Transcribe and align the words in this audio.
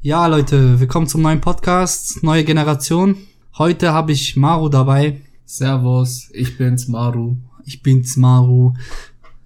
Ja, 0.00 0.28
Leute, 0.28 0.78
willkommen 0.78 1.08
zum 1.08 1.22
neuen 1.22 1.40
Podcast, 1.40 2.22
neue 2.22 2.44
Generation. 2.44 3.16
Heute 3.58 3.92
habe 3.92 4.12
ich 4.12 4.36
Maru 4.36 4.68
dabei. 4.68 5.20
Servus, 5.44 6.30
ich 6.32 6.56
bin's, 6.56 6.86
Maru. 6.86 7.36
Ich 7.64 7.82
bin's, 7.82 8.16
Maru. 8.16 8.74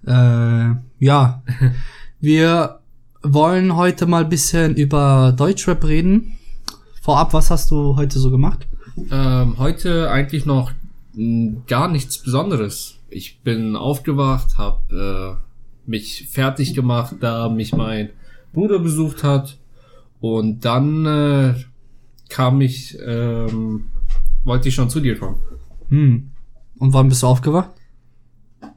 Äh, 0.05 0.75
ja, 0.99 1.41
wir 2.19 2.79
wollen 3.23 3.75
heute 3.75 4.05
mal 4.05 4.25
bisschen 4.25 4.75
über 4.75 5.33
Deutschrap 5.35 5.83
reden. 5.85 6.37
Vorab, 7.01 7.33
was 7.33 7.49
hast 7.49 7.71
du 7.71 7.95
heute 7.95 8.19
so 8.19 8.29
gemacht? 8.29 8.67
Ähm, 9.09 9.57
heute 9.57 10.11
eigentlich 10.11 10.45
noch 10.45 10.71
mh, 11.15 11.63
gar 11.65 11.87
nichts 11.87 12.19
Besonderes. 12.19 12.99
Ich 13.09 13.39
bin 13.41 13.75
aufgewacht, 13.75 14.59
habe 14.59 15.39
äh, 15.89 15.89
mich 15.89 16.27
fertig 16.29 16.75
gemacht, 16.75 17.15
da 17.21 17.49
mich 17.49 17.73
mein 17.73 18.09
Bruder 18.53 18.77
besucht 18.77 19.23
hat. 19.23 19.57
Und 20.23 20.63
dann 20.63 21.05
äh, 21.05 21.53
kam 22.29 22.61
ich, 22.61 22.97
ähm, 23.05 23.87
wollte 24.45 24.69
ich 24.69 24.75
schon 24.75 24.89
zu 24.89 25.01
dir 25.01 25.19
kommen. 25.19 25.35
Hm. 25.89 26.31
Und 26.79 26.93
wann 26.93 27.09
bist 27.09 27.23
du 27.23 27.27
aufgewacht? 27.27 27.71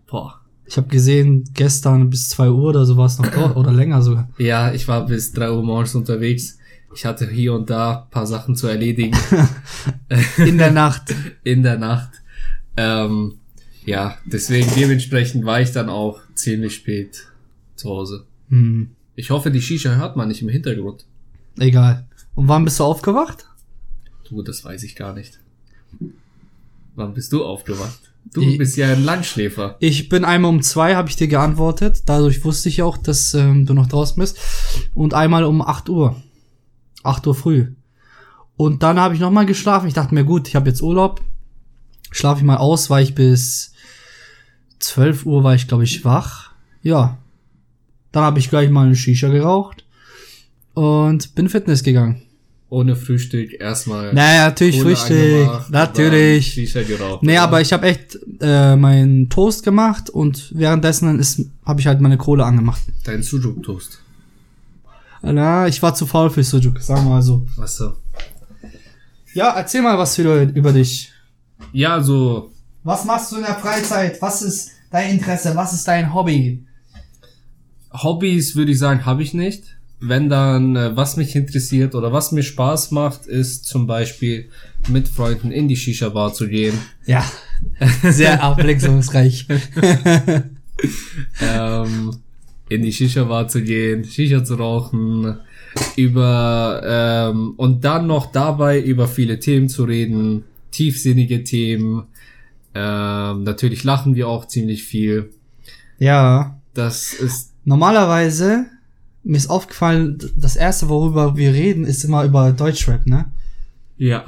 Boah. 0.09 0.41
Ich 0.65 0.77
habe 0.77 0.88
gesehen, 0.88 1.45
gestern 1.55 2.11
bis 2.11 2.30
zwei 2.30 2.51
Uhr 2.51 2.71
oder 2.71 2.85
so 2.85 2.97
war 2.97 3.07
es 3.07 3.21
noch 3.21 3.29
dort 3.29 3.57
oder 3.57 3.71
länger 3.71 4.02
sogar. 4.02 4.29
Ja, 4.38 4.73
ich 4.73 4.88
war 4.88 5.07
bis 5.07 5.30
drei 5.35 5.52
Uhr 5.52 5.62
morgens 5.62 5.95
unterwegs. 5.95 6.59
Ich 6.93 7.05
hatte 7.05 7.30
hier 7.30 7.55
und 7.55 7.71
da 7.71 8.09
paar 8.10 8.27
Sachen 8.27 8.57
zu 8.57 8.66
erledigen. 8.66 9.16
In 10.38 10.59
der 10.59 10.73
Nacht. 10.73 11.15
In 11.45 11.63
der 11.63 11.79
Nacht. 11.79 12.10
Ähm, 12.77 13.35
ja, 13.85 14.19
deswegen 14.24 14.69
dementsprechend 14.74 15.45
war 15.45 15.60
ich 15.60 15.71
dann 15.71 15.91
auch 15.91 16.19
ziemlich 16.35 16.74
spät 16.74 17.29
zu 17.77 17.88
Hause. 17.88 18.24
Hm. 18.49 18.91
Ich 19.15 19.30
hoffe, 19.30 19.52
die 19.52 19.63
Shisha 19.63 19.95
hört 19.95 20.16
man 20.16 20.27
nicht 20.27 20.43
im 20.43 20.49
Hintergrund. 20.49 21.05
Egal. 21.59 22.06
Und 22.34 22.48
wann 22.48 22.65
bist 22.65 22.78
du 22.80 22.84
aufgewacht? 22.84 23.46
Du, 24.28 24.42
das 24.42 24.65
weiß 24.65 24.83
ich 24.83 24.96
gar 24.96 25.12
nicht. 25.15 25.38
Wann 26.95 27.15
bist 27.15 27.32
du 27.32 27.45
aufgewacht? 27.45 27.98
Du 28.32 28.40
Ich- 28.43 28.59
bist 28.59 28.76
ja 28.76 28.93
ein 28.93 29.04
Landschläfer. 29.04 29.76
Ich 29.80 30.09
bin 30.09 30.24
einmal 30.24 30.51
um 30.51 30.63
zwei, 30.63 30.96
habe 30.96 31.09
ich 31.09 31.16
dir 31.16 31.29
geantwortet. 31.29 32.02
Dadurch 32.07 32.45
wusste 32.45 32.68
ich 32.68 32.82
auch, 32.82 32.96
dass 32.96 33.35
ähm, 33.35 33.66
du 33.66 33.74
noch 33.74 33.87
draußen 33.87 34.18
bist. 34.18 34.38
Und 34.95 35.15
einmal 35.15 35.45
um 35.45 35.63
8 35.63 35.88
Uhr. 35.88 36.21
8 37.04 37.26
Uhr 37.26 37.35
früh. 37.35 37.73
Und 38.57 38.82
dann 38.82 38.98
habe 38.98 39.15
ich 39.15 39.20
noch 39.20 39.30
mal 39.30 39.46
geschlafen. 39.46 39.87
Ich 39.87 39.95
dachte 39.95 40.15
mir, 40.15 40.24
gut, 40.24 40.48
ich 40.48 40.57
habe 40.57 40.68
jetzt 40.68 40.82
Urlaub. 40.82 41.20
Schlafe 42.10 42.41
ich 42.41 42.45
mal 42.46 42.57
aus, 42.57 42.91
war 42.91 43.01
ich 43.01 43.15
bis 43.15 43.73
12 44.80 45.24
Uhr 45.26 45.45
war 45.45 45.54
ich, 45.54 45.68
glaube 45.68 45.85
ich, 45.85 46.04
wach. 46.04 46.51
Ja. 46.82 47.18
Dann 48.13 48.24
habe 48.24 48.38
ich 48.38 48.48
gleich 48.51 48.70
mal 48.70 48.87
eine 48.87 48.96
Shisha 48.96 49.29
geraucht. 49.29 49.85
Und 50.77 51.35
bin 51.35 51.49
Fitness 51.49 51.82
gegangen. 51.82 52.21
Ohne 52.69 52.96
Frühstück 52.96 53.59
erstmal. 53.59 54.13
Naja, 54.13 54.49
natürlich 54.49 54.82
Kohle 54.82 54.95
Frühstück. 54.95 55.71
Natürlich. 55.71 56.52
Shisha 56.52 56.82
geraucht. 56.82 57.23
Nee, 57.23 57.32
oder? 57.32 57.43
aber 57.45 57.60
ich 57.63 57.73
habe 57.73 57.87
echt 57.87 58.19
äh, 58.43 58.77
meinen 58.77 59.30
Toast 59.30 59.63
gemacht 59.63 60.10
und 60.10 60.52
währenddessen 60.54 61.19
ist 61.19 61.47
habe 61.65 61.80
ich 61.80 61.87
halt 61.87 62.02
meine 62.02 62.19
Kohle 62.19 62.45
angemacht. 62.45 62.82
Dein 63.04 63.23
Sujuk-Toast. 63.23 64.00
Na, 65.22 65.66
ich 65.66 65.82
war 65.82 65.94
zu 65.94 66.04
faul 66.04 66.28
für 66.28 66.44
Sujuk, 66.44 66.78
sagen 66.82 67.04
wir 67.04 67.10
mal 67.10 67.22
so. 67.22 67.47
Was 67.56 67.78
so? 67.78 67.94
Ja, 69.32 69.56
erzähl 69.56 69.81
mal 69.81 69.97
was 69.97 70.19
über, 70.19 70.43
über 70.43 70.75
dich. 70.75 71.10
Ja, 71.72 72.03
so, 72.03 72.53
Was 72.84 73.06
machst 73.06 73.32
du 73.32 73.37
in 73.37 73.44
der 73.44 73.54
Freizeit? 73.54 74.21
Was 74.21 74.43
ist 74.43 74.72
dein 74.91 75.12
Interesse? 75.12 75.56
Was 75.56 75.72
ist 75.72 75.88
dein 75.88 76.12
Hobby? 76.12 76.66
Hobbys 77.94 78.56
würde 78.56 78.72
ich 78.72 78.78
sagen, 78.78 79.06
habe 79.06 79.22
ich 79.22 79.32
nicht. 79.32 79.75
Wenn 79.99 80.28
dann, 80.28 80.77
äh, 80.77 80.94
was 80.94 81.16
mich 81.16 81.34
interessiert 81.34 81.94
oder 81.94 82.12
was 82.12 82.31
mir 82.31 82.43
Spaß 82.43 82.91
macht, 82.91 83.27
ist 83.27 83.65
zum 83.65 83.87
Beispiel 83.87 84.50
mit 84.88 85.09
Freunden 85.09 85.50
in 85.50 85.69
die 85.69 85.77
Shisha-Bar 85.77 86.34
zu 86.34 86.49
gehen. 86.49 86.78
Ja, 87.06 87.25
sehr 88.03 88.43
abwechslungsreich. 88.43 89.47
ähm, 91.41 92.16
in 92.69 92.82
die 92.82 92.93
Shisha-Bar 92.93 93.48
zu 93.48 93.62
gehen, 93.62 94.04
Shisha 94.04 94.44
zu 94.44 94.56
rauchen, 94.56 95.38
über 95.97 96.82
ähm, 96.84 97.54
und 97.56 97.84
dann 97.84 98.06
noch 98.06 98.32
dabei 98.32 98.81
über 98.81 99.09
viele 99.09 99.38
Themen 99.38 99.69
zu 99.69 99.84
reden, 99.84 100.44
tiefsinnige 100.70 101.44
Themen. 101.44 102.04
Ähm, 102.75 103.44
natürlich 103.44 103.84
lachen 103.84 104.15
wir 104.15 104.28
auch 104.28 104.47
ziemlich 104.47 104.84
viel. 104.84 105.31
ja, 105.99 106.60
Das 106.75 107.15
ist 107.15 107.53
normalerweise 107.65 108.66
mir 109.26 109.37
ist 109.37 109.50
aufgefallen, 109.50 110.19
das 110.37 110.56
erste, 110.56 110.88
worüber 110.88 111.37
wir 111.37 111.53
reden, 111.53 111.84
ist 111.84 112.04
immer 112.04 112.25
über 112.25 112.53
Deutschrap, 112.53 113.06
ne? 113.06 113.26
ja. 113.98 114.25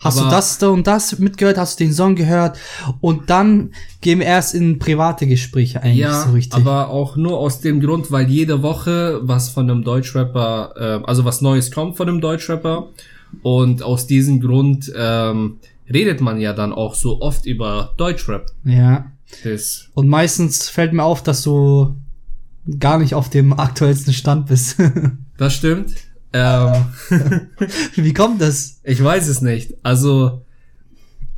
Hast 0.00 0.20
du 0.20 0.24
das 0.24 0.58
da 0.58 0.68
und 0.68 0.86
das 0.86 1.18
mitgehört? 1.18 1.56
Hast 1.56 1.80
du 1.80 1.84
den 1.84 1.94
Song 1.94 2.14
gehört? 2.14 2.58
Und 3.00 3.30
dann 3.30 3.70
gehen 4.02 4.18
wir 4.18 4.26
erst 4.26 4.54
in 4.54 4.78
private 4.78 5.26
Gespräche 5.26 5.80
eigentlich 5.82 6.00
Ja, 6.00 6.26
so 6.26 6.32
richtig. 6.32 6.54
aber 6.60 6.90
auch 6.90 7.16
nur 7.16 7.38
aus 7.38 7.60
dem 7.60 7.80
Grund, 7.80 8.12
weil 8.12 8.28
jede 8.28 8.62
Woche 8.62 9.20
was 9.22 9.48
von 9.48 9.70
einem 9.70 9.82
Deutschrapper, 9.82 10.74
äh, 10.76 11.06
also 11.06 11.24
was 11.24 11.40
Neues 11.40 11.70
kommt 11.70 11.96
von 11.96 12.06
einem 12.06 12.20
Deutschrapper 12.20 12.90
und 13.42 13.82
aus 13.82 14.06
diesem 14.06 14.42
Grund 14.42 14.92
ähm, 14.94 15.56
redet 15.90 16.20
man 16.20 16.38
ja 16.38 16.52
dann 16.52 16.74
auch 16.74 16.94
so 16.94 17.22
oft 17.22 17.46
über 17.46 17.94
Deutschrap. 17.96 18.50
ja. 18.64 19.06
Das 19.42 19.88
Und 19.94 20.06
meistens 20.08 20.68
fällt 20.68 20.92
mir 20.92 21.02
auf, 21.02 21.22
dass 21.22 21.42
du 21.42 21.96
gar 22.78 22.98
nicht 22.98 23.14
auf 23.14 23.30
dem 23.30 23.52
aktuellsten 23.52 24.12
Stand 24.12 24.46
bist. 24.46 24.76
Das 25.36 25.52
stimmt. 25.54 25.90
Ähm, 26.32 26.72
Wie 27.96 28.12
kommt 28.14 28.40
das? 28.40 28.80
ich 28.84 29.02
weiß 29.02 29.26
es 29.26 29.40
nicht. 29.40 29.74
Also 29.82 30.42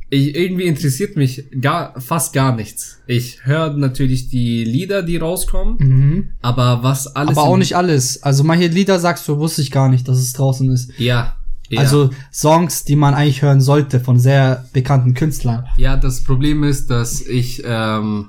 ich, 0.09 0.35
irgendwie 0.35 0.63
interessiert 0.65 1.15
mich 1.17 1.45
gar 1.59 1.99
fast 1.99 2.31
gar 2.31 2.55
nichts. 2.55 2.99
Ich 3.07 3.45
höre 3.45 3.73
natürlich 3.73 4.29
die 4.29 4.63
Lieder, 4.63 5.01
die 5.03 5.17
rauskommen, 5.17 5.77
Mhm. 5.79 6.29
aber 6.41 6.83
was 6.83 7.07
alles. 7.07 7.37
Aber 7.37 7.47
auch 7.47 7.57
nicht 7.57 7.75
alles. 7.75 8.21
Also 8.23 8.43
manche 8.43 8.67
Lieder 8.67 8.99
sagst 8.99 9.27
du, 9.27 9.37
wusste 9.39 9.61
ich 9.63 9.71
gar 9.71 9.89
nicht, 9.89 10.07
dass 10.07 10.19
es 10.19 10.33
draußen 10.33 10.69
ist. 10.71 10.91
Ja. 10.99 11.35
ja. 11.69 11.79
Also 11.81 12.11
Songs, 12.31 12.85
die 12.85 12.95
man 12.95 13.15
eigentlich 13.15 13.41
hören 13.41 13.61
sollte 13.61 13.99
von 13.99 14.19
sehr 14.19 14.65
bekannten 14.73 15.13
Künstlern. 15.15 15.65
Ja, 15.77 15.97
das 15.97 16.23
Problem 16.23 16.63
ist, 16.63 16.89
dass 16.89 17.19
ich 17.19 17.63
ähm, 17.65 18.27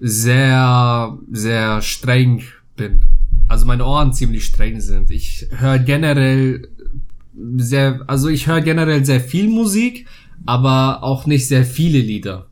sehr, 0.00 1.18
sehr 1.30 1.82
streng 1.82 2.42
bin. 2.76 3.00
Also 3.48 3.66
meine 3.66 3.84
Ohren 3.84 4.12
ziemlich 4.12 4.44
streng 4.44 4.80
sind. 4.80 5.10
Ich 5.10 5.46
höre 5.50 5.78
generell 5.78 6.68
sehr, 7.56 8.00
also 8.06 8.28
ich 8.28 8.46
höre 8.46 8.60
generell 8.60 9.04
sehr 9.04 9.20
viel 9.20 9.48
Musik, 9.48 10.06
aber 10.46 11.02
auch 11.02 11.26
nicht 11.26 11.48
sehr 11.48 11.64
viele 11.64 11.98
Lieder. 11.98 12.46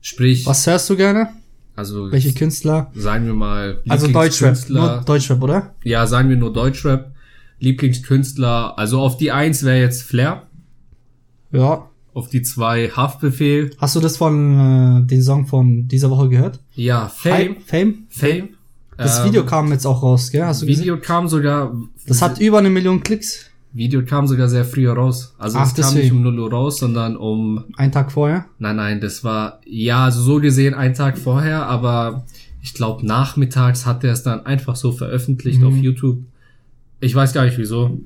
Sprich, 0.00 0.46
Was 0.46 0.66
hörst 0.66 0.88
du 0.90 0.96
gerne? 0.96 1.28
also 1.74 2.10
Welche 2.12 2.32
Künstler? 2.34 2.90
sagen 2.94 3.26
wir 3.26 3.34
mal 3.34 3.80
Also 3.88 4.06
Deutschrap. 4.08 4.56
Nur 4.68 5.02
Deutschrap, 5.06 5.42
oder? 5.42 5.74
ja, 5.84 6.06
sagen 6.06 6.28
wir 6.28 6.36
nur 6.36 6.52
Deutschrap. 6.52 7.12
Lieblingskünstler, 7.60 8.76
also 8.76 9.00
auf 9.00 9.16
die 9.16 9.30
eins 9.30 9.64
wäre 9.64 9.78
jetzt 9.80 10.02
Flair, 10.02 10.42
Ja. 11.52 11.88
Auf 12.14 12.28
die 12.28 12.42
zwei 12.42 12.88
Haftbefehl. 12.88 13.70
Hast 13.78 13.96
du 13.96 14.00
das 14.00 14.16
von 14.16 15.02
äh, 15.04 15.06
den 15.06 15.22
Song 15.22 15.46
von 15.46 15.88
dieser 15.88 16.10
Woche 16.10 16.28
gehört? 16.28 16.60
Ja, 16.74 17.08
Fame. 17.08 17.56
Fame? 17.64 18.04
Fame. 18.08 18.48
Das 18.98 19.20
Ähm, 19.20 19.26
Video 19.26 19.44
kam 19.46 19.70
jetzt 19.72 19.86
auch 19.86 20.02
raus, 20.02 20.30
gell? 20.30 20.44
Hast 20.44 20.62
du 20.62 20.66
gesehen? 20.66 20.82
Video 20.82 20.98
kam 21.00 21.26
sogar. 21.28 21.72
Das 22.06 22.20
hat 22.22 22.38
über 22.40 22.58
eine 22.58 22.70
Million 22.70 23.02
Klicks. 23.02 23.46
Video 23.72 24.04
kam 24.04 24.26
sogar 24.26 24.50
sehr 24.50 24.66
früh 24.66 24.86
raus. 24.88 25.34
Also 25.38 25.56
Ach, 25.58 25.62
es 25.66 25.68
kam 25.74 25.76
deswegen. 25.94 26.02
nicht 26.02 26.12
um 26.12 26.22
0 26.34 26.38
Uhr 26.40 26.50
raus, 26.52 26.78
sondern 26.78 27.16
um. 27.16 27.64
Einen 27.76 27.90
Tag 27.92 28.12
vorher. 28.12 28.44
Nein, 28.58 28.76
nein, 28.76 29.00
das 29.00 29.24
war 29.24 29.60
ja 29.64 30.04
also 30.04 30.20
so 30.20 30.40
gesehen 30.40 30.74
ein 30.74 30.92
Tag 30.92 31.16
vorher, 31.16 31.66
aber 31.66 32.24
ich 32.60 32.74
glaube 32.74 33.06
nachmittags 33.06 33.86
hat 33.86 34.04
er 34.04 34.12
es 34.12 34.22
dann 34.22 34.44
einfach 34.44 34.76
so 34.76 34.92
veröffentlicht 34.92 35.60
Mhm. 35.62 35.66
auf 35.68 35.76
YouTube. 35.76 36.18
Ich 37.00 37.14
weiß 37.14 37.32
gar 37.32 37.46
nicht 37.46 37.56
wieso. 37.56 37.98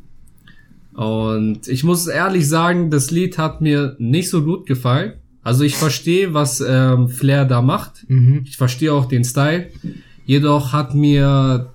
Und 0.97 1.69
ich 1.69 1.85
muss 1.85 2.07
ehrlich 2.07 2.49
sagen, 2.49 2.91
das 2.91 3.11
Lied 3.11 3.37
hat 3.39 3.61
mir 3.61 3.97
nicht 3.99 4.31
so 4.31 4.43
gut 4.43 4.67
gefallen. 4.67 5.13
Also 5.43 5.63
ich 5.63 5.77
verstehe, 5.77 6.35
was 6.35 6.61
ähm, 6.67 7.09
Flair 7.09 7.45
da 7.45 7.63
macht. 7.63 8.05
Mhm. 8.09 8.43
Ich 8.47 8.57
verstehe 8.57 8.93
auch 8.93 9.05
den 9.07 9.23
Style. 9.25 9.69
Jedoch 10.25 10.73
hat 10.73 10.95
mir 10.95 11.71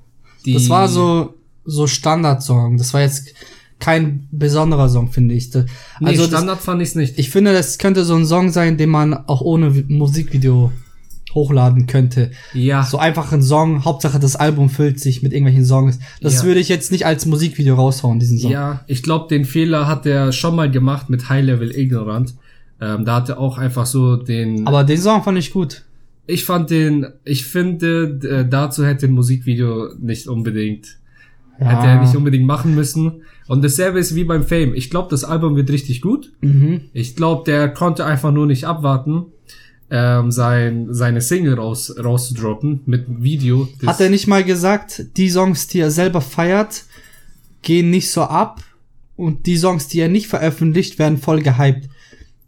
die. 0.46 0.56
Das 0.56 0.68
war 0.70 0.88
so, 0.88 1.36
so 1.64 1.88
Standardsong. 1.88 2.78
Das 2.78 2.94
war 2.94 3.02
jetzt 3.02 3.34
kein 3.80 4.28
besonderer 4.32 4.90
Song, 4.90 5.12
finde 5.12 5.36
ich. 5.36 5.52
Da- 5.52 5.66
Nee, 6.00 6.08
Also 6.10 6.24
das, 6.24 6.32
Standard 6.32 6.60
fand 6.60 6.82
ich's 6.82 6.96
nicht. 6.96 7.18
ich 7.18 7.30
finde, 7.30 7.54
das 7.54 7.78
könnte 7.78 8.04
so 8.04 8.16
ein 8.16 8.26
Song 8.26 8.50
sein, 8.52 8.78
den 8.78 8.90
man 8.90 9.14
auch 9.14 9.42
ohne 9.42 9.70
Vi- 9.74 9.86
Musikvideo 9.88 10.72
hochladen 11.36 11.88
könnte. 11.88 12.32
ja. 12.54 12.84
So 12.84 12.98
einfach 12.98 13.32
ein 13.32 13.42
Song, 13.42 13.86
Hauptsache 13.86 14.20
das 14.20 14.36
Album 14.36 14.70
füllt 14.70 15.00
sich 15.00 15.22
mit 15.24 15.34
irgendwelchen 15.34 15.66
Songs. 15.66 16.00
Das 16.22 16.38
Ja. 16.40 16.44
würde 16.44 16.60
ich 16.60 16.70
jetzt 16.70 16.92
nicht 16.92 17.06
als 17.06 17.26
Musikvideo 17.26 17.76
raushauen, 17.76 18.20
diesen 18.20 18.38
Song. 18.38 18.52
Ja, 18.52 18.82
ich 18.88 19.04
glaube, 19.04 19.28
den 19.30 19.46
Fehler 19.46 19.88
hat 19.88 20.06
er 20.06 20.32
schon 20.32 20.56
mal 20.56 20.70
gemacht 20.70 21.10
mit 21.10 21.30
High 21.30 21.46
Level 21.46 21.76
Ignorant. 21.76 22.36
Ähm, 22.82 23.06
da 23.06 23.18
hat 23.18 23.30
er 23.30 23.40
auch 23.40 23.58
einfach 23.58 23.86
so 23.86 24.16
den. 24.16 24.66
Aber 24.68 24.84
den 24.84 24.98
Song 24.98 25.24
fand 25.24 25.38
ich 25.38 25.52
gut. 25.54 25.84
ich 26.28 26.46
fand 26.46 26.70
den, 26.70 27.06
ich 27.26 27.46
finde, 27.46 28.20
äh, 28.24 28.48
dazu 28.50 28.86
hätte 28.86 29.06
ein 29.08 29.12
Musikvideo 29.14 29.90
nicht 30.00 30.28
unbedingt 30.28 30.98
Ja. 31.60 31.68
Hätte 31.68 31.88
er 31.88 32.02
nicht 32.02 32.16
unbedingt 32.16 32.46
machen 32.46 32.74
müssen. 32.74 33.22
Und 33.48 33.64
dasselbe 33.64 34.00
ist 34.00 34.16
wie 34.16 34.24
beim 34.24 34.44
Fame. 34.44 34.74
Ich 34.74 34.90
glaube, 34.90 35.10
das 35.12 35.24
Album 35.24 35.56
wird 35.56 35.70
richtig 35.70 36.02
gut. 36.02 36.32
Mhm. 36.42 36.82
Ich 36.94 37.16
glaube, 37.16 37.44
der 37.46 37.70
konnte 37.70 38.06
einfach 38.06 38.32
nur 38.32 38.48
nicht 38.48 38.64
abwarten, 38.66 39.26
ähm, 39.92 40.32
sein, 40.32 40.88
seine 40.90 41.20
Single 41.20 41.56
raus, 41.56 41.94
rauszudroppen 42.02 42.82
mit 42.86 43.08
einem 43.08 43.22
Video. 43.22 43.68
Hat 43.86 44.00
er 44.00 44.10
nicht 44.10 44.26
mal 44.26 44.44
gesagt, 44.44 45.06
die 45.18 45.30
Songs, 45.30 45.68
die 45.68 45.80
er 45.80 45.92
selber 45.92 46.22
feiert, 46.22 46.86
gehen 47.62 47.90
nicht 47.90 48.10
so 48.10 48.24
ab 48.24 48.64
und 49.18 49.46
die 49.46 49.58
Songs, 49.58 49.90
die 49.90 50.00
er 50.00 50.08
nicht 50.08 50.28
veröffentlicht, 50.28 50.98
werden 50.98 51.18
voll 51.18 51.42
gehypt. 51.42 51.90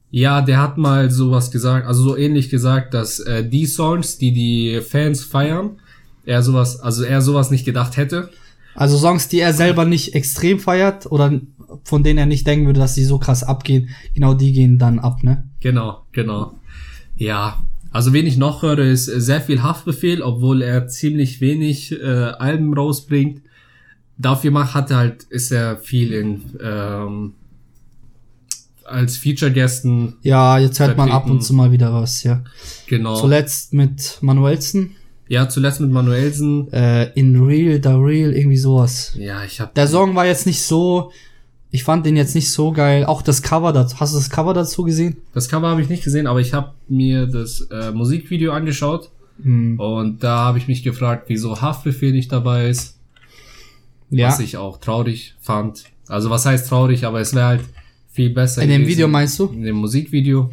Ja, 0.09 0.41
der 0.41 0.61
hat 0.61 0.77
mal 0.77 1.11
sowas 1.11 1.51
gesagt, 1.51 1.85
also 1.85 2.03
so 2.03 2.15
ähnlich 2.15 2.49
gesagt, 2.49 2.93
dass 2.93 3.19
äh, 3.19 3.47
die 3.47 3.65
Songs, 3.65 4.17
die 4.17 4.31
die 4.31 4.79
Fans 4.81 5.23
feiern, 5.23 5.81
er 6.25 6.41
sowas, 6.43 6.79
also 6.79 7.03
er 7.03 7.21
sowas 7.21 7.51
nicht 7.51 7.65
gedacht 7.65 7.97
hätte. 7.97 8.29
Also 8.75 8.97
Songs, 8.97 9.27
die 9.27 9.39
er 9.39 9.53
selber 9.53 9.85
nicht 9.85 10.15
extrem 10.15 10.59
feiert 10.59 11.11
oder 11.11 11.41
von 11.83 12.03
denen 12.03 12.19
er 12.19 12.25
nicht 12.25 12.47
denken 12.47 12.67
würde, 12.67 12.79
dass 12.79 12.95
sie 12.95 13.03
so 13.03 13.17
krass 13.17 13.43
abgehen, 13.43 13.89
genau 14.13 14.33
die 14.33 14.53
gehen 14.53 14.79
dann 14.79 14.99
ab, 14.99 15.23
ne? 15.23 15.49
Genau, 15.59 16.03
genau. 16.11 16.53
Ja, 17.15 17.59
also 17.91 18.11
wen 18.13 18.25
ich 18.25 18.37
noch 18.37 18.63
höre, 18.63 18.79
ist 18.79 19.05
sehr 19.05 19.41
viel 19.41 19.61
Haftbefehl, 19.61 20.21
obwohl 20.21 20.61
er 20.61 20.87
ziemlich 20.87 21.41
wenig 21.41 21.91
äh, 21.91 22.03
Alben 22.05 22.73
rausbringt. 22.73 23.41
Dafür 24.17 24.51
macht 24.51 24.73
hat 24.73 24.91
er 24.91 24.97
halt, 24.97 25.23
ist 25.23 25.51
er 25.51 25.77
viel 25.77 26.13
in 26.13 26.41
ähm, 26.61 27.33
als 28.85 29.17
Feature-Gästen, 29.17 30.17
Ja, 30.23 30.59
jetzt 30.59 30.79
hört 30.79 30.97
man 30.97 31.07
ab 31.09 31.21
Vertreten. 31.23 31.31
und 31.37 31.41
zu 31.43 31.53
mal 31.53 31.71
wieder 31.71 31.93
was, 31.93 32.23
ja. 32.23 32.43
genau. 32.87 33.15
Zuletzt 33.15 33.73
mit 33.73 34.17
Manuelsen, 34.21 34.95
ja, 35.29 35.47
zuletzt 35.47 35.79
mit 35.79 35.89
Manuelsen. 35.89 36.71
äh, 36.73 37.11
In 37.17 37.39
Real, 37.43 37.79
Da 37.79 37.95
Real, 37.97 38.33
irgendwie 38.33 38.57
sowas. 38.57 39.13
Ja, 39.17 39.43
ich 39.45 39.59
habe 39.61 39.71
Der 39.75 39.87
Song 39.87 40.15
war 40.15 40.25
jetzt 40.25 40.45
nicht 40.45 40.61
so, 40.61 41.11
ich 41.73 41.83
fand 41.83 42.05
den 42.05 42.15
jetzt 42.15 42.35
nicht 42.35 42.51
so 42.51 42.71
geil. 42.71 43.03
Auch 43.05 43.21
das 43.23 43.41
Cover 43.41 43.73
dazu, 43.73 43.99
hast 43.99 44.13
du 44.13 44.17
das 44.19 44.29
Cover 44.29 44.53
dazu 44.53 44.83
gesehen? 44.83 45.17
Das 45.33 45.49
Cover 45.49 45.67
habe 45.67 45.81
ich 45.81 45.89
nicht 45.89 46.03
gesehen, 46.03 46.27
aber 46.27 46.39
ich 46.39 46.53
habe 46.53 46.71
mir 46.87 47.25
das 47.25 47.61
äh, 47.71 47.91
Musikvideo 47.91 48.53
angeschaut 48.53 49.09
Hm. 49.41 49.79
und 49.79 50.23
da 50.23 50.37
habe 50.45 50.59
ich 50.59 50.67
mich 50.67 50.83
gefragt, 50.83 51.23
wieso 51.27 51.59
Haftbefehl 51.59 52.11
nicht 52.11 52.31
dabei 52.31 52.69
ist, 52.69 52.99
Ja. 54.11 54.27
was 54.27 54.39
ich 54.39 54.57
auch 54.57 54.77
traurig 54.77 55.33
fand. 55.41 55.85
Also 56.07 56.29
was 56.29 56.45
heißt 56.45 56.69
traurig, 56.69 57.05
aber 57.05 57.19
es 57.19 57.33
wäre 57.33 57.45
halt 57.47 57.61
viel 58.11 58.29
besser 58.29 58.61
In 58.61 58.69
dem 58.69 58.81
gewesen. 58.81 58.91
Video 58.95 59.07
meinst 59.07 59.39
du? 59.39 59.47
In 59.47 59.63
dem 59.63 59.77
Musikvideo. 59.77 60.51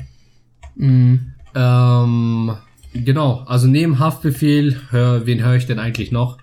Mhm. 0.76 1.32
Ähm, 1.54 2.52
genau, 2.94 3.42
also 3.46 3.66
neben 3.66 3.98
Haftbefehl, 3.98 4.80
hör, 4.88 5.26
wen 5.26 5.44
höre 5.44 5.56
ich 5.56 5.66
denn 5.66 5.78
eigentlich 5.78 6.10
noch? 6.12 6.38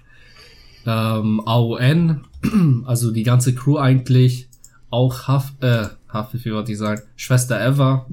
Ähm, 0.86 1.42
AON, 1.46 2.22
also 2.86 3.10
die 3.12 3.24
ganze 3.24 3.56
Crew 3.56 3.78
eigentlich, 3.78 4.47
auch 4.90 5.28
Haft, 5.28 5.64
äh, 5.64 5.88
Haftbefehl 6.10 6.54
wollte 6.54 6.72
ich 6.72 6.78
sagen, 6.78 7.02
Schwester 7.16 7.60
Eva. 7.60 8.06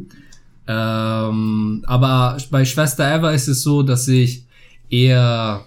Ähm, 0.67 1.85
aber 1.87 2.37
bei 2.51 2.65
Schwester 2.65 3.15
Eva 3.15 3.31
ist 3.31 3.49
es 3.49 3.63
so, 3.63 3.83
dass 3.83 4.09
ich 4.09 4.45
eher 4.91 5.65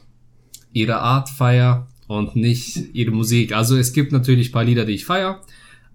ihre 0.73 0.99
Art 0.99 1.29
feier 1.29 1.87
und 2.07 2.35
nicht 2.35 2.93
ihre 2.93 3.11
Musik. 3.11 3.53
Also 3.53 3.77
es 3.77 3.93
gibt 3.93 4.11
natürlich 4.11 4.51
paar 4.51 4.63
Lieder, 4.63 4.85
die 4.85 4.93
ich 4.93 5.05
feier, 5.05 5.41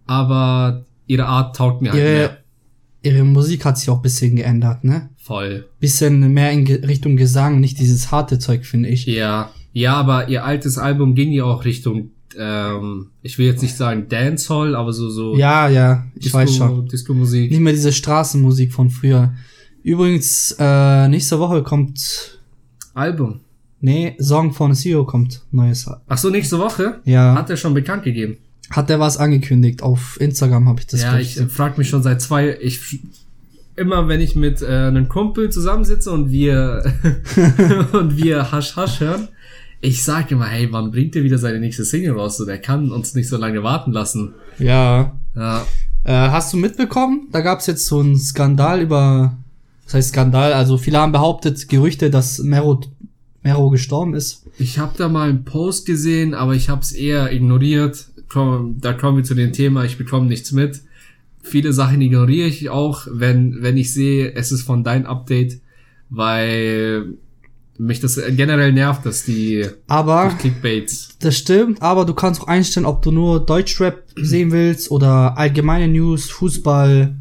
aber 0.06 0.84
ihre 1.06 1.26
Art 1.26 1.56
taugt 1.56 1.82
mir 1.82 1.92
halt 1.92 2.00
Ihre, 2.02 2.12
mehr. 2.12 2.38
ihre 3.02 3.24
Musik 3.24 3.64
hat 3.64 3.78
sich 3.78 3.90
auch 3.90 4.02
bisschen 4.02 4.36
geändert, 4.36 4.84
ne? 4.84 5.10
Voll. 5.16 5.68
Bisschen 5.80 6.32
mehr 6.32 6.50
in 6.52 6.66
Richtung 6.66 7.16
Gesang, 7.16 7.60
nicht 7.60 7.78
dieses 7.78 8.10
harte 8.10 8.38
Zeug, 8.38 8.64
finde 8.66 8.88
ich. 8.88 9.06
Ja, 9.06 9.50
ja, 9.72 9.94
aber 9.94 10.28
ihr 10.28 10.44
altes 10.44 10.78
Album 10.78 11.14
ging 11.14 11.32
ja 11.32 11.44
auch 11.44 11.64
Richtung, 11.64 12.10
ähm, 12.38 13.08
ich 13.22 13.38
will 13.38 13.46
jetzt 13.46 13.62
nicht 13.62 13.76
sagen 13.76 14.06
Dancehall, 14.08 14.74
aber 14.74 14.92
so 14.92 15.08
so 15.10 15.36
Ja, 15.36 15.68
ja, 15.68 16.04
ich 16.14 16.32
weiß 16.32 16.56
schon. 16.56 16.86
Disco-Musik. 16.88 17.50
Nicht 17.50 17.60
mehr 17.60 17.72
diese 17.72 17.92
Straßenmusik 17.92 18.72
von 18.72 18.90
früher. 18.90 19.32
Übrigens, 19.82 20.54
äh, 20.58 21.08
nächste 21.08 21.38
Woche 21.38 21.62
kommt, 21.62 22.38
Album. 22.94 23.40
nee, 23.80 24.14
Song 24.20 24.52
von 24.52 24.74
CEO 24.74 25.04
kommt, 25.04 25.42
neues. 25.50 25.90
Ach 26.08 26.18
so, 26.18 26.30
nächste 26.30 26.58
Woche 26.58 27.00
Ja, 27.04 27.34
hat 27.34 27.50
er 27.50 27.56
schon 27.56 27.74
bekannt 27.74 28.04
gegeben. 28.04 28.36
hat 28.70 28.88
er 28.90 29.00
was 29.00 29.16
angekündigt. 29.16 29.82
Auf 29.82 30.20
Instagram 30.20 30.68
habe 30.68 30.80
ich 30.80 30.86
das 30.86 31.02
ja, 31.02 31.18
ich 31.18 31.34
frag 31.48 31.78
mich 31.78 31.88
schon 31.88 32.02
seit 32.02 32.20
zwei, 32.22 32.56
ich 32.60 33.00
immer 33.74 34.06
wenn 34.06 34.20
ich 34.20 34.36
mit 34.36 34.60
äh, 34.62 34.66
einem 34.66 35.08
Kumpel 35.08 35.50
zusammensitze 35.50 36.10
und 36.12 36.30
wir 36.30 36.84
und 37.92 38.16
wir 38.16 38.52
Hasch 38.52 38.76
Hasch 38.76 39.00
hören, 39.00 39.28
ich 39.82 40.04
sag 40.04 40.30
immer, 40.30 40.46
hey, 40.46 40.68
wann 40.70 40.92
bringt 40.92 41.16
er 41.16 41.24
wieder 41.24 41.38
seine 41.38 41.58
nächste 41.58 41.84
Single 41.84 42.12
raus? 42.12 42.36
So, 42.38 42.46
der 42.46 42.58
kann 42.58 42.90
uns 42.92 43.14
nicht 43.14 43.28
so 43.28 43.36
lange 43.36 43.62
warten 43.64 43.92
lassen. 43.92 44.32
Ja. 44.58 45.18
Ja, 45.34 45.66
Äh, 46.04 46.12
hast 46.12 46.52
du 46.52 46.56
mitbekommen? 46.56 47.28
Da 47.32 47.40
gab's 47.40 47.66
jetzt 47.66 47.86
so 47.86 47.98
einen 48.00 48.16
Skandal 48.16 48.80
über, 48.80 49.36
das 49.84 49.94
heißt 49.94 50.08
Skandal, 50.10 50.52
also 50.52 50.78
viele 50.78 50.98
haben 50.98 51.12
behauptet, 51.12 51.68
Gerüchte, 51.68 52.10
dass 52.10 52.38
Mero, 52.38 52.80
Mero 53.42 53.70
gestorben 53.70 54.14
ist. 54.14 54.44
Ich 54.58 54.78
habe 54.78 54.92
da 54.96 55.08
mal 55.08 55.28
einen 55.28 55.44
Post 55.44 55.84
gesehen, 55.86 56.34
aber 56.34 56.54
ich 56.54 56.68
habe 56.68 56.82
es 56.82 56.92
eher 56.92 57.32
ignoriert. 57.32 58.06
Komm, 58.28 58.80
da 58.80 58.92
kommen 58.92 59.18
wir 59.18 59.24
zu 59.24 59.34
dem 59.34 59.52
Thema, 59.52 59.84
ich 59.84 59.98
bekomme 59.98 60.26
nichts 60.26 60.52
mit. 60.52 60.80
Viele 61.42 61.72
Sachen 61.72 62.00
ignoriere 62.00 62.46
ich 62.46 62.68
auch, 62.70 63.06
wenn, 63.10 63.62
wenn 63.62 63.76
ich 63.76 63.92
sehe, 63.92 64.32
es 64.34 64.52
ist 64.52 64.62
von 64.62 64.84
dein 64.84 65.06
Update, 65.06 65.60
weil 66.08 67.14
mich 67.86 68.00
das 68.00 68.20
generell 68.30 68.72
nervt, 68.72 69.04
dass 69.04 69.24
die 69.24 69.66
Aber 69.88 70.28
Clickbaits. 70.38 71.16
Das 71.20 71.36
stimmt, 71.36 71.82
aber 71.82 72.04
du 72.04 72.14
kannst 72.14 72.40
auch 72.40 72.46
einstellen, 72.48 72.86
ob 72.86 73.02
du 73.02 73.10
nur 73.10 73.40
Deutschrap 73.44 74.04
sehen 74.16 74.52
willst 74.52 74.90
oder 74.90 75.36
allgemeine 75.36 75.88
News, 75.88 76.30
Fußball, 76.30 77.16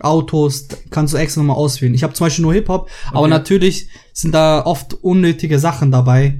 Autos, 0.00 0.68
kannst 0.90 1.14
du 1.14 1.18
extra 1.18 1.40
nochmal 1.40 1.56
auswählen. 1.56 1.94
Ich 1.94 2.02
habe 2.02 2.12
zum 2.12 2.26
Beispiel 2.26 2.42
nur 2.42 2.52
Hip-Hop, 2.54 2.90
aber 3.10 3.20
Okay. 3.20 3.30
natürlich 3.30 3.88
sind 4.12 4.34
da 4.34 4.64
oft 4.64 4.94
unnötige 4.94 5.58
Sachen 5.58 5.90
dabei. 5.90 6.38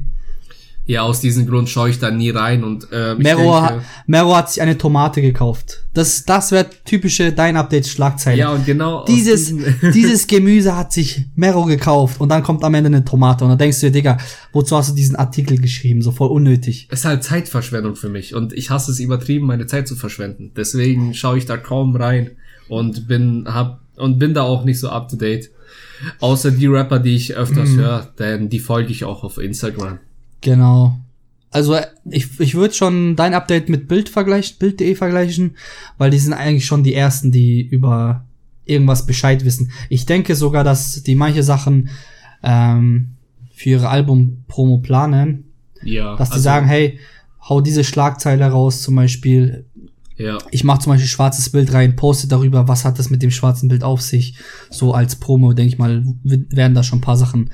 Ja, 0.88 1.02
aus 1.02 1.20
diesem 1.20 1.46
Grund 1.48 1.68
schaue 1.68 1.90
ich 1.90 1.98
da 1.98 2.12
nie 2.12 2.30
rein 2.30 2.62
und 2.62 2.86
äh, 2.92 3.16
Mero, 3.16 3.60
denke, 3.66 3.82
Mero 4.06 4.36
hat 4.36 4.50
sich 4.52 4.62
eine 4.62 4.78
Tomate 4.78 5.20
gekauft. 5.20 5.84
Das, 5.94 6.24
das 6.24 6.52
wäre 6.52 6.66
typische 6.84 7.32
Dein 7.32 7.56
Update-Schlagzeile. 7.56 8.38
ja 8.38 8.50
und 8.52 8.64
genau 8.64 9.04
dieses, 9.04 9.52
dieses 9.94 10.28
Gemüse 10.28 10.76
hat 10.76 10.92
sich 10.92 11.24
Mero 11.34 11.64
gekauft 11.64 12.20
und 12.20 12.28
dann 12.28 12.44
kommt 12.44 12.62
am 12.62 12.72
Ende 12.74 12.86
eine 12.86 13.04
Tomate 13.04 13.42
und 13.44 13.50
dann 13.50 13.58
denkst 13.58 13.80
du 13.80 13.86
dir, 13.86 13.92
Digga, 13.92 14.18
wozu 14.52 14.76
hast 14.76 14.90
du 14.90 14.94
diesen 14.94 15.16
Artikel 15.16 15.58
geschrieben? 15.60 16.02
So 16.02 16.12
voll 16.12 16.28
unnötig. 16.28 16.86
ist 16.92 17.04
halt 17.04 17.24
Zeitverschwendung 17.24 17.96
für 17.96 18.08
mich 18.08 18.34
und 18.36 18.52
ich 18.52 18.70
hasse 18.70 18.92
es 18.92 19.00
übertrieben, 19.00 19.46
meine 19.46 19.66
Zeit 19.66 19.88
zu 19.88 19.96
verschwenden. 19.96 20.52
Deswegen 20.56 21.14
schaue 21.14 21.38
ich 21.38 21.46
da 21.46 21.56
kaum 21.56 21.96
rein 21.96 22.30
und 22.68 23.08
bin 23.08 23.44
hab 23.48 23.80
und 23.96 24.20
bin 24.20 24.34
da 24.34 24.42
auch 24.42 24.64
nicht 24.64 24.78
so 24.78 24.88
up 24.90 25.08
to 25.08 25.16
date. 25.16 25.50
Außer 26.20 26.50
die 26.52 26.66
Rapper, 26.66 26.98
die 27.00 27.16
ich 27.16 27.34
öfters 27.34 27.70
Mhm. 27.70 27.78
höre, 27.78 28.08
denn 28.18 28.48
die 28.50 28.58
folge 28.60 28.92
ich 28.92 29.04
auch 29.04 29.24
auf 29.24 29.38
Instagram. 29.38 29.98
Genau. 30.40 30.98
Also 31.50 31.76
ich, 32.10 32.38
ich 32.40 32.54
würde 32.54 32.74
schon 32.74 33.16
dein 33.16 33.32
Update 33.34 33.68
mit 33.68 33.88
Bild 33.88 34.08
vergleichen, 34.08 34.56
Bild.de 34.58 34.94
vergleichen, 34.94 35.56
weil 35.96 36.10
die 36.10 36.18
sind 36.18 36.34
eigentlich 36.34 36.66
schon 36.66 36.82
die 36.84 36.94
ersten, 36.94 37.32
die 37.32 37.62
über 37.62 38.24
irgendwas 38.66 39.06
Bescheid 39.06 39.44
wissen. 39.44 39.70
Ich 39.88 40.06
denke 40.06 40.34
sogar, 40.34 40.64
dass 40.64 41.02
die 41.02 41.14
manche 41.14 41.42
Sachen 41.42 41.88
ähm, 42.42 43.12
für 43.54 43.70
ihre 43.70 43.88
Album-Promo 43.88 44.78
planen, 44.78 45.44
Ja. 45.82 46.16
dass 46.16 46.28
die 46.28 46.34
also, 46.34 46.44
sagen, 46.44 46.66
hey, 46.66 46.98
hau 47.48 47.60
diese 47.60 47.84
Schlagzeile 47.84 48.44
raus, 48.46 48.82
zum 48.82 48.96
Beispiel, 48.96 49.64
Ja. 50.18 50.36
ich 50.50 50.64
mache 50.64 50.80
zum 50.80 50.92
Beispiel 50.92 51.08
schwarzes 51.08 51.48
Bild 51.50 51.72
rein, 51.72 51.96
poste 51.96 52.26
darüber, 52.28 52.68
was 52.68 52.84
hat 52.84 52.98
das 52.98 53.08
mit 53.08 53.22
dem 53.22 53.30
schwarzen 53.30 53.68
Bild 53.68 53.82
auf 53.84 54.02
sich. 54.02 54.34
So 54.68 54.92
als 54.92 55.16
Promo, 55.16 55.52
denke 55.54 55.72
ich 55.72 55.78
mal, 55.78 56.04
werden 56.24 56.74
da 56.74 56.82
schon 56.82 56.98
ein 56.98 57.02
paar 57.02 57.16
Sachen 57.16 57.50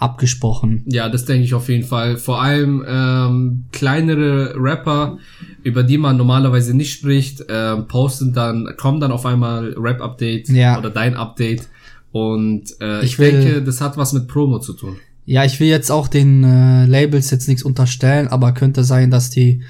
abgesprochen. 0.00 0.82
Ja, 0.86 1.08
das 1.08 1.24
denke 1.26 1.44
ich 1.44 1.54
auf 1.54 1.68
jeden 1.68 1.84
Fall. 1.86 2.16
Vor 2.16 2.42
allem 2.42 2.84
ähm, 2.88 3.64
kleinere 3.70 4.54
Rapper, 4.56 5.18
über 5.62 5.82
die 5.82 5.98
man 5.98 6.16
normalerweise 6.16 6.74
nicht 6.76 6.92
spricht, 6.92 7.44
ähm, 7.48 7.86
posten 7.86 8.32
dann, 8.32 8.66
kommen 8.76 8.98
dann 9.00 9.12
auf 9.12 9.26
einmal 9.26 9.74
Rap-Update 9.78 10.48
Ja. 10.48 10.78
oder 10.78 10.90
dein 10.90 11.14
Update. 11.14 11.68
Und 12.12 12.64
äh, 12.80 13.00
ich, 13.04 13.12
Ich 13.12 13.18
will- 13.18 13.30
denke, 13.32 13.62
das 13.62 13.80
hat 13.80 13.96
was 13.96 14.12
mit 14.12 14.26
Promo 14.26 14.58
zu 14.58 14.72
tun. 14.72 14.96
Ja, 15.26 15.44
ich 15.44 15.60
will 15.60 15.68
jetzt 15.68 15.90
auch 15.92 16.08
den 16.08 16.42
äh, 16.42 16.86
Labels 16.86 17.30
jetzt 17.30 17.46
nichts 17.46 17.62
unterstellen, 17.62 18.26
aber 18.26 18.52
könnte 18.52 18.82
sein, 18.82 19.10
dass 19.12 19.30
die 19.30 19.62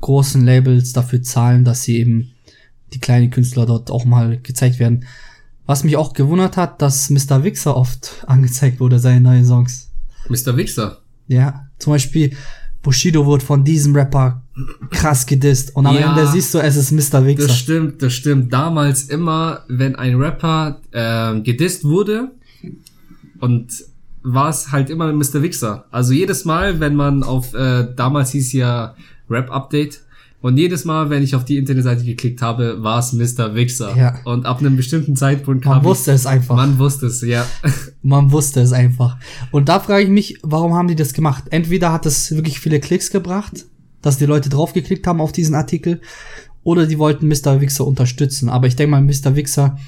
großen 0.00 0.44
Labels 0.44 0.92
dafür 0.92 1.22
zahlen, 1.22 1.64
dass 1.64 1.82
sie 1.82 1.96
eben 1.98 2.30
die 2.92 3.00
kleinen 3.00 3.30
Künstler 3.30 3.64
dort 3.66 3.90
auch 3.90 4.04
mal 4.04 4.38
gezeigt 4.42 4.78
werden. 4.78 5.06
Was 5.66 5.84
mich 5.84 5.96
auch 5.96 6.12
gewundert 6.12 6.56
hat, 6.56 6.82
dass 6.82 7.08
Mr. 7.10 7.44
Wixer 7.44 7.76
oft 7.76 8.24
angezeigt 8.26 8.80
wurde, 8.80 8.98
seine 8.98 9.20
neuen 9.20 9.44
Songs. 9.44 9.90
Mr. 10.28 10.56
Wixer. 10.56 10.98
Ja, 11.28 11.66
zum 11.78 11.92
Beispiel 11.92 12.34
Bushido 12.82 13.24
wurde 13.24 13.44
von 13.44 13.62
diesem 13.64 13.94
Rapper 13.94 14.42
krass 14.90 15.24
gedisst 15.24 15.74
und 15.76 15.86
am 15.86 15.94
Ja. 15.94 16.10
Ende 16.10 16.26
siehst 16.26 16.52
du, 16.52 16.58
es 16.58 16.76
ist 16.76 16.90
Mr. 16.90 17.24
Wixer. 17.24 17.46
Das 17.46 17.56
stimmt, 17.56 18.02
das 18.02 18.12
stimmt. 18.12 18.52
Damals 18.52 19.04
immer, 19.04 19.64
wenn 19.68 19.94
ein 19.94 20.16
Rapper 20.16 20.80
ähm, 20.92 21.44
gedisst 21.44 21.84
wurde 21.84 22.32
und 23.40 23.68
war 24.24 24.48
es 24.50 24.70
halt 24.72 24.90
immer 24.90 25.12
Mr. 25.12 25.42
Wixer. 25.42 25.84
Also 25.90 26.12
jedes 26.12 26.44
Mal, 26.44 26.80
wenn 26.80 26.94
man 26.96 27.22
auf, 27.22 27.54
äh, 27.54 27.86
damals 27.94 28.30
hieß 28.30 28.52
ja 28.52 28.94
Rap-Update. 29.30 30.00
Und 30.42 30.56
jedes 30.58 30.84
Mal, 30.84 31.08
wenn 31.08 31.22
ich 31.22 31.34
auf 31.34 31.44
die 31.44 31.56
Internetseite 31.56 32.04
geklickt 32.04 32.42
habe, 32.42 32.82
war 32.82 32.98
es 32.98 33.12
Mr. 33.12 33.54
Wixer. 33.54 33.96
Ja. 33.96 34.18
Und 34.24 34.44
ab 34.44 34.58
einem 34.58 34.76
bestimmten 34.76 35.14
Zeitpunkt 35.16 35.64
Man 35.64 35.76
habe 35.76 35.84
wusste 35.86 36.10
es 36.12 36.26
einfach. 36.26 36.54
ich, 36.56 36.60
man 36.60 36.78
wusste 36.78 37.06
es, 37.06 37.22
ja. 37.22 37.46
Man 38.02 38.32
wusste 38.32 38.60
es 38.60 38.72
einfach. 38.72 39.16
Und 39.52 39.68
da 39.68 39.78
frage 39.78 40.02
ich 40.02 40.10
mich, 40.10 40.38
warum 40.42 40.74
haben 40.74 40.88
die 40.88 40.96
das 40.96 41.12
gemacht? 41.12 41.44
Entweder 41.50 41.92
hat 41.92 42.04
es 42.04 42.34
wirklich 42.34 42.58
viele 42.58 42.80
Klicks 42.80 43.10
gebracht, 43.10 43.64
dass 44.02 44.18
die 44.18 44.26
Leute 44.26 44.48
draufgeklickt 44.48 45.06
haben 45.06 45.20
auf 45.20 45.30
diesen 45.32 45.54
Artikel, 45.54 46.00
oder 46.64 46.86
die 46.86 46.98
wollten 46.98 47.28
Mr. 47.28 47.60
Wixer 47.60 47.86
unterstützen. 47.86 48.48
Aber 48.48 48.66
ich 48.66 48.74
denke 48.76 48.90
mal, 48.90 49.00
Mr. 49.02 49.36
Wixer 49.36 49.78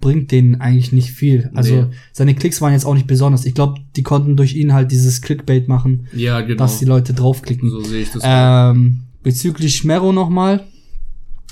bringt 0.00 0.30
denen 0.32 0.60
eigentlich 0.60 0.92
nicht 0.92 1.10
viel. 1.12 1.50
Also 1.54 1.74
Nee. 1.74 1.86
seine 2.12 2.34
Klicks 2.34 2.60
waren 2.60 2.72
jetzt 2.72 2.84
auch 2.84 2.94
nicht 2.94 3.06
besonders. 3.06 3.44
Ich 3.46 3.54
glaube, 3.54 3.80
die 3.96 4.02
konnten 4.02 4.36
durch 4.36 4.54
ihn 4.54 4.72
halt 4.74 4.90
dieses 4.90 5.22
Clickbait 5.22 5.68
machen, 5.68 6.08
Ja, 6.14 6.40
genau. 6.40 6.56
dass 6.58 6.78
die 6.80 6.84
Leute 6.86 7.14
draufklicken. 7.14 7.70
so 7.70 7.80
sehe 7.82 8.02
ich 8.02 8.10
das. 8.10 8.22
Ähm, 8.24 9.00
bezüglich 9.22 9.84
Mero 9.84 10.12
nochmal, 10.12 10.66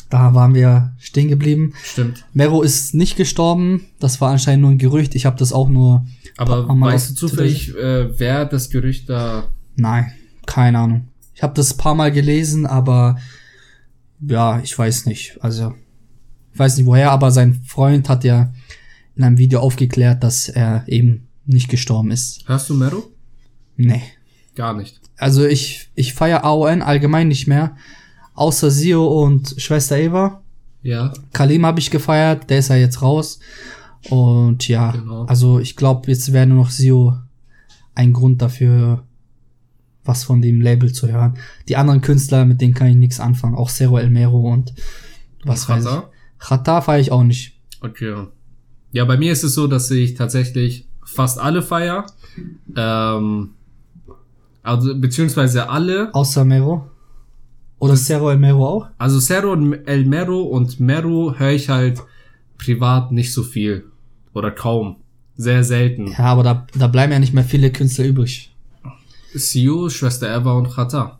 da 0.08 0.34
waren 0.34 0.54
wir 0.54 0.92
stehen 0.98 1.28
geblieben. 1.28 1.72
Stimmt. 1.82 2.24
Mero 2.32 2.62
ist 2.62 2.94
nicht 2.94 3.16
gestorben, 3.16 3.86
das 4.00 4.20
war 4.20 4.30
anscheinend 4.30 4.62
nur 4.62 4.70
ein 4.72 4.78
Gerücht. 4.78 5.14
Ich 5.14 5.26
habe 5.26 5.38
das 5.38 5.52
auch 5.52 5.68
nur 5.68 6.06
Aber 6.36 6.68
weißt 6.68 7.10
du 7.10 7.14
zufällig, 7.14 7.74
äh, 7.76 8.18
wer 8.18 8.44
das 8.44 8.70
Gerücht 8.70 9.08
da 9.08 9.48
Nein, 9.76 10.12
keine 10.46 10.78
Ahnung. 10.78 11.08
Ich 11.34 11.42
habe 11.42 11.54
das 11.54 11.74
paar 11.74 11.94
Mal 11.94 12.12
gelesen, 12.12 12.66
aber 12.66 13.16
ja, 14.20 14.60
ich 14.60 14.76
weiß 14.78 15.06
nicht. 15.06 15.38
Also, 15.40 15.74
ich 16.52 16.58
weiß 16.58 16.76
nicht 16.76 16.86
woher, 16.86 17.12
aber 17.12 17.30
sein 17.30 17.62
Freund 17.64 18.08
hat 18.08 18.24
ja 18.24 18.52
in 19.16 19.24
einem 19.24 19.38
Video 19.38 19.60
aufgeklärt, 19.60 20.22
dass 20.22 20.48
er 20.48 20.84
eben 20.86 21.28
nicht 21.46 21.68
gestorben 21.68 22.10
ist. 22.10 22.46
Hörst 22.46 22.68
du 22.68 22.74
Mero? 22.74 23.10
Nee. 23.76 24.02
Gar 24.54 24.74
nicht. 24.74 25.00
Also 25.16 25.46
ich, 25.46 25.90
ich 25.94 26.14
feiere 26.14 26.44
AON 26.44 26.82
allgemein 26.82 27.28
nicht 27.28 27.46
mehr. 27.46 27.76
Außer 28.34 28.70
Sio 28.70 29.06
und 29.06 29.54
Schwester 29.58 29.98
Eva. 29.98 30.42
Ja. 30.82 31.12
Kalim 31.32 31.66
habe 31.66 31.78
ich 31.78 31.90
gefeiert, 31.90 32.48
der 32.48 32.58
ist 32.60 32.68
ja 32.68 32.76
jetzt 32.76 33.02
raus. 33.02 33.38
Und 34.08 34.66
ja, 34.68 34.92
Genau. 34.92 35.24
also 35.24 35.58
ich 35.60 35.76
glaube, 35.76 36.10
jetzt 36.10 36.32
wäre 36.32 36.46
nur 36.46 36.64
noch 36.64 36.70
Sio 36.70 37.16
ein 37.94 38.12
Grund 38.14 38.40
dafür, 38.40 39.04
was 40.04 40.24
von 40.24 40.40
dem 40.40 40.60
Label 40.62 40.90
zu 40.92 41.08
hören. 41.08 41.34
Die 41.68 41.76
anderen 41.76 42.00
Künstler, 42.00 42.46
mit 42.46 42.60
denen 42.62 42.72
kann 42.74 42.88
ich 42.88 42.96
nichts 42.96 43.20
anfangen. 43.20 43.54
Auch 43.56 43.70
Zero 43.70 43.98
El 43.98 44.08
Mero 44.10 44.50
und 44.50 44.72
was 45.44 45.68
weiß 45.68 45.84
ich. 45.84 46.00
Chata 46.38 46.80
feiere 46.80 47.00
ich 47.00 47.12
auch 47.12 47.22
nicht. 47.22 47.58
Okay. 47.82 48.26
Ja, 48.92 49.04
bei 49.04 49.18
mir 49.18 49.32
ist 49.32 49.44
es 49.44 49.54
so, 49.54 49.66
dass 49.66 49.90
ich 49.90 50.14
tatsächlich 50.14 50.88
fast 51.04 51.38
alle 51.38 51.60
feier. 51.62 52.06
Ähm, 52.74 53.50
also, 54.62 54.98
beziehungsweise 54.98 55.68
alle. 55.68 56.14
Außer 56.14 56.44
Mero. 56.44 56.90
Oder 57.78 57.94
Zero 57.94 58.30
El 58.30 58.38
Mero 58.38 58.66
auch? 58.66 58.88
Also 58.98 59.20
Cerro 59.20 59.54
El 59.86 60.04
Mero 60.04 60.42
und 60.42 60.80
Mero 60.80 61.34
höre 61.36 61.52
ich 61.52 61.70
halt 61.70 62.00
privat 62.58 63.10
nicht 63.10 63.32
so 63.32 63.42
viel. 63.42 63.86
Oder 64.34 64.50
kaum. 64.50 64.96
Sehr 65.36 65.64
selten. 65.64 66.08
Ja, 66.08 66.26
aber 66.26 66.42
da, 66.42 66.66
da 66.76 66.86
bleiben 66.86 67.12
ja 67.12 67.18
nicht 67.18 67.32
mehr 67.32 67.44
viele 67.44 67.72
Künstler 67.72 68.04
übrig. 68.04 68.54
Sio, 69.32 69.88
Schwester 69.88 70.28
Eva 70.34 70.52
und 70.52 70.70
Khata. 70.70 71.18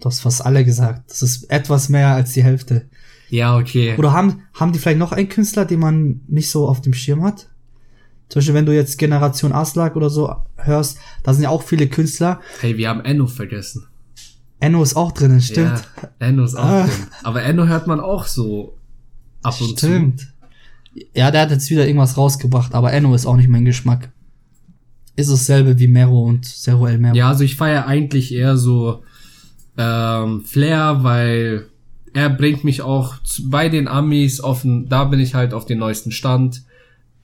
Du 0.00 0.06
hast 0.06 0.20
fast 0.20 0.44
alle 0.44 0.64
gesagt. 0.64 1.10
Das 1.10 1.22
ist 1.22 1.50
etwas 1.50 1.90
mehr 1.90 2.08
als 2.08 2.32
die 2.32 2.42
Hälfte. 2.42 2.88
Ja, 3.28 3.58
okay. 3.58 3.96
Oder 3.98 4.12
haben, 4.12 4.42
haben 4.54 4.72
die 4.72 4.78
vielleicht 4.78 4.98
noch 4.98 5.12
einen 5.12 5.28
Künstler, 5.28 5.66
den 5.66 5.80
man 5.80 6.22
nicht 6.28 6.50
so 6.50 6.66
auf 6.66 6.80
dem 6.80 6.94
Schirm 6.94 7.22
hat? 7.22 7.48
Zum 8.28 8.40
Beispiel, 8.40 8.54
wenn 8.54 8.66
du 8.66 8.74
jetzt 8.74 8.98
Generation 8.98 9.52
Aslak 9.52 9.96
oder 9.96 10.10
so 10.10 10.34
hörst, 10.56 10.98
da 11.22 11.32
sind 11.34 11.44
ja 11.44 11.50
auch 11.50 11.62
viele 11.62 11.86
Künstler. 11.88 12.40
Hey, 12.60 12.76
wir 12.76 12.88
haben 12.88 13.00
Enno 13.04 13.26
vergessen. 13.26 13.86
Enno 14.60 14.82
ist 14.82 14.96
auch 14.96 15.12
drinnen, 15.12 15.40
stimmt. 15.40 15.84
Ja, 16.02 16.08
Enno 16.26 16.44
ist 16.44 16.54
auch 16.54 16.64
Ah. 16.64 16.82
drin. 16.84 17.06
Aber 17.22 17.42
Enno 17.42 17.66
hört 17.66 17.86
man 17.86 18.00
auch 18.00 18.26
so 18.26 18.76
ab 19.42 19.60
und 19.60 19.78
zu. 19.78 19.86
Stimmt. 19.86 20.32
Ja, 21.14 21.30
der 21.30 21.42
hat 21.42 21.50
jetzt 21.50 21.68
wieder 21.70 21.86
irgendwas 21.86 22.16
rausgebracht, 22.16 22.74
aber 22.74 22.92
Enno 22.92 23.14
ist 23.14 23.26
auch 23.26 23.36
nicht 23.36 23.48
mein 23.48 23.64
Geschmack. 23.64 24.10
Ist 25.16 25.30
dasselbe 25.30 25.78
wie 25.78 25.86
Mero 25.88 26.24
und 26.24 26.44
Zero 26.46 26.86
El 26.86 26.98
Mero. 26.98 27.14
Ja, 27.14 27.28
also 27.28 27.44
ich 27.44 27.56
feiere 27.56 27.86
eigentlich 27.86 28.32
eher 28.32 28.56
so 28.56 29.02
ähm, 29.76 30.42
Flair, 30.44 30.98
weil 31.02 31.66
er 32.14 32.30
bringt 32.30 32.64
mich 32.64 32.80
auch 32.82 33.16
bei 33.44 33.68
den 33.68 33.86
Amis 33.88 34.40
offen, 34.40 34.88
da 34.88 35.04
bin 35.04 35.20
ich 35.20 35.34
halt 35.34 35.52
auf 35.52 35.66
den 35.66 35.78
neuesten 35.78 36.10
Stand. 36.12 36.62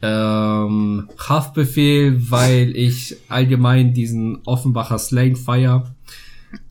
Ähm, 0.03 1.09
Haftbefehl, 1.19 2.31
weil 2.31 2.75
ich 2.75 3.17
allgemein 3.29 3.93
diesen 3.93 4.39
Offenbacher 4.47 4.99
Slang 4.99 5.37
feier. 5.37 5.95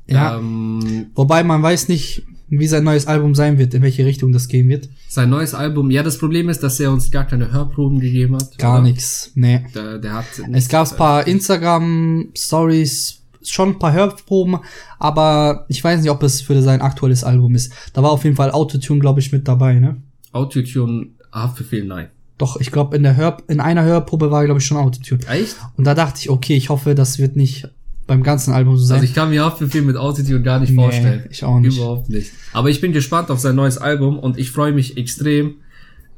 Ja. 0.08 0.38
Ähm, 0.38 1.08
Wobei 1.14 1.44
man 1.44 1.62
weiß 1.62 1.90
nicht, 1.90 2.24
wie 2.50 2.68
sein 2.68 2.84
neues 2.84 3.06
Album 3.06 3.36
sein 3.36 3.60
wird, 3.60 3.74
in 3.76 3.84
welche 3.84 4.06
Richtung 4.06 4.32
das 4.32 4.48
gehen 4.48 4.68
wird. 4.70 4.90
sein 5.08 5.30
neues 5.30 5.54
Album, 5.54 5.92
ja, 5.92 6.02
das 6.02 6.18
Problem 6.18 6.50
ist, 6.50 6.64
dass 6.64 6.80
er 6.80 6.92
uns 6.92 7.12
gar 7.12 7.26
keine 7.26 7.52
Hörproben 7.52 8.00
gegeben 8.00 8.36
hat. 8.36 8.58
Gar 8.58 8.82
nix. 8.82 9.32
Nee. 9.36 9.66
Der, 9.76 10.00
der 10.00 10.14
hat 10.14 10.26
Es 10.52 10.68
gab 10.68 10.90
ein 10.92 10.98
paar 10.98 11.28
Instagram-Stories, 11.28 13.22
schon 13.44 13.70
ein 13.70 13.80
paar 13.80 13.94
Hörproben, 13.94 14.58
aber 14.98 15.66
ich 15.70 15.84
weiß 15.84 16.02
nicht, 16.02 16.10
ob 16.10 16.24
es 16.24 16.42
für 16.42 16.60
sein 16.62 16.82
aktuelles 16.82 17.24
Album 17.24 17.54
ist. 17.56 17.72
Da 17.94 18.02
war 18.02 18.10
auf 18.12 18.24
jeden 18.24 18.36
Fall 18.36 18.50
Autotune, 18.52 19.00
glaube 19.00 19.20
ich, 19.20 19.32
mit 19.32 19.48
dabei, 19.48 19.76
ne? 19.76 19.98
Autotune, 20.32 21.10
Haftbefehl, 21.32 21.86
nein. 21.86 22.08
Doch, 22.39 22.60
ich 22.60 22.72
glaube, 22.72 22.96
in 22.98 23.03
der 23.03 23.15
Hör 23.15 23.38
in 23.48 23.60
einer 23.60 23.84
Hörprobe 23.84 24.31
war, 24.31 24.43
glaube 24.46 24.60
ich, 24.60 24.65
schon 24.65 24.77
Autotune. 24.77 25.19
Echt? 25.27 25.55
Und 25.77 25.84
da 25.86 25.93
dachte 25.93 26.19
ich, 26.22 26.29
okay, 26.31 26.55
ich 26.55 26.69
hoffe, 26.69 26.96
das 26.96 27.19
wird 27.19 27.36
nicht 27.36 27.67
beim 28.08 28.24
ganzen 28.24 28.53
Album 28.53 28.75
so 28.77 28.86
sein. 28.86 28.96
Also 28.96 29.05
ich 29.08 29.13
kann 29.13 29.29
mir 29.29 29.43
Haftbefehl 29.46 29.84
mit 29.84 29.96
Autotune 29.98 30.41
gar 30.41 30.60
nicht 30.60 30.72
Nee, 30.72 30.81
vorstellen. 30.81 31.27
ich 31.29 31.43
auch 31.43 31.60
nicht. 31.60 31.77
Überhaupt 31.77 32.10
nicht. 32.10 32.31
Aber 32.53 32.69
ich 32.72 32.81
bin 32.81 32.91
gespannt 32.93 33.29
auf 33.29 33.39
sein 33.39 33.55
neues 33.55 33.77
Album 33.77 34.17
und 34.17 34.39
ich 34.39 34.50
freue 34.51 34.72
mich 34.72 34.98
extrem. 34.98 35.58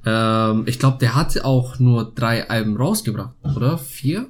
Ähm, 0.05 0.63
ich 0.67 0.79
glaube, 0.79 0.99
der 1.01 1.15
hat 1.15 1.43
auch 1.43 1.79
nur 1.79 2.11
drei 2.15 2.49
Alben 2.49 2.77
rausgebracht, 2.77 3.33
oder? 3.55 3.77
Vier? 3.77 4.27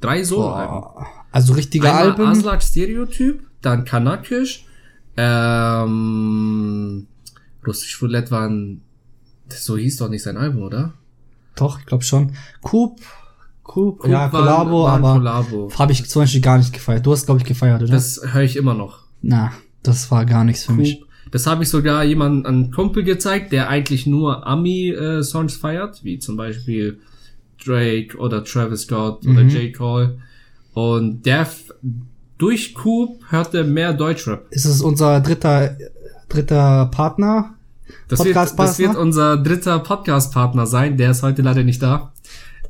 Drei 0.00 0.22
Solo-Alben. 0.22 1.04
Also 1.32 1.54
richtige 1.54 1.88
Einmal 1.88 2.10
Alben. 2.12 2.26
Aslak 2.26 2.62
Stereotyp, 2.62 3.40
dann 3.60 3.84
Kanakisch, 3.84 4.64
ähm, 5.16 7.06
Russisch 7.66 8.00
Roulette 8.00 8.30
waren, 8.30 8.82
so 9.48 9.76
hieß 9.76 9.96
doch 9.98 10.08
nicht 10.08 10.22
sein 10.22 10.36
Album, 10.36 10.62
oder? 10.62 10.94
Doch, 11.56 11.78
ich 11.80 11.86
glaube 11.86 12.04
schon. 12.04 12.32
Coop, 12.62 13.00
Coop, 13.62 14.06
ja, 14.06 14.32
war- 14.32 14.40
Collabo, 14.42 14.88
aber 14.88 15.68
habe 15.78 15.92
ich 15.92 16.08
zum 16.08 16.22
Beispiel 16.22 16.40
gar 16.40 16.58
nicht 16.58 16.72
gefeiert. 16.72 17.04
Du 17.06 17.12
hast, 17.12 17.26
glaube 17.26 17.40
ich, 17.40 17.46
gefeiert, 17.46 17.82
oder? 17.82 17.92
Das 17.92 18.20
höre 18.32 18.42
ich 18.42 18.56
immer 18.56 18.74
noch. 18.74 19.00
Na, 19.22 19.52
das 19.82 20.10
war 20.10 20.24
gar 20.26 20.44
nichts 20.44 20.64
für 20.64 20.72
mich. 20.72 21.00
Coop. 21.00 21.08
Das 21.32 21.46
habe 21.46 21.62
ich 21.62 21.68
sogar 21.68 22.02
jemandem 22.02 22.46
einen 22.46 22.70
Kumpel 22.72 23.04
gezeigt, 23.04 23.52
der 23.52 23.68
eigentlich 23.68 24.04
nur 24.06 24.46
Ami-Songs 24.46 25.54
feiert, 25.56 26.02
wie 26.02 26.18
zum 26.18 26.36
Beispiel 26.36 26.98
Drake 27.64 28.16
oder 28.16 28.42
Travis 28.42 28.82
Scott 28.82 29.24
oder 29.26 29.44
Mhm. 29.44 29.48
J. 29.50 29.72
Cole. 29.76 30.18
Und 30.74 31.26
der 31.26 31.46
durch 32.38 32.74
Coop 32.74 33.20
hörte 33.28 33.62
mehr 33.64 33.92
Deutschrap. 33.92 34.46
Ist 34.50 34.64
es 34.64 34.80
unser 34.80 35.20
dritter, 35.20 35.76
dritter 36.28 36.86
Partner? 36.86 37.54
Das 38.08 38.24
wird, 38.24 38.36
das 38.36 38.78
wird 38.78 38.96
unser 38.96 39.36
dritter 39.36 39.78
Podcast-Partner 39.80 40.66
sein. 40.66 40.96
Der 40.96 41.10
ist 41.10 41.22
heute 41.22 41.42
leider 41.42 41.64
nicht 41.64 41.82
da. 41.82 42.12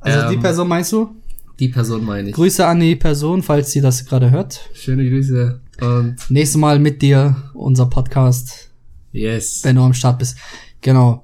Also 0.00 0.28
die 0.28 0.34
Ähm, 0.36 0.40
Person 0.40 0.68
meinst 0.68 0.92
du? 0.92 1.14
Die 1.58 1.68
Person 1.68 2.04
meine 2.04 2.30
ich. 2.30 2.34
Grüße 2.34 2.66
an 2.66 2.80
die 2.80 2.96
Person, 2.96 3.42
falls 3.42 3.70
sie 3.72 3.80
das 3.80 4.06
gerade 4.06 4.30
hört. 4.30 4.60
Schöne 4.72 5.08
Grüße. 5.08 5.60
Und 5.80 6.16
Nächstes 6.30 6.58
Mal 6.58 6.78
mit 6.78 7.02
dir 7.02 7.36
unser 7.54 7.86
Podcast, 7.86 8.70
yes. 9.12 9.60
wenn 9.64 9.76
du 9.76 9.82
am 9.82 9.94
Start 9.94 10.18
bist. 10.18 10.36
Genau. 10.80 11.22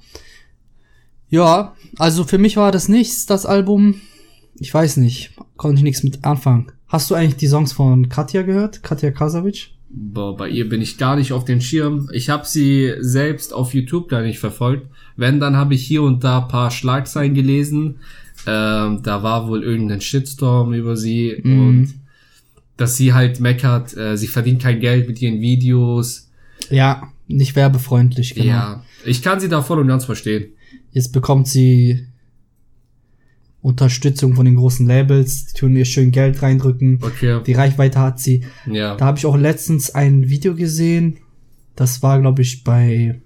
Ja, 1.29 1.75
also 1.99 2.25
für 2.25 2.39
mich 2.39 2.57
war 2.57 2.71
das 2.73 2.89
nichts, 2.89 3.27
das 3.27 3.47
Album. 3.47 4.01
Ich 4.59 4.73
weiß 4.73 4.99
nicht, 4.99 5.33
konnte 5.57 5.77
ich 5.79 5.83
nichts 5.83 6.03
mit 6.03 6.25
anfangen. 6.25 6.73
Hast 6.87 7.11
du 7.11 7.15
eigentlich 7.15 7.37
die 7.37 7.49
Songs 7.49 7.73
von 7.73 8.09
Katja 8.09 8.43
gehört? 8.43 8.83
Katja 8.83 9.11
Krasavic? 9.11 9.71
Boah, 9.99 10.37
bei 10.37 10.51
ihr 10.51 10.69
bin 10.69 10.83
ich 10.83 10.99
gar 10.99 11.17
nicht 11.17 11.33
auf 11.33 11.47
den 11.47 11.63
Schirm. 11.63 12.11
Ich 12.13 12.29
habe 12.29 12.45
sie 12.47 12.93
selbst 13.01 13.55
auf 13.55 13.73
YouTube 13.73 14.11
gar 14.11 14.21
nicht 14.21 14.39
verfolgt. 14.39 14.87
Wenn, 15.17 15.41
dann 15.41 15.57
habe 15.57 15.75
ich 15.75 15.87
hier 15.87 16.03
und 16.03 16.23
da 16.23 16.43
paar 16.43 16.71
Schlagzeilen 16.71 17.33
gelesen. 17.33 17.97
Ähm, 18.47 19.01
da 19.03 19.23
war 19.23 19.49
wohl 19.49 19.65
irgendein 19.65 20.03
Shitstorm 20.03 20.75
über 20.75 20.97
sie 20.99 21.41
Mhm. 21.43 21.67
und 21.69 21.95
dass 22.77 22.99
sie 22.99 23.15
halt 23.15 23.41
meckert, 23.41 23.97
äh, 23.97 24.19
sie 24.19 24.27
verdient 24.27 24.61
kein 24.63 24.81
Geld 24.81 25.09
mit 25.09 25.23
ihren 25.23 25.41
Videos. 25.41 26.29
Ja, 26.69 27.05
nicht 27.27 27.57
werbefreundlich, 27.57 28.35
genau. 28.35 28.47
Ja, 28.47 28.85
ich 29.07 29.23
kann 29.23 29.41
sie 29.41 29.49
da 29.49 29.63
voll 29.63 29.79
und 29.79 29.89
ganz 29.89 30.05
verstehen. 30.05 30.49
Jetzt 30.93 31.13
bekommt 31.15 31.49
sie 31.49 32.07
Unterstützung 33.67 34.35
von 34.35 34.45
den 34.45 34.55
großen 34.55 34.87
Labels, 34.87 35.47
die 35.47 35.59
tun 35.59 35.75
ihr 35.75 35.85
schön 35.85 36.13
Geld 36.13 36.41
reindrücken. 36.41 37.01
Okay, 37.03 37.41
Die 37.45 37.53
Reichweite 37.53 37.99
hat 37.99 38.21
sie. 38.21 38.45
ja. 38.71 38.95
Da 38.95 39.07
habe 39.07 39.19
ich 39.19 39.27
auch 39.27 39.37
letztens 39.37 39.91
ein 39.93 40.29
Video 40.29 40.55
gesehen. 40.55 41.17
Das 41.75 42.01
war, 42.03 42.21
glaube 42.21 42.43
ich, 42.43 42.63
bei 42.63 43.21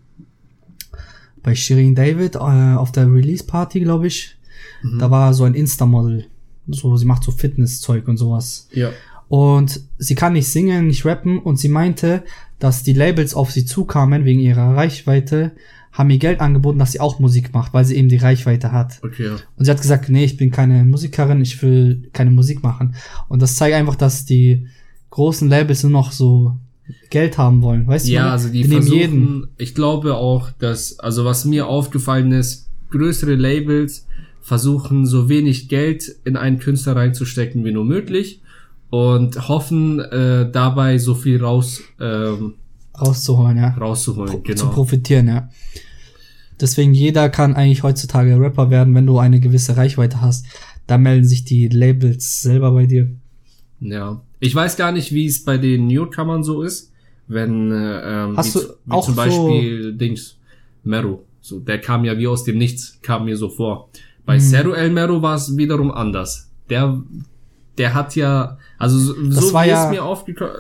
bei 1.43 1.55
Shirin 1.55 1.95
David 1.95 2.37
äh, 2.37 2.39
auf 2.39 2.91
der 2.93 3.13
Release 3.13 3.45
Party, 3.45 3.81
glaube 3.81 4.07
ich. 4.07 4.37
Mhm. 4.83 4.99
Da 4.99 5.11
war 5.11 5.33
so 5.35 5.45
ein 5.45 5.55
Insta-Model. 5.55 6.27
So, 6.69 6.97
sie 6.97 7.07
macht 7.07 7.25
so 7.25 7.33
Fitnesszeug 7.33 8.09
und 8.09 8.17
sowas. 8.17 8.69
ja. 8.73 8.91
Und 9.29 9.81
sie 9.99 10.17
kann 10.17 10.33
nicht 10.33 10.49
singen, 10.49 10.89
nicht 10.89 11.05
rappen 11.05 11.39
und 11.39 11.57
sie 11.57 11.69
meinte, 11.69 12.25
dass 12.59 12.83
die 12.83 12.95
Labels 12.95 13.33
auf 13.33 13.53
sie 13.53 13.65
zukamen 13.65 14.25
wegen 14.25 14.41
ihrer 14.41 14.75
Reichweite, 14.75 15.53
haben 15.93 16.11
ihr 16.11 16.19
Geld 16.19 16.41
angeboten, 16.41 16.79
dass 16.79 16.93
sie 16.93 17.01
auch 17.01 17.19
Musik 17.19 17.53
macht, 17.53 17.75
weil 17.75 17.85
sie 17.85 17.97
eben 17.97 18.09
die 18.09 18.17
Reichweite 18.17 18.73
hat. 18.73 19.01
Okay, 19.03 19.27
ja. 19.27 19.37
Und 19.57 19.65
sie 19.65 19.71
hat 19.71 19.81
gesagt, 19.81 20.09
nee, 20.09 20.25
ich 20.25 20.37
bin 20.37 20.51
keine 20.51 20.85
Musikerin, 20.85 21.41
ich 21.41 21.61
will 21.63 22.09
keine 22.13 22.31
Musik 22.31 22.63
machen. 22.63 22.95
Und 23.29 23.43
das 23.43 23.57
zeigt 23.57 23.75
einfach, 23.75 23.97
dass 23.97 24.25
die 24.25 24.67
großen 25.11 25.49
Labels 25.49 25.83
nur 25.83 25.93
noch 25.93 26.13
so 26.13 26.57
Geld 27.11 27.39
haben 27.39 27.63
wollen, 27.63 27.87
weißt 27.87 28.07
du? 28.07 28.13
Ja, 28.13 28.31
also 28.31 28.49
die 28.49 28.63
nehmen 28.63 28.83
versuchen, 28.83 28.97
jeden. 28.97 29.49
ich 29.59 29.75
glaube 29.75 30.15
auch, 30.15 30.51
dass, 30.53 30.99
also 30.99 31.25
was 31.25 31.45
mir 31.45 31.67
aufgefallen 31.67 32.33
ist, 32.33 32.69
größere 32.91 33.35
Labels 33.35 34.07
versuchen 34.41 35.07
so 35.07 35.29
wenig 35.29 35.69
Geld 35.69 36.17
in 36.25 36.37
einen 36.37 36.59
Künstler 36.59 36.97
reinzustecken 36.97 37.65
wie 37.65 37.73
nur 37.73 37.85
möglich 37.85 38.41
und 38.91 39.49
hoffen 39.49 40.01
äh, 40.01 40.51
dabei 40.51 40.99
so 40.99 41.15
viel 41.15 41.43
raus 41.43 41.83
ähm, 42.01 42.55
rauszuholen, 43.01 43.57
ja. 43.57 43.71
rauszuholen. 43.79 44.33
Zu 44.33 44.43
Genau. 44.43 44.67
profitieren, 44.71 45.29
ja. 45.29 45.49
Deswegen 46.61 46.93
jeder 46.93 47.29
kann 47.31 47.55
eigentlich 47.55 47.83
heutzutage 47.83 48.39
Rapper 48.39 48.71
werden, 48.71 48.95
wenn 48.95 49.07
du 49.07 49.19
eine 49.19 49.41
gewisse 49.41 49.77
Reichweite 49.77 50.21
hast. 50.21 50.45
Da 50.87 50.99
melden 50.99 51.27
sich 51.27 51.45
die 51.45 51.69
Labels 51.69 52.43
selber 52.43 52.73
bei 52.73 52.87
dir. 52.87 53.11
Ja. 53.81 54.21
Ich 54.41 54.55
weiß 54.55 54.77
gar 54.77 54.93
nicht, 54.93 55.13
wie 55.13 55.27
es 55.27 55.45
bei 55.45 55.57
den 55.59 55.87
Newcomern 55.87 56.43
so 56.45 56.63
ist, 56.63 56.93
wenn 57.29 57.71
äh, 57.73 58.25
ähm, 58.25 58.37
Hast 58.37 58.55
wie, 58.57 58.59
du 58.61 58.67
wie 58.85 58.91
auch 58.93 59.05
zum 59.07 59.15
Beispiel 59.17 59.95
Dings 59.95 60.37
Meru. 60.85 61.21
So, 61.41 61.61
der 61.61 61.81
kam 61.81 62.05
ja 62.05 62.19
wie 62.19 62.27
aus 62.27 62.45
dem 62.45 62.59
Nichts, 62.59 62.99
kam 63.03 63.25
mir 63.25 63.37
so 63.37 63.49
vor. 63.49 63.89
Bei 64.27 64.37
Mhm. 64.37 64.41
Seru 64.41 64.73
El 64.73 64.91
Meru 64.91 65.23
war 65.23 65.37
es 65.37 65.57
wiederum 65.57 65.91
anders. 65.91 66.51
Der, 66.69 67.01
der 67.79 67.95
hat 67.95 68.15
ja, 68.17 68.59
also 68.79 68.99
so, 68.99 69.15
so 69.31 69.53
war 69.55 69.65
wie 69.65 69.69
ja- 69.69 69.85
es 69.87 69.91
mir 69.91 70.05
aufgekommen, 70.05 70.53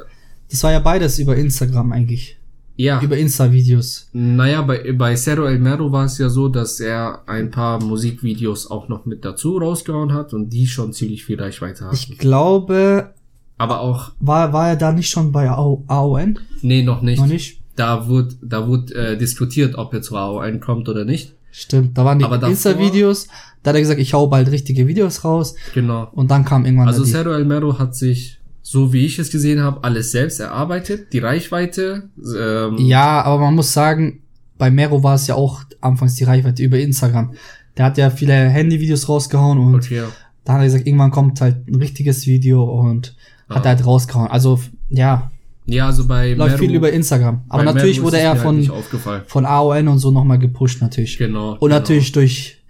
Das 0.50 0.62
war 0.62 0.72
ja 0.72 0.80
beides 0.80 1.18
über 1.18 1.36
Instagram 1.36 1.92
eigentlich. 1.92 2.36
ja. 2.76 3.00
Über 3.02 3.16
Insta-Videos. 3.18 4.08
Naja, 4.12 4.62
bei, 4.62 4.92
bei 4.92 5.14
Cerro 5.16 5.44
El 5.46 5.58
Mero 5.58 5.92
war 5.92 6.06
es 6.06 6.18
ja 6.18 6.28
so, 6.28 6.48
dass 6.48 6.80
er 6.80 7.22
ein 7.28 7.50
paar 7.50 7.82
Musikvideos 7.82 8.70
auch 8.70 8.88
noch 8.88 9.04
mit 9.06 9.24
dazu 9.24 9.58
rausgehauen 9.58 10.12
hat 10.12 10.32
und 10.32 10.50
die 10.50 10.66
schon 10.66 10.92
ziemlich 10.92 11.24
viel 11.24 11.40
Reichweite 11.40 11.84
hatten. 11.84 11.94
Ich 11.94 12.18
glaube, 12.18 13.12
Aber 13.58 13.80
auch, 13.80 14.12
war, 14.20 14.52
war 14.52 14.68
er 14.70 14.76
da 14.76 14.92
nicht 14.92 15.08
schon 15.10 15.30
bei 15.32 15.48
AO 15.50 15.84
AON? 15.86 16.38
nee, 16.62 16.82
noch 16.82 17.02
nicht. 17.02 17.18
Noch 17.20 17.26
nicht? 17.26 17.60
Da 17.76 18.08
wurde, 18.08 18.34
da 18.42 18.66
wurde 18.66 18.94
äh, 18.94 19.16
diskutiert, 19.18 19.74
ob 19.76 19.94
er 19.94 20.02
zu 20.02 20.16
AO1 20.16 20.58
kommt 20.60 20.88
oder 20.88 21.04
nicht. 21.04 21.34
Stimmt, 21.52 21.96
da 21.98 22.04
waren 22.04 22.18
die 22.18 22.24
Insta-Videos. 22.24 23.28
Da 23.62 23.70
hat 23.70 23.76
er 23.76 23.80
gesagt, 23.80 24.00
ich 24.00 24.14
hau 24.14 24.26
bald 24.26 24.50
richtige 24.50 24.86
Videos 24.86 25.24
raus. 25.24 25.54
Genau. 25.74 26.08
Und 26.12 26.30
dann 26.30 26.44
kam 26.44 26.64
irgendwann 26.64 26.88
Also 26.88 27.04
Cerro 27.04 27.32
El 27.32 27.44
Mero 27.44 27.78
hat 27.78 27.94
sich, 27.94 28.39
so 28.70 28.92
wie 28.92 29.04
ich 29.04 29.18
es 29.18 29.32
gesehen 29.32 29.60
habe, 29.60 29.82
alles 29.82 30.12
selbst 30.12 30.38
erarbeitet. 30.38 31.12
Die 31.12 31.18
Reichweite, 31.18 32.04
ähm, 32.38 32.78
Ja, 32.78 33.20
aber 33.22 33.42
man 33.46 33.56
muss 33.56 33.72
sagen, 33.72 34.20
bei 34.58 34.70
Mero 34.70 35.02
war 35.02 35.16
es 35.16 35.26
ja 35.26 35.34
auch 35.34 35.64
anfangs 35.80 36.14
die 36.14 36.22
Reichweite 36.22 36.62
über 36.62 36.78
Instagram. 36.78 37.32
Der 37.76 37.86
hat 37.86 37.98
ja 37.98 38.10
viele 38.10 38.32
Handyvideos 38.32 39.08
rausgehauen 39.08 39.58
und 39.58 39.74
okay. 39.74 40.04
da 40.44 40.52
hat 40.52 40.60
er 40.60 40.66
gesagt, 40.66 40.86
irgendwann 40.86 41.10
kommt 41.10 41.40
halt 41.40 41.66
ein 41.66 41.74
richtiges 41.74 42.28
Video 42.28 42.62
und 42.62 43.16
hat 43.48 43.66
Ah. 43.66 43.70
er 43.70 43.76
halt 43.76 43.84
rausgehauen. 43.86 44.28
Also 44.30 44.60
ja, 44.88 45.32
Ja, 45.66 45.86
also 45.86 46.06
bei 46.06 46.34
läuft 46.34 46.50
Mero, 46.52 46.58
viel 46.60 46.74
über 46.76 46.92
Instagram. 46.92 47.42
Aber 47.48 47.64
natürlich 47.64 48.00
wurde 48.00 48.18
er 48.20 48.34
mir 48.34 48.44
halt 48.44 48.68
von, 48.68 49.24
von 49.26 49.46
AON 49.46 49.88
und 49.88 49.98
so 49.98 50.12
nochmal 50.12 50.38
gepusht 50.38 50.80
natürlich. 50.80 51.18
Genau. 51.18 51.54
Und 51.54 51.58
genau. 51.58 51.74
natürlich 51.74 52.12
durch 52.12 52.60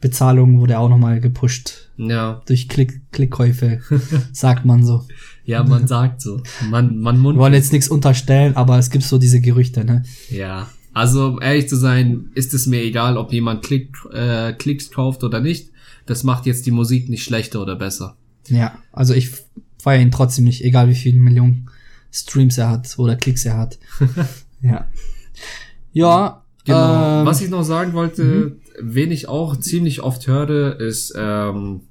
Bezahlung 0.00 0.60
wurde 0.60 0.74
er 0.74 0.80
auch 0.80 0.88
nochmal 0.88 1.20
gepusht. 1.20 1.90
Ja, 1.96 2.40
Durch 2.46 2.68
Klick, 2.68 3.00
Klickkäufe, 3.12 3.80
sagt 4.32 4.64
man 4.64 4.84
so. 4.84 5.04
Ja, 5.50 5.62
man 5.64 5.86
sagt 5.94 6.20
so. 6.20 6.42
Man, 6.70 6.98
man 7.00 7.16
Wir 7.16 7.20
mund 7.22 7.38
wollen 7.38 7.54
jetzt 7.54 7.72
nichts 7.72 7.88
unterstellen, 7.88 8.56
aber 8.56 8.78
es 8.78 8.90
gibt 8.90 9.04
so 9.04 9.18
diese 9.18 9.40
Gerüchte, 9.40 9.84
ne? 9.84 10.02
Ja, 10.30 10.68
also 10.92 11.28
um 11.28 11.42
ehrlich 11.42 11.68
zu 11.68 11.76
sein, 11.76 12.30
ist 12.34 12.54
es 12.54 12.66
mir 12.66 12.82
egal, 12.82 13.16
ob 13.16 13.32
jemand 13.32 13.62
Klick, 13.62 13.96
äh, 14.12 14.52
Klicks 14.52 14.90
kauft 14.90 15.22
oder 15.24 15.40
nicht. 15.40 15.70
Das 16.06 16.24
macht 16.24 16.46
jetzt 16.46 16.66
die 16.66 16.70
Musik 16.72 17.08
nicht 17.08 17.22
schlechter 17.24 17.60
oder 17.62 17.76
besser. 17.76 18.16
Ja, 18.48 18.78
also 18.92 19.14
ich 19.14 19.30
feiere 19.78 20.00
ihn 20.02 20.10
trotzdem 20.10 20.44
nicht, 20.44 20.64
egal 20.64 20.88
wie 20.88 20.94
viele 20.94 21.20
Millionen 21.20 21.68
Streams 22.12 22.58
er 22.58 22.68
hat 22.70 22.98
oder 22.98 23.14
Klicks 23.16 23.44
er 23.44 23.56
hat. 23.58 23.78
ja. 24.62 24.86
Ja, 25.92 26.42
Genau. 26.64 27.20
ähm, 27.20 27.26
Was 27.26 27.40
ich 27.40 27.48
noch 27.50 27.62
sagen 27.62 27.92
wollte, 27.94 28.56
wen 28.80 29.10
ich 29.10 29.28
auch 29.28 29.56
ziemlich 29.56 30.02
oft 30.02 30.26
höre, 30.26 30.78
ist 30.78 31.14
ähm, 31.16 31.82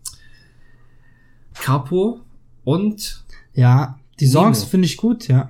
Capo 1.56 2.22
und 2.64 3.24
ja, 3.60 4.00
die 4.20 4.28
Songs 4.28 4.64
finde 4.64 4.86
ich 4.88 4.98
gut, 4.98 5.28
ja. 5.28 5.50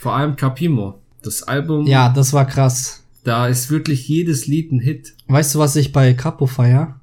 vor 0.00 0.14
allem 0.14 0.36
Capimo. 0.36 0.98
Das 1.22 1.42
Album, 1.42 1.86
Ja, 1.86 2.08
das 2.08 2.32
war 2.32 2.46
krass. 2.46 3.02
da 3.24 3.46
ist 3.48 3.70
wirklich 3.70 4.08
jedes 4.08 4.46
Lied 4.46 4.72
ein 4.72 4.80
Hit. 4.80 5.14
Weißt 5.26 5.54
du, 5.54 5.58
was 5.58 5.76
ich 5.76 5.92
bei 5.92 6.14
Capo 6.14 6.46
feier? 6.46 7.00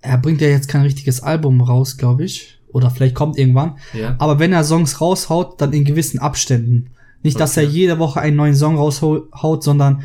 Er 0.00 0.18
bringt 0.18 0.40
ja 0.42 0.48
jetzt 0.48 0.68
kein 0.68 0.82
richtiges 0.82 1.22
Album 1.22 1.60
raus, 1.62 1.96
glaube 1.96 2.24
ich. 2.24 2.58
Oder 2.68 2.90
vielleicht 2.90 3.14
kommt 3.14 3.38
irgendwann. 3.38 3.78
Ja. 3.94 4.16
Aber 4.18 4.38
wenn 4.38 4.52
er 4.52 4.64
Songs 4.64 5.00
raushaut, 5.00 5.60
dann 5.60 5.72
in 5.72 5.84
gewissen 5.84 6.18
Abständen. 6.18 6.90
Nicht, 7.22 7.40
dass 7.40 7.56
Okay. 7.56 7.66
er 7.66 7.70
jede 7.72 7.98
Woche 7.98 8.20
einen 8.20 8.36
neuen 8.36 8.54
Song 8.54 8.76
raushaut, 8.76 9.62
sondern, 9.64 10.02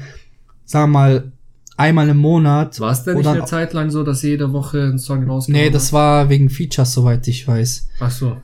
sagen 0.65 0.91
wir 0.91 0.99
mal, 0.99 1.31
einmal 1.75 2.07
im 2.09 2.17
Monat. 2.17 2.79
War 2.79 2.91
es 2.91 3.03
denn 3.03 3.17
nicht 3.17 3.27
eine 3.27 3.43
Zeit 3.45 3.73
lang 3.73 3.89
so, 3.89 4.03
dass 4.03 4.21
jede 4.21 4.53
Woche 4.53 4.83
ein 4.83 4.99
Song 4.99 5.27
rauskommt? 5.27 5.57
Nee, 5.57 5.69
das 5.69 5.91
war 5.91 6.29
wegen 6.29 6.49
Features, 6.49 6.93
soweit 6.93 7.27
ich 7.27 7.45
weiß. 7.47 7.87
Ach 7.99 8.11
so. 8.11 8.37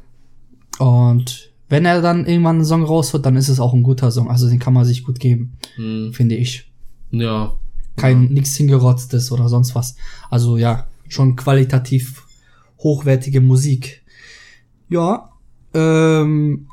Und 0.80 1.52
wenn 1.70 1.86
er 1.86 2.02
dann 2.02 2.26
irgendwann 2.26 2.58
einen 2.58 2.66
Song 2.66 2.84
raushaut, 2.84 3.26
dann 3.26 3.36
ist 3.36 3.50
es 3.50 3.60
auch 3.60 3.74
ein 3.74 3.84
guter 3.84 4.12
Song. 4.12 4.30
Also 4.30 4.48
den 4.50 4.60
kann 4.60 4.74
man 4.74 4.86
sich 4.86 5.04
gut 5.04 5.20
geben, 5.20 5.54
Hm. 5.76 6.14
finde 6.14 6.36
ich. 6.36 6.72
Ja. 7.12 7.54
Kein 7.96 8.24
Ja. 8.24 8.30
nix 8.30 8.56
hingerotztes 8.56 9.32
oder 9.32 9.48
sonst 9.50 9.74
was. 9.76 9.96
Also 10.30 10.58
ja, 10.58 10.88
schon 11.08 11.36
qualitativ 11.36 12.26
hochwertige 12.80 13.42
Musik. 13.42 14.04
Ja, 14.90 15.30
ähm, 15.74 16.68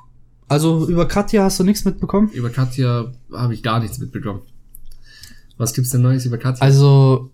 also 0.48 0.86
über 0.88 1.06
Katja 1.08 1.44
hast 1.44 1.58
du 1.60 1.64
nichts 1.64 1.84
mitbekommen? 1.84 2.28
Über 2.32 2.50
Katja 2.50 3.12
habe 3.32 3.54
ich 3.54 3.62
gar 3.62 3.80
nichts 3.80 3.98
mitbekommen. 3.98 4.42
Was 5.56 5.72
gibt's 5.72 5.90
denn 5.90 6.02
Neues 6.02 6.26
über 6.26 6.38
Katja? 6.38 6.60
Also 6.62 7.30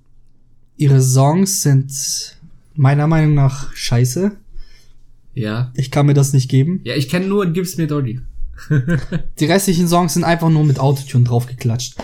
ihre 0.77 1.01
Songs 1.01 1.63
sind 1.63 2.37
meiner 2.75 3.07
Meinung 3.07 3.35
nach 3.35 3.75
scheiße. 3.75 4.33
Ja. 5.39 5.73
Ich 5.75 5.91
kann 5.91 6.07
mir 6.07 6.15
das 6.15 6.33
nicht 6.33 6.49
geben. 6.49 6.81
Ja, 6.85 6.95
ich 6.95 7.09
kenne 7.09 7.27
nur 7.27 7.47
Gib's 7.47 7.77
mir 7.77 7.87
Doggy. 7.87 8.21
Die 9.39 9.45
restlichen 9.45 9.89
Songs 9.89 10.15
sind 10.15 10.25
einfach 10.25 10.51
nur 10.51 10.65
mit 10.65 10.79
Autotune 10.79 11.25
draufgeklatscht. 11.25 11.97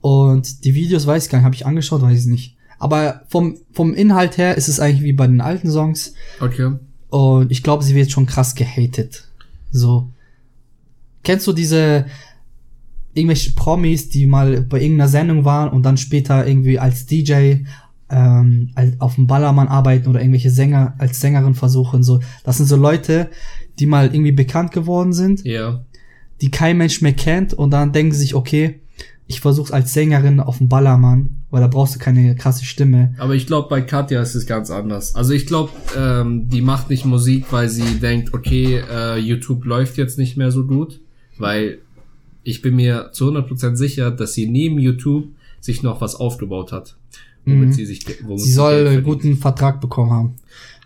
Und 0.00 0.64
die 0.64 0.74
Videos 0.74 1.06
weiß 1.06 1.24
ich 1.24 1.30
gar 1.30 1.38
nicht, 1.38 1.44
habe 1.44 1.54
ich 1.54 1.64
angeschaut, 1.64 2.02
weiß 2.02 2.20
ich 2.20 2.26
nicht. 2.26 2.56
Aber 2.78 3.22
vom, 3.28 3.58
vom 3.72 3.94
Inhalt 3.94 4.36
her 4.36 4.56
ist 4.56 4.66
es 4.66 4.80
eigentlich 4.80 5.04
wie 5.04 5.12
bei 5.12 5.28
den 5.28 5.40
alten 5.40 5.70
Songs. 5.70 6.14
Okay. 6.40 6.72
Und 7.08 7.52
ich 7.52 7.62
glaube, 7.62 7.84
sie 7.84 7.94
wird 7.94 8.10
schon 8.10 8.26
krass 8.26 8.56
gehatet. 8.56 9.28
So. 9.70 10.10
Kennst 11.22 11.46
du 11.46 11.52
diese 11.52 12.06
irgendwelche 13.14 13.52
Promis, 13.52 14.08
die 14.08 14.26
mal 14.26 14.62
bei 14.62 14.80
irgendeiner 14.80 15.08
Sendung 15.08 15.44
waren 15.44 15.70
und 15.70 15.84
dann 15.84 15.96
später 15.96 16.46
irgendwie 16.46 16.78
als 16.78 17.06
DJ 17.06 17.58
ähm, 18.12 18.70
auf 18.98 19.14
dem 19.16 19.26
Ballermann 19.26 19.68
arbeiten 19.68 20.08
oder 20.08 20.20
irgendwelche 20.20 20.50
Sänger 20.50 20.94
als 20.98 21.20
Sängerin 21.20 21.54
versuchen? 21.54 22.02
So, 22.02 22.20
das 22.44 22.58
sind 22.58 22.66
so 22.66 22.76
Leute, 22.76 23.28
die 23.78 23.86
mal 23.86 24.06
irgendwie 24.14 24.32
bekannt 24.32 24.70
geworden 24.72 25.12
sind, 25.12 25.44
Ja. 25.44 25.84
die 26.40 26.50
kein 26.50 26.76
Mensch 26.78 27.00
mehr 27.02 27.14
kennt 27.14 27.54
und 27.54 27.70
dann 27.70 27.92
denken 27.92 28.12
sie 28.12 28.20
sich, 28.20 28.34
okay, 28.34 28.80
ich 29.26 29.40
versuch's 29.40 29.70
als 29.70 29.94
Sängerin 29.94 30.40
auf 30.40 30.58
dem 30.58 30.68
Ballermann, 30.68 31.36
weil 31.50 31.62
da 31.62 31.68
brauchst 31.68 31.94
du 31.94 31.98
keine 31.98 32.34
krasse 32.34 32.64
Stimme. 32.66 33.14
Aber 33.18 33.34
ich 33.34 33.46
glaube, 33.46 33.68
bei 33.68 33.80
Katja 33.80 34.20
ist 34.20 34.34
es 34.34 34.46
ganz 34.46 34.70
anders. 34.70 35.14
Also 35.14 35.32
ich 35.32 35.46
glaube, 35.46 35.70
ähm, 35.96 36.48
die 36.50 36.60
macht 36.60 36.90
nicht 36.90 37.06
Musik, 37.06 37.46
weil 37.50 37.68
sie 37.68 37.98
denkt, 38.00 38.34
okay, 38.34 38.82
äh, 38.90 39.16
YouTube 39.18 39.64
läuft 39.64 39.96
jetzt 39.96 40.18
nicht 40.18 40.36
mehr 40.36 40.50
so 40.50 40.66
gut. 40.66 41.00
Weil 41.38 41.78
ich 42.42 42.60
bin 42.60 42.76
mir 42.76 43.10
zu 43.12 43.26
100% 43.30 43.76
sicher, 43.76 44.10
dass 44.10 44.34
sie 44.34 44.48
neben 44.50 44.78
YouTube 44.78 45.26
sich 45.60 45.82
noch 45.82 46.00
was 46.00 46.14
aufgebaut 46.16 46.72
hat. 46.72 46.96
Womit 47.44 47.68
Mhm. 47.68 47.72
sie 47.72 47.86
sich 47.86 48.06
womit 48.24 48.40
Sie 48.40 48.52
soll 48.52 48.86
einen 48.86 49.02
guten 49.02 49.36
Vertrag 49.36 49.80
bekommen 49.80 50.10
haben. 50.12 50.34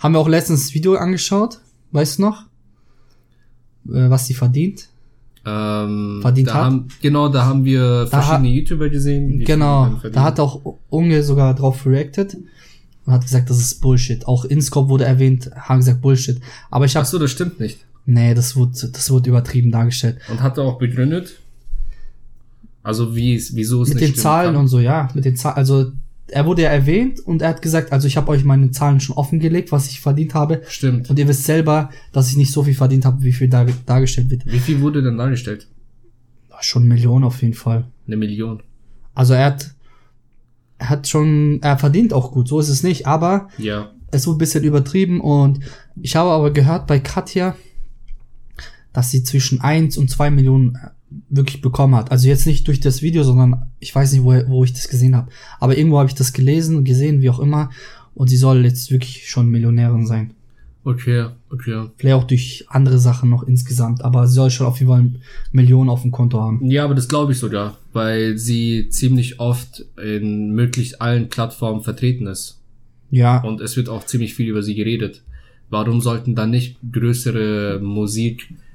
Haben 0.01 0.14
wir 0.14 0.19
auch 0.21 0.29
letztens 0.29 0.62
das 0.66 0.75
Video 0.75 0.95
angeschaut, 0.95 1.61
weißt 1.92 2.19
du 2.19 2.23
noch? 2.23 2.42
Äh, 3.88 4.11
Was 4.11 4.27
sie 4.27 4.35
verdient? 4.35 4.88
ähm, 5.49 6.19
verdient 6.23 6.49
da 6.49 6.55
hat? 6.55 6.62
Haben, 6.64 6.88
genau, 7.01 7.29
da 7.29 7.45
haben 7.45 7.64
wir 7.64 8.07
Da 8.11 8.21
verschiedene 8.21 8.49
YouTuber 8.49 8.88
gesehen. 8.88 9.45
Genau, 9.45 10.01
da 10.12 10.23
hat 10.25 10.40
auch 10.40 10.61
Unge 10.88 11.23
sogar 11.23 11.55
drauf 11.55 11.87
reacted 11.87 12.37
und 13.05 13.12
hat 13.12 13.23
gesagt, 13.23 13.49
das 13.49 13.59
ist 13.61 13.81
Bullshit. 13.81 14.27
Auch 14.27 14.45
Inscope 14.45 14.88
wurde 14.88 15.05
erwähnt, 15.05 15.51
haben 15.55 15.79
gesagt 15.79 16.01
Bullshit. 16.01 16.40
Aber 16.71 16.85
ich 16.87 16.97
Ach 16.97 17.03
hab, 17.03 17.07
so, 17.07 17.19
das 17.21 17.31
stimmt 17.31 17.61
nicht. 17.61 17.79
nee, 18.07 18.35
das 18.35 18.57
wurde, 18.57 18.88
das 18.90 19.09
wurde 19.11 19.29
übertrieben 19.31 19.71
dargestellt. 19.71 20.19
Und 20.29 20.42
hat 20.42 20.59
er 20.59 20.64
auch 20.64 20.79
begründet. 20.79 21.38
Also 22.83 23.14
wie 23.14 23.35
es, 23.37 23.55
wieso 23.55 23.83
es 23.83 23.90
Mit 23.90 24.01
nicht 24.01 24.16
den 24.16 24.21
Zahlen 24.21 24.53
kann. 24.55 24.62
und 24.62 24.69
so, 24.69 24.81
ja, 24.81 25.09
mit 25.14 25.25
den 25.25 25.37
Zahlen, 25.37 25.57
also 25.59 25.92
er 26.29 26.45
wurde 26.47 26.62
ja 26.62 26.71
erwähnt 26.71 27.21
und 27.21 27.43
er 27.43 27.51
hat 27.51 27.62
gesagt, 27.62 27.93
also 27.93 28.07
ich 28.09 28.17
habe 28.17 28.29
euch 28.33 28.43
meine 28.45 28.71
Zahlen 28.73 29.01
schon 29.01 29.17
offengelegt, 29.17 29.71
was 29.73 29.89
ich 29.89 30.01
verdient 30.01 30.35
habe. 30.35 30.62
Stimmt. 30.69 31.09
Und 31.09 31.19
ihr 31.19 31.29
wisst 31.29 31.45
selber, 31.45 31.91
dass 32.12 32.31
ich 32.31 32.37
nicht 32.37 32.53
so 32.53 32.65
viel 32.65 32.75
verdient 32.75 33.05
habe, 33.05 33.23
wie 33.23 33.33
viel 33.33 33.49
dar 33.49 33.67
dargestellt 33.87 34.31
wird. 34.31 34.45
Wie 34.47 34.59
viel 34.59 34.81
wurde 34.81 35.03
denn 35.03 35.17
dargestellt? 35.19 35.69
Schon 36.61 36.87
Millionen 36.89 37.25
auf 37.25 37.43
jeden 37.43 37.55
Fall. 37.55 37.85
Eine 38.07 38.17
Million. 38.17 38.62
Also 39.15 39.35
er 39.35 39.45
hat, 39.47 39.75
er 40.79 40.89
hat 40.91 41.07
schon, 41.09 41.61
er 41.62 41.79
verdient 41.79 42.12
auch 42.12 42.33
gut, 42.33 42.49
so 42.49 42.59
ist 42.59 42.69
es 42.71 42.83
nicht, 42.83 43.07
aber 43.07 43.49
Ja. 43.59 43.91
es 44.11 44.27
wurde 44.27 44.37
ein 44.37 44.39
bisschen 44.39 44.65
übertrieben 44.65 45.21
und 45.21 45.61
ich 46.01 46.17
habe 46.17 46.31
aber 46.31 46.51
gehört 46.53 46.87
bei 46.87 46.99
Katja, 46.99 47.57
dass 48.93 49.11
sie 49.11 49.23
zwischen 49.23 49.61
1 49.61 49.97
und 49.99 50.09
2 50.11 50.31
Millionen 50.31 50.79
wirklich 51.29 51.61
bekommen 51.61 51.95
hat. 51.95 52.11
Also 52.11 52.29
jetzt 52.29 52.47
nicht 52.47 52.67
durch 52.69 52.81
das 52.81 53.03
Video, 53.03 53.23
sondern 53.23 53.71
ich 53.81 53.95
weiß 53.95 54.13
nicht, 54.13 54.23
wo, 54.23 54.33
wo 54.49 54.65
ich 54.65 54.73
das 54.73 54.89
gesehen 54.89 55.17
habe. 55.17 55.31
Aber 55.61 55.77
irgendwo 55.77 55.99
habe 55.99 56.09
ich 56.09 56.15
das 56.15 56.33
gelesen, 56.33 56.85
gesehen, 56.85 57.21
wie 57.21 57.31
auch 57.31 57.41
immer. 57.41 57.71
Und 58.15 58.29
sie 58.29 58.37
soll 58.37 58.65
jetzt 58.65 58.91
wirklich 58.91 59.29
schon 59.29 59.51
Millionärin 59.51 60.07
sein. 60.07 60.33
Okay, 60.85 61.27
okay. 61.51 61.89
Vielleicht 61.97 62.15
auch 62.15 62.25
durch 62.25 62.65
andere 62.69 62.99
Sachen 62.99 63.29
noch 63.29 63.43
insgesamt. 63.43 64.05
Aber 64.05 64.27
sie 64.27 64.35
soll 64.35 64.51
schon 64.51 64.69
auf 64.69 64.79
jeden 64.79 64.91
Fall 64.91 65.11
Millionen 65.51 65.91
auf 65.91 66.03
dem 66.03 66.13
Konto 66.13 66.41
haben. 66.41 66.65
Ja, 66.71 66.85
aber 66.85 66.95
das 66.95 67.09
glaube 67.09 67.33
ich 67.33 67.39
sogar, 67.39 67.77
weil 67.93 68.39
sie 68.39 68.89
ziemlich 68.89 69.41
oft 69.41 69.85
in 70.01 70.53
möglichst 70.53 71.01
allen 71.01 71.29
Plattformen 71.29 71.83
vertreten 71.83 72.29
ist. 72.29 72.61
Ja, 73.11 73.43
Und 73.43 73.61
es 73.61 73.77
wird 73.77 73.89
auch 73.89 74.07
ziemlich 74.07 74.35
viel 74.35 74.49
über 74.49 74.63
sie 74.63 74.75
geredet. 74.75 75.23
Warum 75.71 76.01
sollten 76.01 76.35
dann 76.35 76.51
nicht 76.51 76.77
größere 76.93 77.81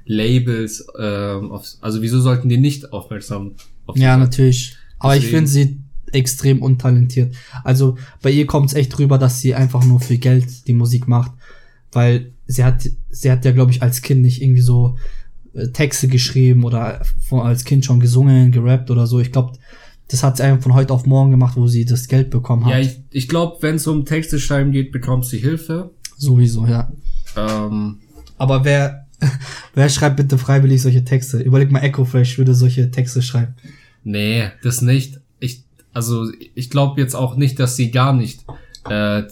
Musiklabels, 0.06 0.86
ähm, 0.98 1.50
auf, 1.52 1.66
also 1.80 2.02
wieso 2.02 2.20
sollten 2.20 2.48
die 2.48 2.58
nicht 2.58 2.92
aufmerksam 2.92 3.52
auf 3.86 3.96
ja, 3.96 4.12
sein? 4.12 4.20
natürlich. 4.20 4.76
Aber 4.98 5.16
ich 5.16 5.22
Deswegen- 5.24 5.46
finde 5.46 5.50
sie 5.50 5.78
extrem 6.12 6.62
untalentiert. 6.62 7.34
Also 7.64 7.96
bei 8.20 8.30
ihr 8.30 8.46
kommt 8.46 8.68
es 8.68 8.74
echt 8.74 8.98
rüber, 8.98 9.18
dass 9.18 9.40
sie 9.40 9.54
einfach 9.54 9.84
nur 9.84 10.00
für 10.00 10.18
Geld 10.18 10.66
die 10.66 10.74
Musik 10.74 11.08
macht. 11.08 11.32
Weil 11.90 12.32
sie 12.46 12.64
hat, 12.64 12.88
sie 13.10 13.30
hat 13.30 13.44
ja, 13.44 13.52
glaube 13.52 13.70
ich, 13.70 13.82
als 13.82 14.02
Kind 14.02 14.22
nicht 14.22 14.42
irgendwie 14.42 14.60
so 14.62 14.96
äh, 15.54 15.68
Texte 15.68 16.08
geschrieben 16.08 16.64
oder 16.64 17.02
von, 17.28 17.40
als 17.40 17.64
Kind 17.64 17.84
schon 17.84 18.00
gesungen, 18.00 18.50
gerappt 18.52 18.90
oder 18.90 19.06
so. 19.06 19.20
Ich 19.20 19.32
glaube, 19.32 19.52
das 20.08 20.22
hat 20.22 20.36
sie 20.36 20.42
einfach 20.42 20.62
von 20.62 20.74
heute 20.74 20.92
auf 20.92 21.06
morgen 21.06 21.30
gemacht, 21.30 21.56
wo 21.56 21.66
sie 21.66 21.84
das 21.84 22.08
Geld 22.08 22.30
bekommen 22.30 22.64
hat. 22.66 22.72
Ja, 22.72 22.78
ich, 22.78 22.98
ich 23.10 23.28
glaube, 23.28 23.58
wenn 23.60 23.76
es 23.76 23.86
um 23.86 24.04
Texte 24.04 24.38
schreiben 24.38 24.72
geht, 24.72 24.92
bekommt 24.92 25.24
sie 25.26 25.38
Hilfe. 25.38 25.90
Sowieso, 26.16 26.66
ja. 26.66 26.92
Ähm, 27.36 27.98
Aber 28.38 28.64
wer, 28.64 29.01
wer 29.74 29.88
schreibt 29.88 30.16
bitte 30.16 30.38
freiwillig 30.38 30.82
solche 30.82 31.04
Texte? 31.04 31.38
Überleg 31.38 31.70
mal, 31.70 31.80
Echo 31.80 32.04
Fresh 32.04 32.38
würde 32.38 32.54
solche 32.54 32.90
Texte 32.90 33.22
schreiben. 33.22 33.54
nee, 34.04 34.48
das 34.62 34.82
nicht. 34.82 35.20
Ich, 35.40 35.62
also 35.92 36.30
ich 36.54 36.70
glaube 36.70 37.00
jetzt 37.00 37.14
auch 37.14 37.36
nicht, 37.36 37.58
dass 37.58 37.76
sie 37.76 37.90
gar 37.90 38.12
nicht. 38.12 38.44
Äh, 38.88 39.22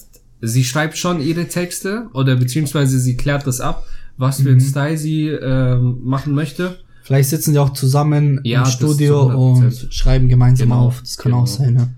sie 0.41 0.65
schreibt 0.65 0.97
schon 0.97 1.21
ihre 1.21 1.47
Texte 1.49 2.09
oder 2.15 2.37
beziehungsweise 2.37 2.99
sie 2.99 3.17
klärt 3.17 3.47
das 3.47 3.61
ab, 3.61 3.85
was 4.17 4.43
für 4.43 4.51
einen 4.51 4.61
Style 4.61 4.97
sie 4.99 5.29
ähm, 5.29 5.99
machen 6.05 6.35
möchte. 6.35 6.79
Vielleicht 7.03 7.31
sitzen 7.31 7.53
die 7.53 7.59
auch 7.59 7.73
zusammen 7.73 8.41
Ja, 8.45 8.61
im 8.65 8.67
Studio 8.71 9.27
zu 9.27 9.33
100%. 9.33 9.37
und 9.37 9.95
schreiben 9.95 10.29
gemeinsam 10.29 10.69
Genau, 10.69 10.87
auf. 10.87 11.01
Das 11.01 11.17
kann 11.17 11.33
genau. 11.33 11.43
auch 11.43 11.47
sein, 11.47 11.75
ne? 11.75 11.89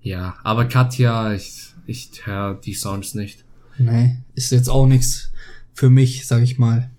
Ja, 0.00 0.36
aber 0.42 0.64
Katja, 0.64 1.32
ich, 1.34 1.72
ich 1.86 2.10
höre 2.24 2.54
die 2.54 2.74
Songs 2.74 3.14
nicht. 3.14 3.44
Nee, 3.78 4.16
ist 4.34 4.50
jetzt 4.52 4.68
auch 4.70 4.86
nichts 4.86 5.30
für 5.74 5.90
mich, 5.90 6.26
sag 6.26 6.42
ich 6.42 6.58
mal. 6.58 6.90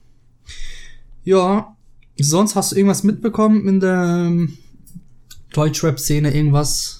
Ja, 1.23 1.75
sonst 2.19 2.55
hast 2.55 2.71
du 2.71 2.75
irgendwas 2.75 3.03
mitbekommen 3.03 3.67
in 3.67 3.79
der 3.79 4.27
ähm, 4.27 4.57
Deutschrap-Szene, 5.53 6.33
irgendwas? 6.33 6.99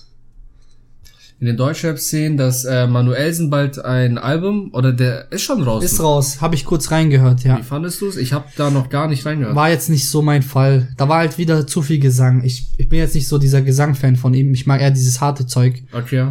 In 1.39 1.47
den 1.47 1.57
Deutschrap-Szenen, 1.57 2.37
dass 2.37 2.63
äh, 2.63 2.87
Manuelsen 2.87 3.49
bald 3.49 3.83
ein 3.83 4.17
Album 4.17 4.69
oder 4.73 4.93
der 4.93 5.29
ist 5.31 5.41
schon 5.41 5.61
raus. 5.61 5.83
Ist 5.83 5.99
raus, 5.99 6.39
habe 6.39 6.55
ich 6.55 6.63
kurz 6.63 6.89
reingehört, 6.89 7.43
ja. 7.43 7.57
Wie 7.57 7.63
fandest 7.63 7.99
du 7.99 8.07
es? 8.07 8.15
Ich 8.15 8.31
habe 8.31 8.45
da 8.55 8.69
noch 8.69 8.89
gar 8.89 9.09
nicht 9.09 9.25
reingehört. 9.25 9.55
War 9.55 9.69
jetzt 9.69 9.89
nicht 9.89 10.07
so 10.07 10.21
mein 10.21 10.41
Fall. 10.41 10.93
Da 10.95 11.09
war 11.09 11.17
halt 11.17 11.37
wieder 11.37 11.67
zu 11.67 11.81
viel 11.81 11.99
Gesang. 11.99 12.43
Ich, 12.45 12.69
ich 12.77 12.87
bin 12.87 12.99
jetzt 12.99 13.15
nicht 13.15 13.27
so 13.27 13.37
dieser 13.39 13.61
Gesang-Fan 13.61 14.15
von 14.15 14.33
ihm. 14.33 14.53
Ich 14.53 14.65
mag 14.67 14.79
eher 14.79 14.91
dieses 14.91 15.19
harte 15.19 15.45
Zeug. 15.45 15.83
Okay, 15.91 16.27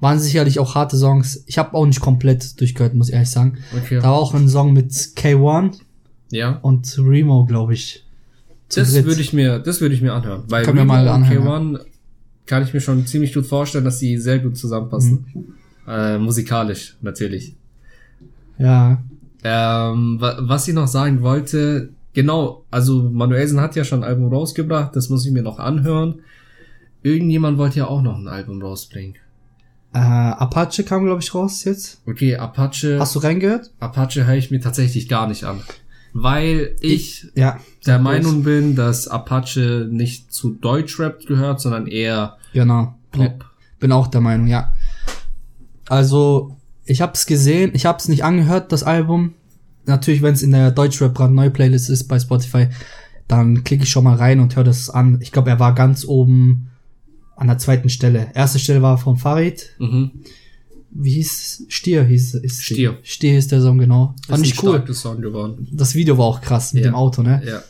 Waren 0.00 0.18
sicherlich 0.18 0.58
auch 0.58 0.74
harte 0.74 0.98
Songs. 0.98 1.44
Ich 1.46 1.56
habe 1.56 1.72
auch 1.72 1.86
nicht 1.86 2.00
komplett 2.00 2.60
durchgehört, 2.60 2.92
muss 2.92 3.08
ich 3.08 3.14
ehrlich 3.14 3.30
sagen. 3.30 3.56
okay. 3.74 3.96
Da 3.96 4.08
war 4.08 4.14
auch 4.14 4.34
ein 4.34 4.50
Song 4.50 4.74
mit 4.74 4.92
K1 4.92 5.78
ja. 6.32 6.58
und 6.62 6.98
Remo, 6.98 7.44
glaube 7.44 7.74
ich. 7.74 8.04
Das 8.74 8.92
würde 9.04 9.20
ich 9.20 9.32
mir, 9.32 9.58
das 9.58 9.80
würde 9.80 9.94
ich 9.94 10.02
mir 10.02 10.14
anhören. 10.14 10.44
Weil 10.48 10.64
Können 10.64 10.78
wir 10.78 10.84
mal 10.84 11.06
anhören, 11.06 11.76
K1 11.76 11.80
kann 12.46 12.62
ich 12.62 12.74
mir 12.74 12.80
schon 12.80 13.06
ziemlich 13.06 13.32
gut 13.34 13.46
vorstellen, 13.46 13.84
dass 13.84 13.98
die 13.98 14.18
sehr 14.18 14.38
gut 14.38 14.56
zusammenpassen. 14.56 15.26
Mhm. 15.32 15.54
Äh, 15.86 16.18
musikalisch, 16.18 16.96
natürlich. 17.02 17.54
Ja. 18.58 19.02
Ähm, 19.44 20.20
wa 20.20 20.36
was 20.40 20.68
ich 20.68 20.74
noch 20.74 20.86
sagen 20.86 21.22
wollte, 21.22 21.90
genau, 22.14 22.64
also 22.70 23.02
Manuelsen 23.02 23.60
hat 23.60 23.74
ja 23.76 23.84
schon 23.84 24.02
ein 24.02 24.08
Album 24.08 24.32
rausgebracht, 24.32 24.94
das 24.94 25.08
muss 25.08 25.26
ich 25.26 25.32
mir 25.32 25.42
noch 25.42 25.58
anhören. 25.58 26.20
Irgendjemand 27.02 27.58
wollte 27.58 27.80
ja 27.80 27.88
auch 27.88 28.02
noch 28.02 28.16
ein 28.16 28.28
Album 28.28 28.62
rausbringen. 28.62 29.16
Äh, 29.92 29.98
Apache 29.98 30.84
kam, 30.84 31.04
glaube 31.04 31.20
ich, 31.20 31.34
raus 31.34 31.64
jetzt. 31.64 32.00
Okay, 32.06 32.36
Apache, 32.36 32.98
Hast 32.98 33.14
du 33.14 33.18
reingehört? 33.18 33.72
Apache 33.80 34.26
höre 34.26 34.36
ich 34.36 34.50
mir 34.50 34.60
tatsächlich 34.60 35.08
gar 35.08 35.26
nicht 35.26 35.44
an. 35.44 35.60
Weil 36.12 36.76
ich 36.80 37.28
Ja. 37.34 37.58
der 37.86 37.98
Meinung 37.98 38.42
bin, 38.42 38.74
dass 38.76 39.08
Apache 39.08 39.88
nicht 39.90 40.32
zu 40.32 40.52
Deutschrap 40.54 41.24
gehört, 41.26 41.60
sondern 41.60 41.86
eher 41.86 42.36
Genau. 42.52 42.94
Pop. 43.10 43.44
Bin 43.80 43.92
auch 43.92 44.06
der 44.08 44.20
Meinung, 44.20 44.46
ja. 44.46 44.72
Also, 45.88 46.56
ich 46.84 47.00
hab's 47.00 47.26
gesehen, 47.26 47.70
ich 47.74 47.86
hab's 47.86 48.08
nicht 48.08 48.24
angehört, 48.24 48.72
das 48.72 48.82
Album. 48.82 49.34
Natürlich, 49.86 50.22
wenn 50.22 50.34
es 50.34 50.42
in 50.42 50.52
der 50.52 50.70
Deutschrap 50.70 51.14
brandneue 51.14 51.50
Playlist 51.50 51.90
ist 51.90 52.04
bei 52.08 52.18
Spotify, 52.18 52.68
dann 53.26 53.64
klicke 53.64 53.84
ich 53.84 53.90
schon 53.90 54.04
mal 54.04 54.16
rein 54.16 54.40
und 54.40 54.54
höre 54.56 54.64
das 54.64 54.90
an. 54.90 55.18
Ich 55.20 55.32
glaube, 55.32 55.50
er 55.50 55.58
war 55.60 55.74
ganz 55.74 56.04
oben 56.04 56.68
an 57.36 57.48
der 57.48 57.58
zweiten 57.58 57.88
Stelle. 57.88 58.28
Erste 58.34 58.58
Stelle 58.58 58.82
war 58.82 58.98
von 58.98 59.16
Farid. 59.16 59.70
Mhm. 59.78 60.10
Wie 60.94 61.12
hieß 61.12 61.32
es? 61.32 61.64
Stier 61.68 62.04
hieß 62.04 62.34
es. 62.34 62.60
Stier. 62.62 62.98
Stier 63.02 63.38
ist 63.38 63.50
der 63.50 63.60
Song, 63.62 63.78
genau. 63.78 64.14
Ist 64.20 64.26
Fand 64.26 64.44
ein 64.46 64.52
cool. 64.62 64.94
Song 64.94 65.20
geworden. 65.20 65.66
Das 65.72 65.94
Video 65.94 66.18
war 66.18 66.26
auch 66.26 66.40
krass 66.40 66.72
mit 66.74 66.84
Ja. 66.84 66.90
dem 66.90 66.94
Auto, 66.94 67.22
ne? 67.22 67.42
Ja. 67.46 67.62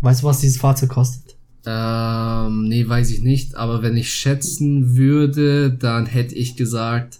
Weißt 0.00 0.22
du, 0.22 0.26
was 0.26 0.40
dieses 0.40 0.58
Fahrzeug 0.58 0.90
kostet? 0.90 1.36
Ähm, 1.66 2.68
nee, 2.68 2.86
weiß 2.88 3.10
ich 3.10 3.20
nicht. 3.22 3.54
Aber 3.56 3.82
wenn 3.82 3.96
ich 3.96 4.12
schätzen 4.12 4.96
würde, 4.96 5.72
dann 5.72 6.06
hätte 6.06 6.34
ich 6.34 6.56
gesagt 6.56 7.18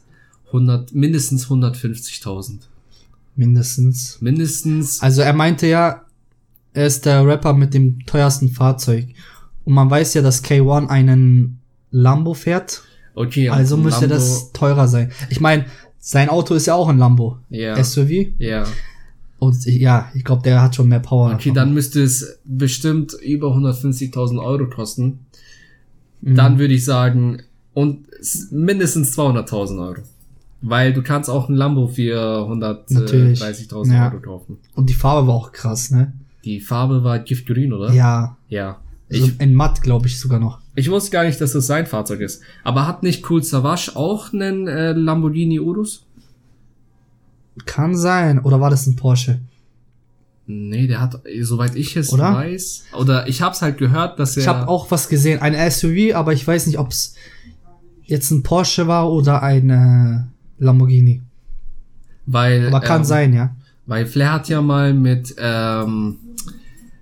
100, 0.49 0.95
mindestens 0.95 1.47
150.000. 1.49 2.61
Mindestens. 3.37 4.19
Mindestens. 4.21 5.01
Also 5.01 5.23
er 5.23 5.33
meinte 5.33 5.67
ja, 5.67 6.03
er 6.73 6.87
ist 6.87 7.07
der 7.07 7.27
Rapper 7.27 7.53
mit 7.55 7.75
dem 7.75 8.05
teuersten 8.07 8.51
Fahrzeug. 8.51 9.09
Und 9.65 9.75
man 9.75 9.91
weiß 9.91 10.15
ja, 10.15 10.23
dass 10.23 10.45
K1 10.45 10.89
einen 10.89 11.59
Lambo 11.91 12.35
fährt. 12.35 12.83
Okay. 13.19 13.49
Also 13.49 13.77
müsste 13.77 14.07
Lambo- 14.07 14.15
das 14.15 14.53
teurer 14.53 14.89
sein. 14.89 15.11
Ich 15.31 15.41
meine, 15.41 15.67
sein 15.99 16.29
Auto 16.29 16.55
ist 16.55 16.67
ja 16.67 16.75
auch 16.75 16.89
ein 16.89 16.99
Lambo. 16.99 17.39
Ja. 17.51 17.77
SUV. 17.83 18.29
Ja. 18.39 18.65
Und 19.39 19.67
ich- 19.67 19.81
ja, 19.81 20.11
ich 20.15 20.25
glaube, 20.25 20.43
der 20.43 20.63
hat 20.63 20.75
schon 20.75 20.89
mehr 20.89 21.01
Power. 21.01 21.33
Okay, 21.35 21.53
dann 21.55 21.73
müsste 21.75 22.03
es 22.03 22.39
bestimmt 22.45 23.13
über 23.23 23.49
150.000 23.55 24.41
Euro 24.41 24.69
kosten. 24.69 25.21
Mhm. 26.21 26.35
Dann 26.35 26.59
würde 26.59 26.75
ich 26.75 26.85
sagen, 26.85 27.43
und 27.75 28.07
mindestens 28.51 29.13
200.000 29.17 29.79
Euro. 29.81 30.03
Weil 30.61 30.93
du 30.93 31.03
kannst 31.03 31.31
auch 31.31 31.49
ein 31.49 31.55
Lambo 31.55 31.87
für 31.87 32.49
Natürlich. 32.91 33.41
130.000 33.41 33.95
Ja. 33.95 34.11
Euro 34.11 34.21
kaufen. 34.21 34.57
Und 34.75 34.89
die 34.91 34.95
Farbe 34.95 35.29
war 35.29 35.35
auch 35.35 35.53
krass, 35.53 35.93
ne? 35.93 36.13
Die 36.45 36.61
Farbe 36.61 37.05
war 37.05 37.21
Giftgrün, 37.21 37.73
oder? 37.73 37.93
Ja. 37.93 38.37
Ja. 38.49 38.79
So 39.11 39.25
Ich, 39.25 39.41
in 39.41 39.55
matt, 39.55 39.83
glaube 39.83 40.07
ich, 40.07 40.21
sogar 40.21 40.39
noch. 40.39 40.61
ich 40.75 40.91
wusste 40.91 41.11
gar 41.11 41.25
nicht, 41.25 41.41
dass 41.41 41.53
das 41.53 41.67
sein 41.67 41.87
Fahrzeug 41.87 42.21
ist. 42.21 42.43
Aber 42.65 42.87
hat 42.87 43.03
nicht 43.03 43.29
Cool 43.31 43.43
Savage 43.43 43.93
auch 43.95 44.33
einen 44.33 44.69
äh, 44.69 44.93
Lamborghini 44.93 45.61
Urus? 45.61 46.05
Kann 47.65 47.97
sein. 47.97 48.39
Oder 48.41 48.61
war 48.61 48.71
das 48.71 48.87
ein 48.87 48.97
Porsche? 48.97 49.41
Nee, 50.47 50.87
der 50.87 51.01
hat, 51.01 51.21
soweit 51.43 51.75
ich 51.77 51.95
es 51.97 52.13
Oder? 52.13 52.33
weiß, 52.35 52.85
oder 52.99 53.29
ich 53.29 53.43
hab's 53.43 53.61
halt 53.61 53.77
gehört, 53.77 54.19
dass 54.19 54.37
er... 54.37 54.43
Ich 54.43 54.49
habe 54.49 54.67
auch 54.67 54.91
was 54.91 55.11
gesehen. 55.11 55.43
Ein 55.43 55.71
SUV, 55.71 56.15
aber 56.15 56.33
ich 56.33 56.47
weiß 56.47 56.67
nicht, 56.67 56.79
ob 56.79 56.91
es 56.91 57.15
jetzt 58.05 58.31
ein 58.31 58.43
Porsche 58.43 58.87
war 58.87 59.13
oder 59.13 59.43
ein 59.43 59.69
äh, 59.69 60.21
Lamborghini. 60.59 61.23
weil, 62.25 62.69
Aber 62.69 62.81
kann 62.81 63.03
ähm, 63.03 63.05
sein, 63.05 63.35
ja. 63.35 63.55
Weil 63.85 64.07
Flair 64.07 64.33
hat 64.33 64.49
ja 64.49 64.63
mal 64.63 64.95
mit, 64.95 65.35
ähm, 65.39 66.17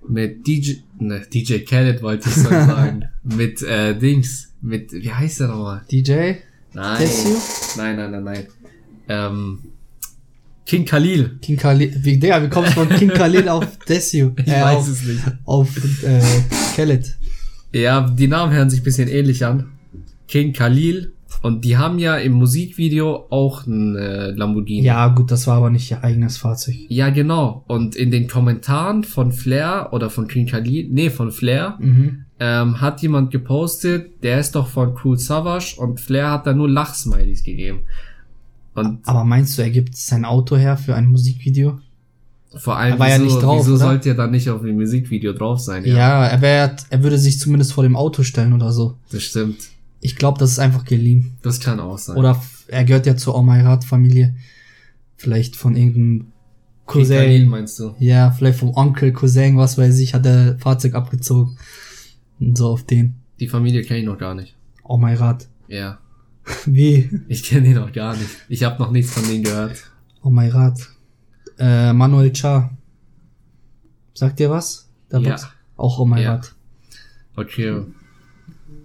mit 0.07 0.45
DJ, 0.45 0.75
ne, 0.99 1.21
DJ 1.33 1.59
Khaled 1.59 2.01
wollte 2.01 2.29
ich 2.29 2.35
so 2.35 2.49
sagen, 2.49 3.05
mit 3.23 3.61
äh, 3.63 3.97
Dings, 3.97 4.53
mit, 4.61 4.91
wie 4.91 5.11
heißt 5.11 5.41
der 5.41 5.47
nochmal? 5.49 5.81
DJ? 5.91 6.11
Nein, 6.73 7.07
nein, 7.77 7.95
nein, 7.95 8.11
nein, 8.11 8.23
nein. 8.23 8.47
Ähm, 9.09 9.59
King 10.65 10.85
Khalil. 10.85 11.37
King 11.41 11.57
Khalil. 11.57 11.95
Wie, 12.03 12.19
der, 12.19 12.43
wie 12.43 12.49
kommst 12.49 12.71
du 12.71 12.85
von 12.85 12.89
King 12.89 13.09
Khalil 13.09 13.47
auf 13.47 13.77
Desio? 13.87 14.33
Ich 14.37 14.47
Äh, 14.47 14.61
weiß 14.61 14.77
auf, 14.77 14.87
es 14.89 15.03
nicht. 15.05 15.23
auf 15.45 16.03
äh, 16.03 16.21
Khaled. 16.75 17.15
Ja, 17.73 18.01
die 18.09 18.27
Namen 18.27 18.53
hören 18.53 18.69
sich 18.69 18.81
ein 18.81 18.83
bisschen 18.83 19.07
ähnlich 19.07 19.45
an. 19.45 19.71
King 20.27 20.51
Khalil 20.53 21.13
Und 21.43 21.63
die 21.65 21.77
haben 21.77 21.99
ja 21.99 22.17
im 22.17 22.33
Musikvideo 22.33 23.27
auch 23.29 23.65
ein 23.67 23.95
äh, 23.95 24.31
Lamborghini. 24.31 24.85
Ja, 24.85 25.07
gut, 25.09 25.29
das 25.31 25.45
war 25.47 25.57
aber 25.57 25.69
nicht 25.69 25.89
ihr 25.91 26.03
eigenes 26.03 26.37
Fahrzeug. 26.37 26.75
Ja, 26.89 27.09
genau. 27.09 27.63
Und 27.67 27.95
in 27.95 28.09
den 28.11 28.27
Kommentaren 28.27 29.03
von 29.03 29.31
Flair 29.31 29.89
oder 29.91 30.09
von 30.09 30.27
King 30.27 30.47
Khalid, 30.47 30.91
nee, 30.91 31.09
von 31.09 31.31
Flair, 31.31 31.75
Mhm. 31.79 32.25
ähm, 32.39 32.81
hat 32.81 33.01
jemand 33.01 33.31
gepostet, 33.31 34.23
der 34.23 34.39
ist 34.39 34.55
doch 34.55 34.67
von 34.67 34.95
Cool 35.03 35.17
Savage 35.19 35.75
und 35.77 35.99
Flair 35.99 36.31
hat 36.31 36.47
da 36.47 36.53
nur 36.53 36.69
Lachsmileys 36.69 37.43
gegeben. 37.43 37.81
Und 38.73 38.99
Aber 39.07 39.23
meinst 39.23 39.57
du, 39.57 39.61
er 39.61 39.69
gibt 39.69 39.95
sein 39.95 40.25
Auto 40.25 40.55
her 40.57 40.77
für 40.77 40.95
ein 40.95 41.07
Musikvideo? 41.07 41.79
vor 42.55 42.77
allem, 42.77 42.93
Er 42.93 42.99
war 42.99 43.09
ja 43.09 43.15
wieso, 43.15 43.25
nicht 43.25 43.43
drauf, 43.43 43.59
wieso 43.59 43.71
oder? 43.75 43.79
sollte 43.85 44.09
er 44.09 44.15
dann 44.15 44.31
nicht 44.31 44.49
auf 44.49 44.61
dem 44.61 44.75
Musikvideo 44.75 45.33
drauf 45.33 45.59
sein? 45.59 45.83
Ja, 45.85 46.25
er, 46.25 46.41
wär, 46.41 46.75
er 46.89 47.03
würde 47.03 47.17
sich 47.19 47.39
zumindest 47.39 47.73
vor 47.73 47.83
dem 47.83 47.95
Auto 47.95 48.23
stellen 48.23 48.53
oder 48.53 48.71
so. 48.71 48.95
Das 49.11 49.21
stimmt. 49.23 49.57
Ich 49.99 50.15
glaube, 50.15 50.39
das 50.39 50.51
ist 50.51 50.59
einfach 50.59 50.85
geliehen. 50.85 51.37
Das 51.41 51.59
kann 51.59 51.79
auch 51.79 51.97
sein. 51.97 52.17
Oder 52.17 52.41
er 52.67 52.83
gehört 52.85 53.05
ja 53.05 53.17
zur 53.17 53.35
Omairat-Familie. 53.35 54.35
Vielleicht 55.15 55.55
von 55.55 55.75
irgendeinem 55.75 56.31
Cousin. 56.85 57.47
meinst 57.49 57.79
du? 57.79 57.95
Ja, 57.99 58.31
vielleicht 58.31 58.59
vom 58.59 58.73
Onkel, 58.75 59.11
Cousin, 59.11 59.57
was 59.57 59.77
weiß 59.77 59.99
ich, 59.99 60.13
hat 60.13 60.25
er 60.25 60.57
Fahrzeug 60.59 60.93
abgezogen. 60.95 61.57
Und 62.39 62.57
so 62.57 62.67
auf 62.69 62.83
den. 62.83 63.15
Die 63.39 63.47
Familie 63.47 63.81
kenne 63.81 63.99
ich 64.01 64.05
noch 64.05 64.17
gar 64.17 64.35
nicht. 64.35 64.55
Omairat. 64.83 65.47
Ja. 65.67 65.97
Wie? 66.65 67.09
Ich 67.27 67.43
kenne 67.43 67.67
die 67.67 67.73
noch 67.73 67.91
gar 67.91 68.15
nicht. 68.15 68.29
Ich 68.47 68.63
habe 68.63 68.81
noch 68.81 68.91
nichts 68.91 69.11
von 69.11 69.23
denen 69.27 69.43
gehört. 69.43 69.91
Omairat. 70.21 70.79
Äh, 71.59 71.91
Manuel 71.93 72.31
Cha. 72.31 72.69
Sagt 74.13 74.39
dir 74.39 74.49
was? 74.49 74.89
Der 75.11 75.19
Ja. 75.19 75.31
Box? 75.31 75.47
Auch 75.75 75.99
Omairat. 75.99 76.53
Okay. 77.35 77.81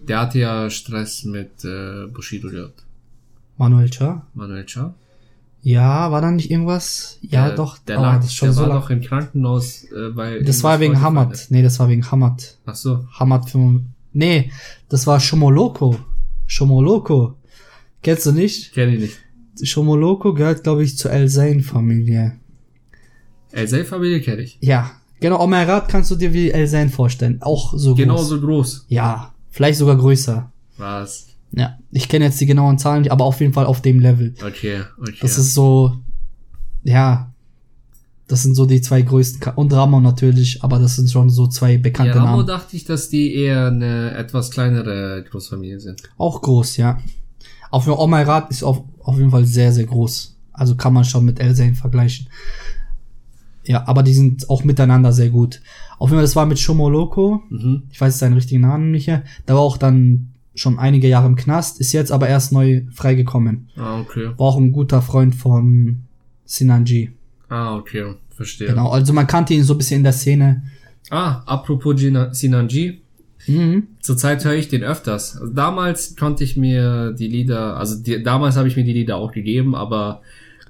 Der 0.09 0.21
hatte 0.21 0.39
ja 0.39 0.69
Stress 0.71 1.25
mit 1.25 1.65
äh, 1.65 2.07
Bushido 2.13 2.51
gehabt. 2.51 2.85
Manuel 3.57 3.91
Cha? 3.91 4.27
Manuel 4.35 4.65
Cha? 4.67 4.95
Ja, 5.63 6.11
war 6.11 6.21
da 6.21 6.33
nicht 6.33 6.51
irgendwas? 6.51 7.19
Ja, 7.23 7.47
der, 7.47 7.57
doch. 7.57 7.79
Der, 7.79 8.01
oh, 8.01 8.03
lag, 8.03 8.21
das 8.21 8.35
schon 8.35 8.49
der 8.49 8.53
so 8.55 8.63
war 8.63 8.69
lang. 8.69 8.81
doch 8.81 8.91
im 8.91 9.01
Krankenhaus, 9.01 9.85
äh, 9.85 10.17
weil. 10.17 10.43
Das 10.43 10.65
war 10.65 10.81
wegen 10.81 11.01
Hamad. 11.01 11.47
Nee, 11.51 11.63
das 11.63 11.79
war 11.79 11.89
wegen 11.89 12.11
Hamad. 12.11 12.59
Ach 12.67 12.75
so. 12.75 13.07
Hamad 13.13 13.49
5. 13.49 13.83
Nee, 14.13 14.51
das 14.89 15.07
war 15.07 15.21
Shomoloko. 15.21 15.97
Shomoloko. 16.47 17.37
Kennst 18.03 18.27
du 18.27 18.33
nicht? 18.33 18.73
Kenn 18.73 18.93
ich 18.93 19.01
nicht. 19.01 19.69
Shomoloko 19.69 20.35
gehört, 20.35 20.65
glaube 20.65 20.83
ich, 20.83 20.99
zur 20.99 21.13
El 21.13 21.29
Zain-Familie. 21.29 22.39
El 23.53 23.85
Familie 23.85 24.21
kenne 24.21 24.43
ich. 24.43 24.59
Ja, 24.61 24.91
genau. 25.21 25.41
Omerat 25.41 25.89
kannst 25.89 26.11
du 26.11 26.17
dir 26.17 26.33
wie 26.33 26.51
El 26.51 26.67
Zain 26.67 26.91
vorstellen. 26.91 27.41
Auch 27.41 27.75
so 27.77 27.91
groß. 27.91 27.99
Genauso 27.99 28.41
groß. 28.41 28.87
Ja, 28.89 29.32
vielleicht 29.53 29.79
sogar 29.79 29.97
größer. 29.97 30.51
Was? 30.79 31.29
Ja, 31.53 31.79
ich 31.93 32.09
kenne 32.09 32.25
jetzt 32.25 32.41
die 32.41 32.47
genauen 32.47 32.79
Zahlen, 32.79 33.03
nicht, 33.03 33.13
aber 33.13 33.25
auf 33.25 33.41
jeden 33.41 33.53
Fall 33.53 33.67
auf 33.67 33.83
dem 33.83 34.01
Level. 34.01 34.35
Okay, 34.45 34.81
okay. 34.99 35.15
Das 35.21 35.39
ist 35.39 35.55
so, 35.55 35.99
ja, 36.83 37.33
das 38.27 38.43
sind 38.43 38.55
so 38.55 38.65
die 38.65 38.81
zwei 38.81 39.03
größten, 39.03 39.53
und 39.57 39.73
Ramon 39.73 40.03
natürlich, 40.03 40.65
aber 40.65 40.79
das 40.79 40.97
sind 40.97 41.11
schon 41.11 41.29
so 41.29 41.47
zwei 41.47 41.73
ja, 41.73 41.79
bekannte 41.79 42.17
Ramo 42.17 42.37
Namen. 42.37 42.47
dachte 42.47 42.75
ich, 42.75 42.85
dass 42.85 43.11
die 43.11 43.35
eher 43.35 43.67
eine 43.67 44.13
etwas 44.17 44.51
kleinere 44.51 45.23
Großfamilie 45.31 45.79
sind. 45.79 46.03
Auch 46.17 46.41
groß, 46.41 46.79
ja. 46.79 46.99
Auf 47.71 47.87
Omerat 47.87 48.51
ist 48.51 48.63
auf, 48.63 48.83
auf 49.01 49.19
jeden 49.19 49.31
Fall 49.31 49.45
sehr, 49.45 49.73
sehr 49.73 49.85
groß. 49.85 50.39
Also 50.53 50.75
kann 50.77 50.95
man 50.95 51.05
schon 51.05 51.25
mit 51.25 51.41
El 51.41 51.55
Zain 51.55 51.75
vergleichen. 51.75 52.29
Ja, 53.65 53.87
aber 53.87 54.03
die 54.03 54.15
sind 54.15 54.51
auch 54.51 54.65
miteinander 54.65 55.13
sehr 55.13 55.31
gut. 55.31 55.61
Auf 55.99 56.09
jeden 56.09 56.19
Fall, 56.19 56.25
das 56.25 56.37
war 56.37 56.47
mit 56.47 56.59
Shomoloko. 56.59 57.43
Mhm. 57.49 57.85
Ich 57.91 58.01
weiß 58.01 58.19
seinen 58.19 58.35
richtigen 58.35 58.63
Namen 58.63 58.91
nicht 58.91 59.07
mehr. 59.07 59.23
Der 59.47 59.55
war 59.55 59.63
auch 59.63 59.77
dann 59.77 60.29
schon 60.55 60.79
einige 60.79 61.09
Jahre 61.09 61.27
im 61.27 61.37
Knast, 61.37 61.81
ist 61.81 61.93
jetzt 61.93 62.13
aber 62.13 62.29
erst 62.29 62.53
neu 62.53 62.83
freigekommen. 62.93 63.69
Ah, 63.77 64.01
okay. 64.01 64.31
War 64.37 64.47
auch 64.47 64.57
ein 64.57 64.73
guter 64.73 65.01
Freund 65.01 65.35
von 65.35 66.03
Sinanji. 66.45 67.13
Ah, 67.49 67.77
okay. 67.77 68.15
Verstehe. 68.35 68.69
Genau, 68.69 68.91
also 68.91 69.13
man 69.13 69.27
kannte 69.27 69.55
ihn 69.55 69.63
so 69.63 69.75
ein 69.75 69.79
bisschen 69.79 69.99
in 69.99 70.05
der 70.05 70.13
Szene. 70.13 70.63
Ah, 71.11 71.43
apropos 71.47 71.97
Gina, 71.97 72.33
Sinanji. 72.35 73.01
Mhm. 73.47 73.89
Zurzeit 74.01 74.45
höre 74.45 74.55
ich 74.55 74.69
den 74.69 74.83
öfters. 74.83 75.37
Also 75.37 75.53
damals 75.53 76.17
konnte 76.17 76.45
ich 76.45 76.57
mir 76.57 77.13
die 77.13 77.29
Lieder, 77.29 77.77
also 77.77 78.01
die, 78.01 78.23
damals 78.23 78.57
habe 78.57 78.69
ich 78.69 78.77
mir 78.77 78.85
die 78.85 78.93
Lieder 78.93 79.17
auch 79.17 79.33
gegeben, 79.33 79.75
aber 79.75 80.23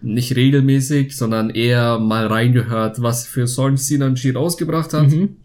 nicht 0.03 0.37
regelmäßig, 0.37 1.17
sondern 1.17 1.51
eher 1.51 1.99
mal 1.99 2.27
reingehört, 2.27 3.03
was 3.03 3.27
für 3.27 3.47
Songs 3.47 3.87
Sinanji 3.87 4.31
rausgebracht 4.31 4.93
hat. 4.95 5.09
Mhm. 5.11 5.37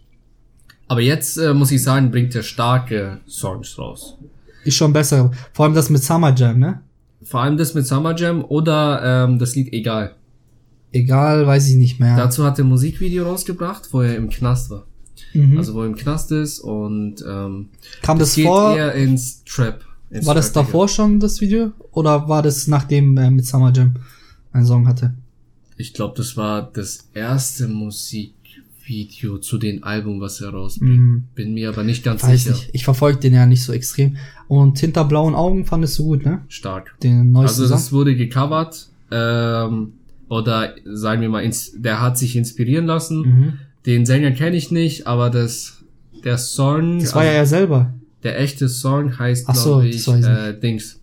Aber 0.88 1.02
jetzt 1.02 1.38
äh, 1.38 1.54
muss 1.54 1.72
ich 1.72 1.84
sagen, 1.84 2.12
bringt 2.12 2.34
er 2.36 2.44
starke 2.44 3.20
Songs 3.28 3.78
raus. 3.78 4.18
Ist 4.64 4.76
schon 4.76 4.94
besser. 4.94 5.32
Vor 5.54 5.66
allem 5.66 5.76
das 5.76 5.90
mit 5.90 6.04
Summer 6.04 6.34
Jam, 6.36 6.60
ne? 6.60 6.82
Vor 7.24 7.42
allem 7.42 7.58
das 7.58 7.74
mit 7.74 7.86
Summer 7.86 8.16
Jam 8.16 8.44
oder 8.46 9.26
ähm, 9.26 9.38
das 9.40 9.56
Lied 9.56 9.74
Egal. 9.74 10.16
Egal, 10.94 11.46
weiß 11.46 11.68
ich 11.70 11.76
nicht 11.76 12.00
mehr. 12.00 12.16
Dazu 12.16 12.46
hat 12.46 12.58
er 12.58 12.66
ein 12.66 12.70
Musikvideo 12.70 13.26
rausgebracht, 13.26 13.90
wo 13.92 14.02
er 14.02 14.16
im 14.16 14.30
Knast 14.30 14.70
war. 14.70 14.86
mhm. 15.34 15.58
Also 15.58 15.74
wo 15.74 15.82
er 15.82 15.88
im 15.88 15.96
Knast 15.96 16.32
ist 16.32 16.60
und 16.60 17.16
ähm, 17.28 17.70
Kam 18.02 18.18
das 18.18 18.36
geht 18.36 18.46
vor? 18.46 18.76
eher 18.76 18.94
ins 18.94 19.44
Trap. 19.44 19.84
Ins 20.10 20.26
War 20.26 20.36
das 20.36 20.54
Trappige. 20.54 20.72
davor 20.72 20.88
schon 20.88 21.20
das 21.20 21.42
Video? 21.42 21.74
Oder 21.92 22.30
war 22.30 22.42
das 22.42 22.68
nachdem 22.68 23.18
er 23.18 23.30
mit 23.30 23.46
Summer 23.46 23.74
Jam 23.74 23.96
einen 24.58 24.66
Song 24.68 24.88
hatte? 24.88 25.14
Ich 25.78 25.94
glaube, 25.94 26.16
das 26.18 26.36
war 26.38 26.72
das 26.74 27.10
erste 27.14 27.68
Musikvideo 27.68 29.38
zu 29.40 29.58
dem 29.58 29.84
Album, 29.84 30.20
was 30.22 30.42
er 30.42 30.50
rausbringt. 30.50 30.98
Mhm. 31.00 31.24
Bin 31.36 31.54
mir 31.54 31.70
aber 31.70 31.84
nicht 31.84 32.04
ganz 32.04 32.24
Weiß 32.24 32.44
sicher. 32.44 32.56
nicht. 32.56 32.70
Ich 32.74 32.84
verfolge 32.84 33.20
den 33.20 33.34
ja 33.34 33.46
nicht 33.46 33.64
so 33.64 33.74
extrem. 33.74 34.18
Und 34.48 34.80
hinter 34.80 35.06
blauen 35.06 35.36
Augen 35.36 35.66
fandest 35.66 36.00
du 36.00 36.06
gut, 36.06 36.26
ne? 36.26 36.42
Stark. 36.48 36.96
Den 37.04 37.32
neuesten 37.32 37.62
Also 37.62 37.74
das 37.74 37.88
Song. 37.88 38.00
wurde 38.00 38.16
gecovert. 38.16 38.88
Ähm, 39.12 39.94
oder 40.30 40.76
sagen 40.86 41.22
wir 41.22 41.30
mal, 41.30 41.42
ins, 41.44 41.72
der 41.78 42.02
hat 42.02 42.18
sich 42.18 42.36
inspirieren 42.36 42.86
lassen. 42.86 43.20
Mhm. 43.22 43.54
Den 43.86 44.06
Sänger 44.06 44.32
kenne 44.32 44.58
ich 44.58 44.72
nicht, 44.72 45.08
aber 45.08 45.30
das 45.30 45.74
der 46.24 46.38
Song, 46.38 47.00
Das 47.00 47.14
war 47.16 47.24
ja 47.24 47.30
also 47.40 47.40
er 47.40 47.46
selber. 47.46 47.94
der 48.24 48.40
echte 48.42 48.68
Song 48.68 49.18
heißt, 49.18 49.46
so, 49.56 49.80
glaube 49.80 49.88
weiß 49.88 49.96
ich 49.96 50.26
äh, 50.26 50.60
Dings. 50.60 51.00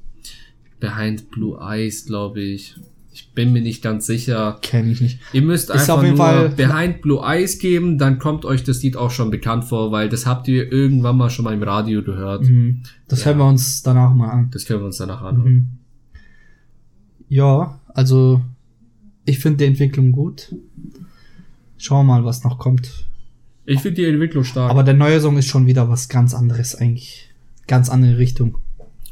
Behind 0.80 1.30
Blue 1.30 1.58
Eyes, 1.60 2.04
glaube 2.04 2.42
ich. 2.42 2.74
Ich 3.14 3.30
bin 3.30 3.52
mir 3.52 3.62
nicht 3.62 3.80
ganz 3.80 4.06
sicher. 4.06 4.58
Kenn 4.60 4.90
ich 4.90 5.00
nicht. 5.00 5.20
Ihr 5.32 5.42
müsst 5.42 5.70
Ist 5.70 5.88
einfach 5.88 6.02
nur 6.02 6.16
Fall- 6.16 6.48
Behind 6.50 7.00
Blue 7.00 7.24
Eyes 7.24 7.58
geben, 7.60 7.96
dann 7.96 8.18
kommt 8.18 8.44
euch 8.44 8.64
das 8.64 8.82
Lied 8.82 8.96
auch 8.96 9.12
schon 9.12 9.30
bekannt 9.30 9.64
vor, 9.64 9.92
weil 9.92 10.08
das 10.08 10.26
habt 10.26 10.48
ihr 10.48 10.70
irgendwann 10.72 11.16
mal 11.16 11.30
schon 11.30 11.44
mal 11.44 11.54
im 11.54 11.62
Radio 11.62 12.02
gehört. 12.02 12.42
Mhm. 12.42 12.82
Das 13.06 13.20
Ja. 13.20 13.26
hören 13.26 13.38
wir 13.38 13.46
uns 13.46 13.82
danach 13.84 14.12
mal 14.12 14.28
an. 14.30 14.50
Das 14.52 14.64
können 14.66 14.80
wir 14.80 14.86
uns 14.86 14.96
danach 14.98 15.22
anhören. 15.22 15.52
Mhm. 15.52 15.66
Ja, 17.28 17.80
also 17.88 18.42
ich 19.24 19.38
finde 19.38 19.58
die 19.58 19.64
Entwicklung 19.66 20.12
gut. 20.12 20.54
Schauen 21.78 22.06
wir 22.06 22.14
mal, 22.14 22.24
was 22.24 22.44
noch 22.44 22.58
kommt. 22.58 23.04
Ich 23.66 23.80
finde 23.80 24.02
die 24.02 24.08
Entwicklung 24.08 24.44
stark. 24.44 24.70
Aber 24.70 24.82
der 24.82 24.94
neue 24.94 25.20
Song 25.20 25.38
ist 25.38 25.46
schon 25.46 25.66
wieder 25.66 25.88
was 25.88 26.08
ganz 26.08 26.34
anderes 26.34 26.74
eigentlich. 26.74 27.30
Ganz 27.66 27.88
andere 27.88 28.18
Richtung. 28.18 28.58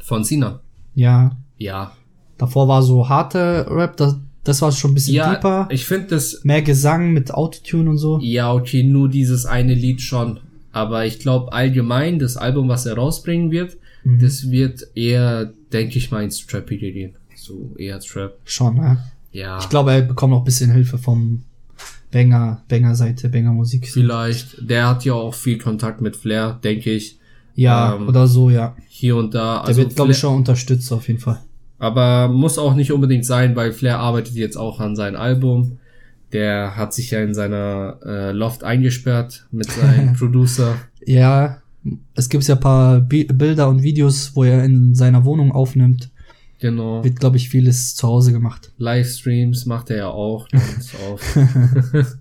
Von 0.01 0.23
Sina. 0.23 0.59
Ja, 0.93 1.37
Ja. 1.57 1.93
Davor 2.37 2.67
war 2.67 2.81
so 2.83 3.07
harte 3.09 3.65
Rap, 3.69 3.97
das, 3.97 4.15
das 4.43 4.61
war 4.61 4.71
schon 4.71 4.91
ein 4.91 4.93
bisschen 4.95 5.15
Ja, 5.15 5.33
deeper. 5.35 5.67
ich 5.71 5.85
finde 5.85 6.07
das, 6.07 6.43
Mehr 6.43 6.61
Gesang 6.61 7.11
mit 7.13 7.33
Autotune 7.33 7.89
und 7.89 7.97
so. 7.97 8.19
ja, 8.21 8.53
okay, 8.53 8.83
nur 8.83 9.09
dieses 9.09 9.45
eine 9.45 9.73
Lied 9.73 10.01
schon. 10.01 10.39
Aber 10.71 11.05
ich 11.05 11.19
glaube 11.19 11.53
allgemein, 11.53 12.17
das 12.19 12.35
Album, 12.37 12.67
was 12.67 12.85
er 12.85 12.95
rausbringen 12.95 13.51
wird, 13.51 13.77
Mhm. 14.03 14.19
das 14.19 14.49
wird 14.51 14.87
eher, 14.95 15.53
denke 15.71 15.97
ich 15.97 16.11
mal, 16.11 16.23
ins 16.23 16.45
Trappige 16.45 16.91
gehen. 16.91 17.13
So 17.35 17.73
eher 17.77 17.99
Trap. 17.99 18.37
Schon, 18.43 18.75
ja. 18.77 18.97
Ja. 19.31 19.59
Ich 19.59 19.69
glaube, 19.69 19.93
er 19.93 20.01
bekommt 20.01 20.31
noch 20.31 20.39
ein 20.41 20.43
bisschen 20.45 20.71
Hilfe 20.71 20.97
vom 20.97 21.43
Banger, 22.11 22.61
Banger-Seite, 22.67 23.29
Banger-Musik. 23.29 23.87
Vielleicht. 23.89 24.69
Der 24.69 24.87
hat 24.89 25.05
ja 25.05 25.13
auch 25.13 25.33
viel 25.33 25.57
Kontakt 25.57 26.01
mit 26.01 26.15
Flair, 26.15 26.59
denke 26.63 26.91
ich. 26.91 27.17
Ja, 27.55 27.95
Ähm, 27.95 28.07
oder 28.07 28.27
so, 28.27 28.49
ja. 28.49 28.75
Hier 28.87 29.15
und 29.15 29.33
da. 29.33 29.59
Der 29.59 29.67
Also 29.67 29.81
wird, 29.81 29.95
glaube 29.95 30.11
ich, 30.11 30.17
schon 30.17 30.35
unterstützt 30.35 30.91
auf 30.91 31.07
jeden 31.07 31.19
Fall. 31.19 31.39
Aber 31.83 32.29
muss 32.29 32.57
auch 32.57 32.75
nicht 32.75 32.93
unbedingt 32.93 33.25
sein, 33.25 33.57
weil 33.57 33.73
Flair 33.73 33.99
arbeitet 33.99 34.35
jetzt 34.35 34.55
auch 34.55 34.79
an 34.79 34.95
seinem 34.95 35.17
Album. 35.17 35.79
Der 36.31 36.77
hat 36.77 36.93
sich 36.93 37.11
ja 37.11 37.21
in 37.21 37.33
seiner 37.33 37.99
äh, 38.05 38.31
Loft 38.31 38.63
eingesperrt 38.63 39.45
mit 39.51 39.69
seinem 39.69 40.13
Producer. 40.17 40.77
Ja, 41.05 41.57
es 42.15 42.29
gibt 42.29 42.47
ja 42.47 42.55
ein 42.55 42.61
paar 42.61 43.01
Bi 43.01 43.25
Bilder 43.25 43.67
und 43.67 43.83
Videos, 43.83 44.31
wo 44.33 44.45
er 44.45 44.63
in 44.63 44.95
seiner 44.95 45.25
Wohnung 45.25 45.51
aufnimmt. 45.51 46.09
Genau. 46.63 47.03
Wird, 47.03 47.19
glaube 47.19 47.35
ich, 47.35 47.49
vieles 47.49 47.93
zu 47.93 48.07
Hause 48.07 48.31
gemacht. 48.31 48.71
Livestreams 48.77 49.65
macht 49.65 49.89
er 49.89 49.97
ja 49.97 50.07
auch 50.07 50.47
ganz 50.51 50.91
oft. 51.11 51.23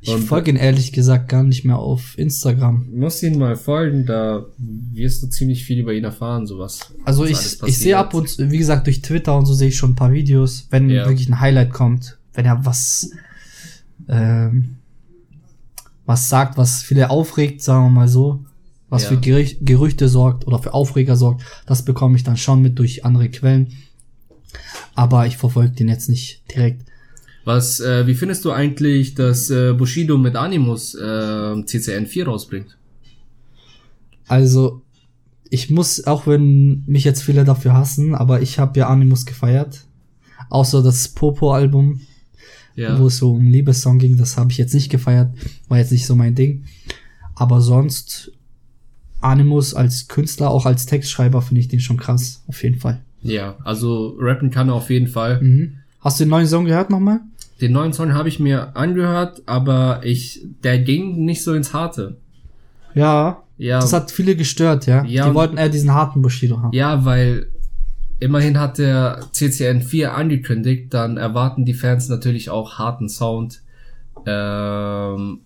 Ich 0.00 0.12
folge 0.14 0.52
ihn 0.52 0.56
ehrlich 0.56 0.92
gesagt 0.92 1.28
gar 1.28 1.42
nicht 1.42 1.64
mehr 1.64 1.76
auf 1.76 2.16
Instagram. 2.16 2.86
Muss 2.94 3.20
ihn 3.24 3.36
mal 3.36 3.56
folgen, 3.56 4.06
da 4.06 4.46
wirst 4.56 5.24
du 5.24 5.26
ziemlich 5.26 5.64
viel 5.64 5.80
über 5.80 5.92
ihn 5.92 6.04
erfahren, 6.04 6.46
sowas. 6.46 6.94
Also 7.04 7.24
ich, 7.24 7.36
ich 7.66 7.78
sehe 7.78 7.98
ab 7.98 8.14
und 8.14 8.28
zu, 8.28 8.48
wie 8.48 8.58
gesagt, 8.58 8.86
durch 8.86 9.02
Twitter 9.02 9.36
und 9.36 9.44
so 9.46 9.54
sehe 9.54 9.68
ich 9.68 9.76
schon 9.76 9.90
ein 9.90 9.96
paar 9.96 10.12
Videos, 10.12 10.68
wenn 10.70 10.88
Ja. 10.88 11.04
wirklich 11.04 11.28
ein 11.28 11.40
Highlight 11.40 11.72
kommt, 11.72 12.16
wenn 12.32 12.46
er 12.46 12.64
was, 12.64 13.10
ähm, 14.08 14.76
was 16.06 16.28
sagt, 16.28 16.56
was 16.56 16.80
viele 16.84 17.10
aufregt, 17.10 17.60
sagen 17.60 17.86
wir 17.86 17.90
mal 17.90 18.08
so, 18.08 18.44
was 18.88 19.02
Ja. 19.04 19.08
für 19.10 19.16
Gerüch- 19.16 19.56
Gerüchte 19.60 20.08
sorgt 20.08 20.46
oder 20.46 20.58
für 20.58 20.74
Aufreger 20.74 21.16
sorgt, 21.16 21.42
das 21.66 21.84
bekomme 21.84 22.16
ich 22.16 22.24
dann 22.24 22.36
schon 22.36 22.62
mit 22.62 22.78
durch 22.78 23.04
andere 23.04 23.28
Quellen. 23.30 23.68
Aber 24.94 25.26
ich 25.26 25.36
verfolge 25.36 25.72
den 25.74 25.88
jetzt 25.88 26.08
nicht 26.08 26.42
direkt. 26.54 26.84
Was, 27.44 27.80
äh, 27.80 28.06
wie 28.06 28.14
findest 28.14 28.44
du 28.44 28.50
eigentlich, 28.52 29.14
dass 29.14 29.48
äh, 29.50 29.72
Bushido 29.72 30.18
mit 30.18 30.36
Animus 30.36 30.94
äh, 30.94 31.64
CCN 31.64 32.06
4 32.06 32.26
rausbringt? 32.26 32.76
Also, 34.26 34.82
ich 35.50 35.70
muss, 35.70 36.04
auch 36.06 36.26
wenn 36.26 36.82
mich 36.86 37.04
jetzt 37.04 37.22
viele 37.22 37.44
dafür 37.44 37.72
hassen, 37.72 38.14
aber 38.14 38.42
ich 38.42 38.58
habe 38.58 38.78
ja 38.78 38.88
Animus 38.88 39.24
gefeiert. 39.24 39.84
Außer 40.50 40.82
das 40.82 41.08
Popo-Album, 41.08 42.00
Ja. 42.74 42.98
wo 42.98 43.06
es 43.06 43.16
so 43.18 43.32
um 43.32 43.46
Liebessong 43.48 43.98
ging, 43.98 44.16
das 44.16 44.36
habe 44.36 44.52
ich 44.52 44.58
jetzt 44.58 44.74
nicht 44.74 44.90
gefeiert. 44.90 45.34
War 45.68 45.78
jetzt 45.78 45.92
nicht 45.92 46.06
so 46.06 46.14
mein 46.14 46.34
Ding. 46.34 46.64
Aber 47.34 47.60
sonst, 47.60 48.32
Animus 49.20 49.74
als 49.74 50.08
Künstler, 50.08 50.50
auch 50.50 50.66
als 50.66 50.86
Textschreiber, 50.86 51.42
finde 51.42 51.60
ich 51.60 51.68
den 51.68 51.80
schon 51.80 51.96
krass. 51.96 52.42
Auf 52.48 52.62
jeden 52.62 52.78
Fall. 52.78 53.00
Ja, 53.22 53.56
also 53.64 54.16
rappen 54.20 54.50
kann 54.50 54.68
er 54.68 54.74
auf 54.74 54.90
jeden 54.90 55.08
Fall. 55.08 55.40
Mhm. 55.42 55.74
Hast 56.00 56.20
du 56.20 56.24
den 56.24 56.30
neuen 56.30 56.46
Song 56.46 56.64
gehört 56.66 56.90
nochmal? 56.90 57.20
Den 57.60 57.72
neuen 57.72 57.92
Song 57.92 58.14
habe 58.14 58.28
ich 58.28 58.38
mir 58.38 58.76
angehört, 58.76 59.42
aber 59.46 60.00
ich, 60.04 60.46
der 60.62 60.78
ging 60.78 61.24
nicht 61.24 61.42
so 61.42 61.54
ins 61.54 61.72
Harte. 61.74 62.16
Ja. 62.94 63.42
Ja, 63.56 63.80
Das 63.80 63.92
hat 63.92 64.12
viele 64.12 64.36
gestört, 64.36 64.86
ja. 64.86 65.04
Ja, 65.04 65.28
Die 65.28 65.34
wollten 65.34 65.56
eher 65.56 65.68
diesen 65.68 65.92
harten 65.92 66.22
Bushido 66.22 66.62
haben. 66.62 66.72
ja, 66.72 67.04
weil 67.04 67.48
immerhin 68.20 68.60
hat 68.60 68.78
der 68.78 69.22
CCN 69.32 69.82
4 69.82 70.14
angekündigt, 70.14 70.94
dann 70.94 71.16
erwarten 71.16 71.64
die 71.64 71.74
Fans 71.74 72.08
natürlich 72.08 72.50
auch 72.50 72.78
harten 72.78 73.08
Sound. 73.08 73.62
Ähm, 74.26 75.40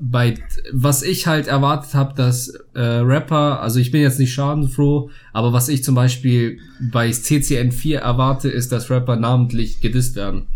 bei 0.00 0.34
was 0.72 1.02
ich 1.02 1.26
halt 1.26 1.46
erwartet 1.46 1.94
habe, 1.94 2.14
dass 2.14 2.48
äh, 2.74 2.80
Rapper, 2.80 3.60
also 3.60 3.78
ich 3.78 3.90
bin 3.90 4.02
jetzt 4.02 4.18
nicht 4.18 4.32
schadenfroh, 4.32 5.10
aber 5.32 5.52
was 5.52 5.68
ich 5.68 5.82
zum 5.84 5.94
Beispiel 5.94 6.58
bei 6.80 7.10
CCN 7.10 7.72
4 7.72 8.00
erwarte, 8.00 8.48
ist, 8.48 8.72
dass 8.72 8.90
Rapper 8.90 9.16
namentlich 9.16 9.80
gedisst 9.80 10.16
werden. 10.16 10.46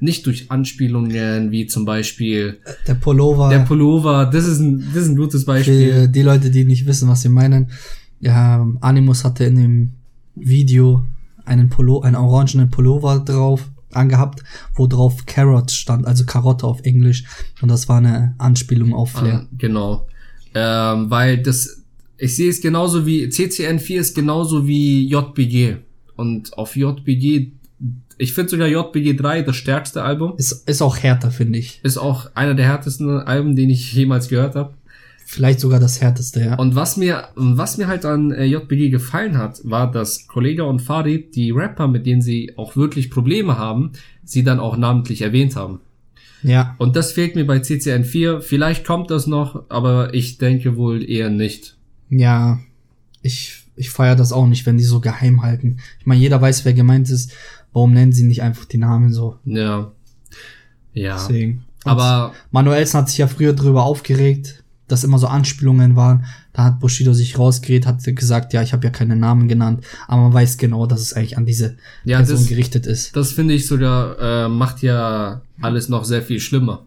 Nicht 0.00 0.26
durch 0.26 0.50
Anspielungen 0.50 1.50
wie 1.50 1.66
zum 1.66 1.84
Beispiel 1.84 2.58
Der 2.86 2.94
Pullover. 2.94 3.48
der 3.48 3.60
Pullover, 3.60 4.26
das 4.26 4.46
ist 4.46 4.60
ein, 4.60 4.84
das 4.94 5.04
ist 5.04 5.08
ein 5.10 5.16
gutes 5.16 5.44
Beispiel. 5.44 5.92
Für 5.92 6.08
die 6.08 6.22
Leute, 6.22 6.50
die 6.50 6.64
nicht 6.64 6.86
wissen, 6.86 7.08
was 7.08 7.22
sie 7.22 7.28
meinen. 7.28 7.70
Ja, 8.20 8.66
Animus 8.80 9.24
hatte 9.24 9.44
in 9.44 9.56
dem 9.56 9.92
Video 10.34 11.04
einen 11.44 11.68
Pullo, 11.68 12.00
einen 12.00 12.16
orangenen 12.16 12.70
Pullover 12.70 13.20
drauf 13.20 13.70
angehabt, 13.92 14.42
wo 14.74 14.86
drauf 14.86 15.26
Carrot 15.26 15.70
stand, 15.70 16.06
also 16.06 16.24
Karotte 16.24 16.66
auf 16.66 16.80
Englisch. 16.82 17.24
Und 17.60 17.70
das 17.70 17.88
war 17.88 17.98
eine 17.98 18.34
Anspielung 18.38 18.94
auf 18.94 19.12
Flair. 19.12 19.42
Ah, 19.44 19.48
genau. 19.56 20.06
Ähm, 20.54 21.10
weil 21.10 21.38
das, 21.38 21.82
ich 22.16 22.36
sehe 22.36 22.50
es 22.50 22.60
genauso 22.60 23.06
wie, 23.06 23.28
CCN 23.28 23.78
4 23.78 24.00
ist 24.00 24.14
genauso 24.14 24.66
wie 24.66 25.08
JBG. 25.08 25.76
Und 26.16 26.56
auf 26.58 26.76
JBG, 26.76 27.52
ich 28.18 28.34
finde 28.34 28.50
sogar 28.50 28.68
JBG 28.68 29.14
3 29.14 29.42
das 29.42 29.56
stärkste 29.56 30.02
Album. 30.02 30.34
Ist, 30.36 30.68
ist 30.68 30.82
auch 30.82 30.96
härter, 30.96 31.30
finde 31.30 31.58
ich. 31.58 31.80
Ist 31.84 31.98
auch 31.98 32.30
einer 32.34 32.54
der 32.54 32.66
härtesten 32.66 33.20
Alben, 33.20 33.54
den 33.54 33.70
ich 33.70 33.92
jemals 33.92 34.28
gehört 34.28 34.56
habe. 34.56 34.74
Vielleicht 35.30 35.60
sogar 35.60 35.78
das 35.78 36.00
härteste, 36.00 36.40
ja. 36.40 36.54
Und 36.54 36.74
was 36.74 36.96
mir, 36.96 37.28
was 37.34 37.76
mir 37.76 37.86
halt 37.86 38.06
an 38.06 38.30
äh, 38.30 38.46
JBG 38.46 38.88
gefallen 38.88 39.36
hat, 39.36 39.60
war, 39.62 39.90
dass 39.90 40.26
Kollega 40.26 40.62
und 40.62 40.80
Farid, 40.80 41.36
die 41.36 41.50
Rapper, 41.50 41.86
mit 41.86 42.06
denen 42.06 42.22
sie 42.22 42.54
auch 42.56 42.76
wirklich 42.76 43.10
Probleme 43.10 43.58
haben, 43.58 43.92
sie 44.24 44.42
dann 44.42 44.58
auch 44.58 44.78
namentlich 44.78 45.20
erwähnt 45.20 45.54
haben. 45.54 45.80
Ja. 46.42 46.76
Und 46.78 46.96
das 46.96 47.12
fehlt 47.12 47.34
mir 47.34 47.46
bei 47.46 47.58
CCN 47.58 48.04
4. 48.04 48.40
Vielleicht 48.40 48.86
kommt 48.86 49.10
das 49.10 49.26
noch, 49.26 49.64
aber 49.68 50.14
ich 50.14 50.38
denke 50.38 50.78
wohl 50.78 51.04
eher 51.06 51.28
nicht. 51.28 51.76
Ja. 52.08 52.60
Ich, 53.20 53.64
ich 53.76 53.90
feiere 53.90 54.16
das 54.16 54.32
auch 54.32 54.46
nicht, 54.46 54.64
wenn 54.64 54.78
die 54.78 54.84
so 54.84 55.00
geheim 55.00 55.42
halten. 55.42 55.76
Ich 56.00 56.06
meine, 56.06 56.22
jeder 56.22 56.40
weiß, 56.40 56.64
wer 56.64 56.72
gemeint 56.72 57.10
ist. 57.10 57.32
Warum 57.74 57.92
nennen 57.92 58.12
sie 58.12 58.24
nicht 58.24 58.40
einfach 58.40 58.64
die 58.64 58.78
Namen 58.78 59.12
so? 59.12 59.36
Ja. 59.44 59.92
Ja. 60.94 61.16
Deswegen. 61.16 61.64
Und 61.84 61.90
Aber 61.90 62.32
Manuelsen 62.50 63.00
hat 63.00 63.10
sich 63.10 63.18
ja 63.18 63.26
früher 63.26 63.52
drüber 63.52 63.82
aufgeregt, 63.82 64.64
dass 64.88 65.04
immer 65.04 65.18
so 65.18 65.26
Anspielungen 65.28 65.94
waren. 65.96 66.24
Da 66.52 66.64
hat 66.64 66.80
Bushido 66.80 67.12
sich 67.12 67.38
rausgeredet, 67.38 67.86
hat 67.86 68.02
gesagt, 68.04 68.52
ja, 68.52 68.62
ich 68.62 68.72
habe 68.72 68.84
ja 68.86 68.90
keine 68.90 69.14
Namen 69.16 69.46
genannt, 69.48 69.84
aber 70.08 70.22
man 70.22 70.32
weiß 70.32 70.56
genau, 70.58 70.86
dass 70.86 71.00
es 71.00 71.12
eigentlich 71.12 71.36
an 71.38 71.46
diese 71.46 71.76
Ja, 72.04 72.18
Person 72.18 72.38
das- 72.38 72.46
gerichtet 72.48 72.86
ist. 72.86 73.14
das 73.14 73.32
finde 73.32 73.54
ich 73.54 73.66
sogar, 73.66 74.18
äh, 74.18 74.48
macht 74.48 74.82
ja 74.82 75.42
alles 75.60 75.88
noch 75.88 76.04
sehr 76.04 76.22
viel 76.22 76.40
schlimmer. 76.40 76.84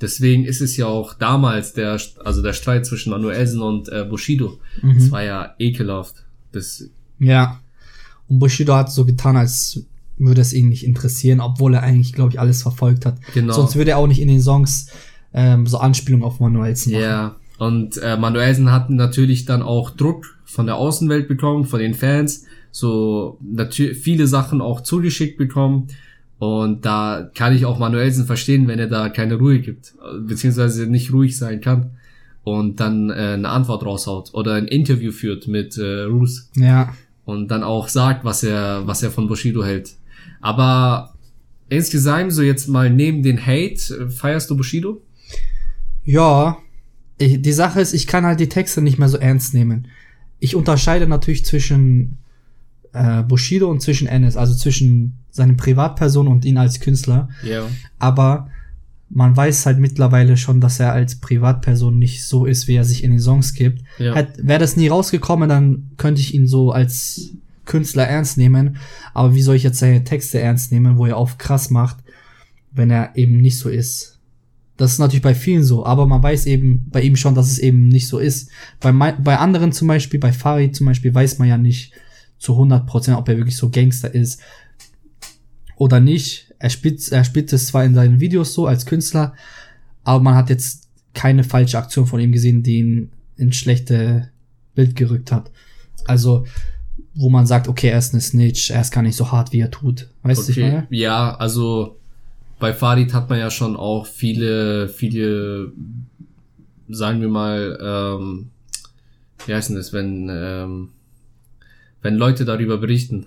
Deswegen 0.00 0.44
ist 0.44 0.60
es 0.60 0.76
ja 0.76 0.86
auch 0.86 1.14
damals 1.14 1.72
der, 1.72 1.98
also 2.24 2.40
der 2.42 2.52
Streit 2.52 2.86
zwischen 2.86 3.10
Manuelsen 3.10 3.60
und 3.60 3.88
äh, 3.88 4.04
Bushido. 4.04 4.58
Das 4.82 5.04
Mhm. 5.04 5.10
war 5.10 5.22
ja 5.24 5.54
ekelhaft. 5.58 6.24
Das, 6.52 6.84
Ja. 7.18 7.60
Und 8.28 8.38
Bushido 8.38 8.74
hat 8.74 8.92
so 8.92 9.04
getan, 9.04 9.36
als 9.36 9.80
würde 10.18 10.40
es 10.40 10.52
ihn 10.52 10.68
nicht 10.68 10.84
interessieren, 10.84 11.40
obwohl 11.40 11.74
er 11.74 11.82
eigentlich, 11.82 12.12
glaube 12.12 12.32
ich, 12.32 12.38
alles 12.40 12.62
verfolgt 12.62 13.06
hat. 13.06 13.16
Genau. 13.34 13.54
Sonst 13.54 13.74
würde 13.76 13.92
er 13.92 13.98
auch 13.98 14.06
nicht 14.06 14.20
in 14.20 14.28
den 14.28 14.40
Songs 14.42 14.86
ähm, 15.32 15.66
so 15.66 15.78
Anspielungen 15.78 16.24
auf 16.24 16.40
Manuelsen 16.40 16.92
machen. 16.92 17.02
Ja, 17.02 17.36
und 17.58 17.96
äh, 17.98 18.16
Manuelsen 18.16 18.70
hat 18.72 18.88
natürlich 18.90 19.44
dann 19.44 19.62
auch 19.62 19.90
Druck 19.90 20.38
von 20.44 20.66
der 20.66 20.76
Außenwelt 20.76 21.28
bekommen, 21.28 21.64
von 21.64 21.80
den 21.80 21.94
Fans, 21.94 22.44
so 22.70 23.38
natürlich 23.42 23.98
viele 23.98 24.26
Sachen 24.26 24.60
auch 24.60 24.80
zugeschickt 24.82 25.36
bekommen. 25.38 25.88
Und 26.38 26.84
da 26.86 27.28
kann 27.34 27.52
ich 27.54 27.66
auch 27.66 27.80
Manuelsen 27.80 28.24
verstehen, 28.26 28.68
wenn 28.68 28.78
er 28.78 28.86
da 28.86 29.08
keine 29.08 29.34
Ruhe 29.34 29.58
gibt, 29.58 29.94
beziehungsweise 30.26 30.86
nicht 30.86 31.12
ruhig 31.12 31.36
sein 31.36 31.60
kann 31.60 31.90
und 32.44 32.78
dann 32.78 33.10
äh, 33.10 33.14
eine 33.14 33.48
Antwort 33.48 33.84
raushaut 33.84 34.32
oder 34.34 34.54
ein 34.54 34.68
Interview 34.68 35.10
führt 35.10 35.48
mit 35.48 35.76
äh, 35.78 36.02
Roos 36.04 36.48
Ja. 36.54 36.94
und 37.24 37.48
dann 37.50 37.64
auch 37.64 37.88
sagt, 37.88 38.24
was 38.24 38.44
er, 38.44 38.86
was 38.86 39.02
er 39.02 39.10
von 39.10 39.26
Bushido 39.26 39.64
hält. 39.64 39.94
Aber 40.40 41.14
insgesamt, 41.68 42.32
so 42.32 42.42
jetzt 42.42 42.68
mal 42.68 42.88
neben 42.88 43.22
den 43.24 43.44
Hate, 43.44 44.08
feierst 44.08 44.48
du 44.50 44.56
Bushido? 44.56 45.02
Ja, 46.08 46.56
ich, 47.18 47.42
die 47.42 47.52
Sache 47.52 47.82
ist, 47.82 47.92
ich 47.92 48.06
kann 48.06 48.24
halt 48.24 48.40
die 48.40 48.48
Texte 48.48 48.80
nicht 48.80 48.98
mehr 48.98 49.10
so 49.10 49.18
ernst 49.18 49.52
nehmen. 49.52 49.88
Ich 50.38 50.56
unterscheide 50.56 51.06
natürlich 51.06 51.44
zwischen 51.44 52.16
äh, 52.94 53.22
Bushido 53.24 53.70
und 53.70 53.82
zwischen 53.82 54.08
Ennis, 54.08 54.34
also 54.34 54.54
zwischen 54.54 55.18
seine 55.30 55.52
Privatperson 55.52 56.26
und 56.26 56.46
ihn 56.46 56.56
als 56.56 56.80
Künstler. 56.80 57.28
Ja. 57.42 57.68
Aber 57.98 58.48
man 59.10 59.36
weiß 59.36 59.66
halt 59.66 59.80
mittlerweile 59.80 60.38
schon, 60.38 60.62
dass 60.62 60.80
er 60.80 60.94
als 60.94 61.16
Privatperson 61.16 61.98
nicht 61.98 62.24
so 62.24 62.46
ist, 62.46 62.68
wie 62.68 62.76
er 62.76 62.84
sich 62.84 63.04
in 63.04 63.10
den 63.10 63.20
Songs 63.20 63.52
gibt. 63.52 63.82
Ja. 63.98 64.14
Wäre 64.38 64.60
das 64.60 64.76
nie 64.76 64.88
rausgekommen, 64.88 65.50
dann 65.50 65.90
könnte 65.98 66.22
ich 66.22 66.32
ihn 66.32 66.46
so 66.46 66.72
als 66.72 67.32
Künstler 67.66 68.04
ernst 68.04 68.38
nehmen. 68.38 68.78
Aber 69.12 69.34
wie 69.34 69.42
soll 69.42 69.56
ich 69.56 69.62
jetzt 69.62 69.78
seine 69.78 70.04
Texte 70.04 70.40
ernst 70.40 70.72
nehmen, 70.72 70.96
wo 70.96 71.04
er 71.04 71.18
auf 71.18 71.36
krass 71.36 71.68
macht, 71.68 71.98
wenn 72.72 72.90
er 72.90 73.14
eben 73.14 73.42
nicht 73.42 73.58
so 73.58 73.68
ist? 73.68 74.17
Das 74.78 74.92
ist 74.92 74.98
natürlich 75.00 75.22
bei 75.22 75.34
vielen 75.34 75.64
so, 75.64 75.84
aber 75.84 76.06
man 76.06 76.22
weiß 76.22 76.46
eben 76.46 76.86
bei 76.90 77.02
ihm 77.02 77.16
schon, 77.16 77.34
dass 77.34 77.50
es 77.50 77.58
eben 77.58 77.88
nicht 77.88 78.06
so 78.08 78.18
ist. 78.18 78.48
Bei, 78.80 78.92
bei 78.92 79.36
anderen 79.36 79.72
zum 79.72 79.88
Beispiel, 79.88 80.20
bei 80.20 80.32
Farid 80.32 80.74
zum 80.74 80.86
Beispiel, 80.86 81.12
weiß 81.14 81.38
man 81.38 81.48
ja 81.48 81.58
nicht 81.58 81.92
zu 82.38 82.54
100%, 82.54 83.16
ob 83.16 83.28
er 83.28 83.36
wirklich 83.36 83.56
so 83.56 83.68
Gangster 83.70 84.14
ist 84.14 84.40
oder 85.76 86.00
nicht. 86.00 86.54
Er 86.60 86.70
spielt, 86.70 87.06
er 87.10 87.24
spielt 87.24 87.52
es 87.52 87.66
zwar 87.66 87.84
in 87.84 87.94
seinen 87.94 88.20
Videos 88.20 88.54
so 88.54 88.66
als 88.66 88.86
Künstler, 88.86 89.34
aber 90.04 90.22
man 90.22 90.34
hat 90.36 90.48
jetzt 90.48 90.88
keine 91.12 91.42
falsche 91.44 91.78
Aktion 91.78 92.06
von 92.06 92.20
ihm 92.20 92.32
gesehen, 92.32 92.62
die 92.62 92.78
ihn 92.78 93.10
ins 93.36 93.56
schlechte 93.56 94.30
Bild 94.74 94.94
gerückt 94.96 95.32
hat. 95.32 95.50
Also, 96.06 96.46
wo 97.14 97.28
man 97.28 97.46
sagt, 97.46 97.66
okay, 97.66 97.88
er 97.88 97.98
ist 97.98 98.14
eine 98.14 98.20
Snitch, 98.20 98.70
er 98.70 98.80
ist 98.80 98.92
gar 98.92 99.02
nicht 99.02 99.16
so 99.16 99.32
hart, 99.32 99.52
wie 99.52 99.58
er 99.60 99.72
tut. 99.72 100.08
Weißt 100.22 100.46
du, 100.46 100.52
ich 100.52 100.58
Okay, 100.58 100.70
meine? 100.70 100.86
ja, 100.90 101.34
also 101.34 101.96
bei 102.58 102.72
Farid 102.72 103.12
hat 103.14 103.28
man 103.30 103.38
ja 103.38 103.50
schon 103.50 103.76
auch 103.76 104.06
viele, 104.06 104.88
viele, 104.88 105.72
sagen 106.88 107.20
wir 107.20 107.28
mal, 107.28 107.78
ähm, 107.80 108.50
wie 109.46 109.54
heißt 109.54 109.68
denn 109.70 109.76
das, 109.76 109.92
wenn, 109.92 110.28
ähm, 110.30 110.88
wenn 112.02 112.14
Leute 112.16 112.44
darüber 112.44 112.78
berichten. 112.78 113.26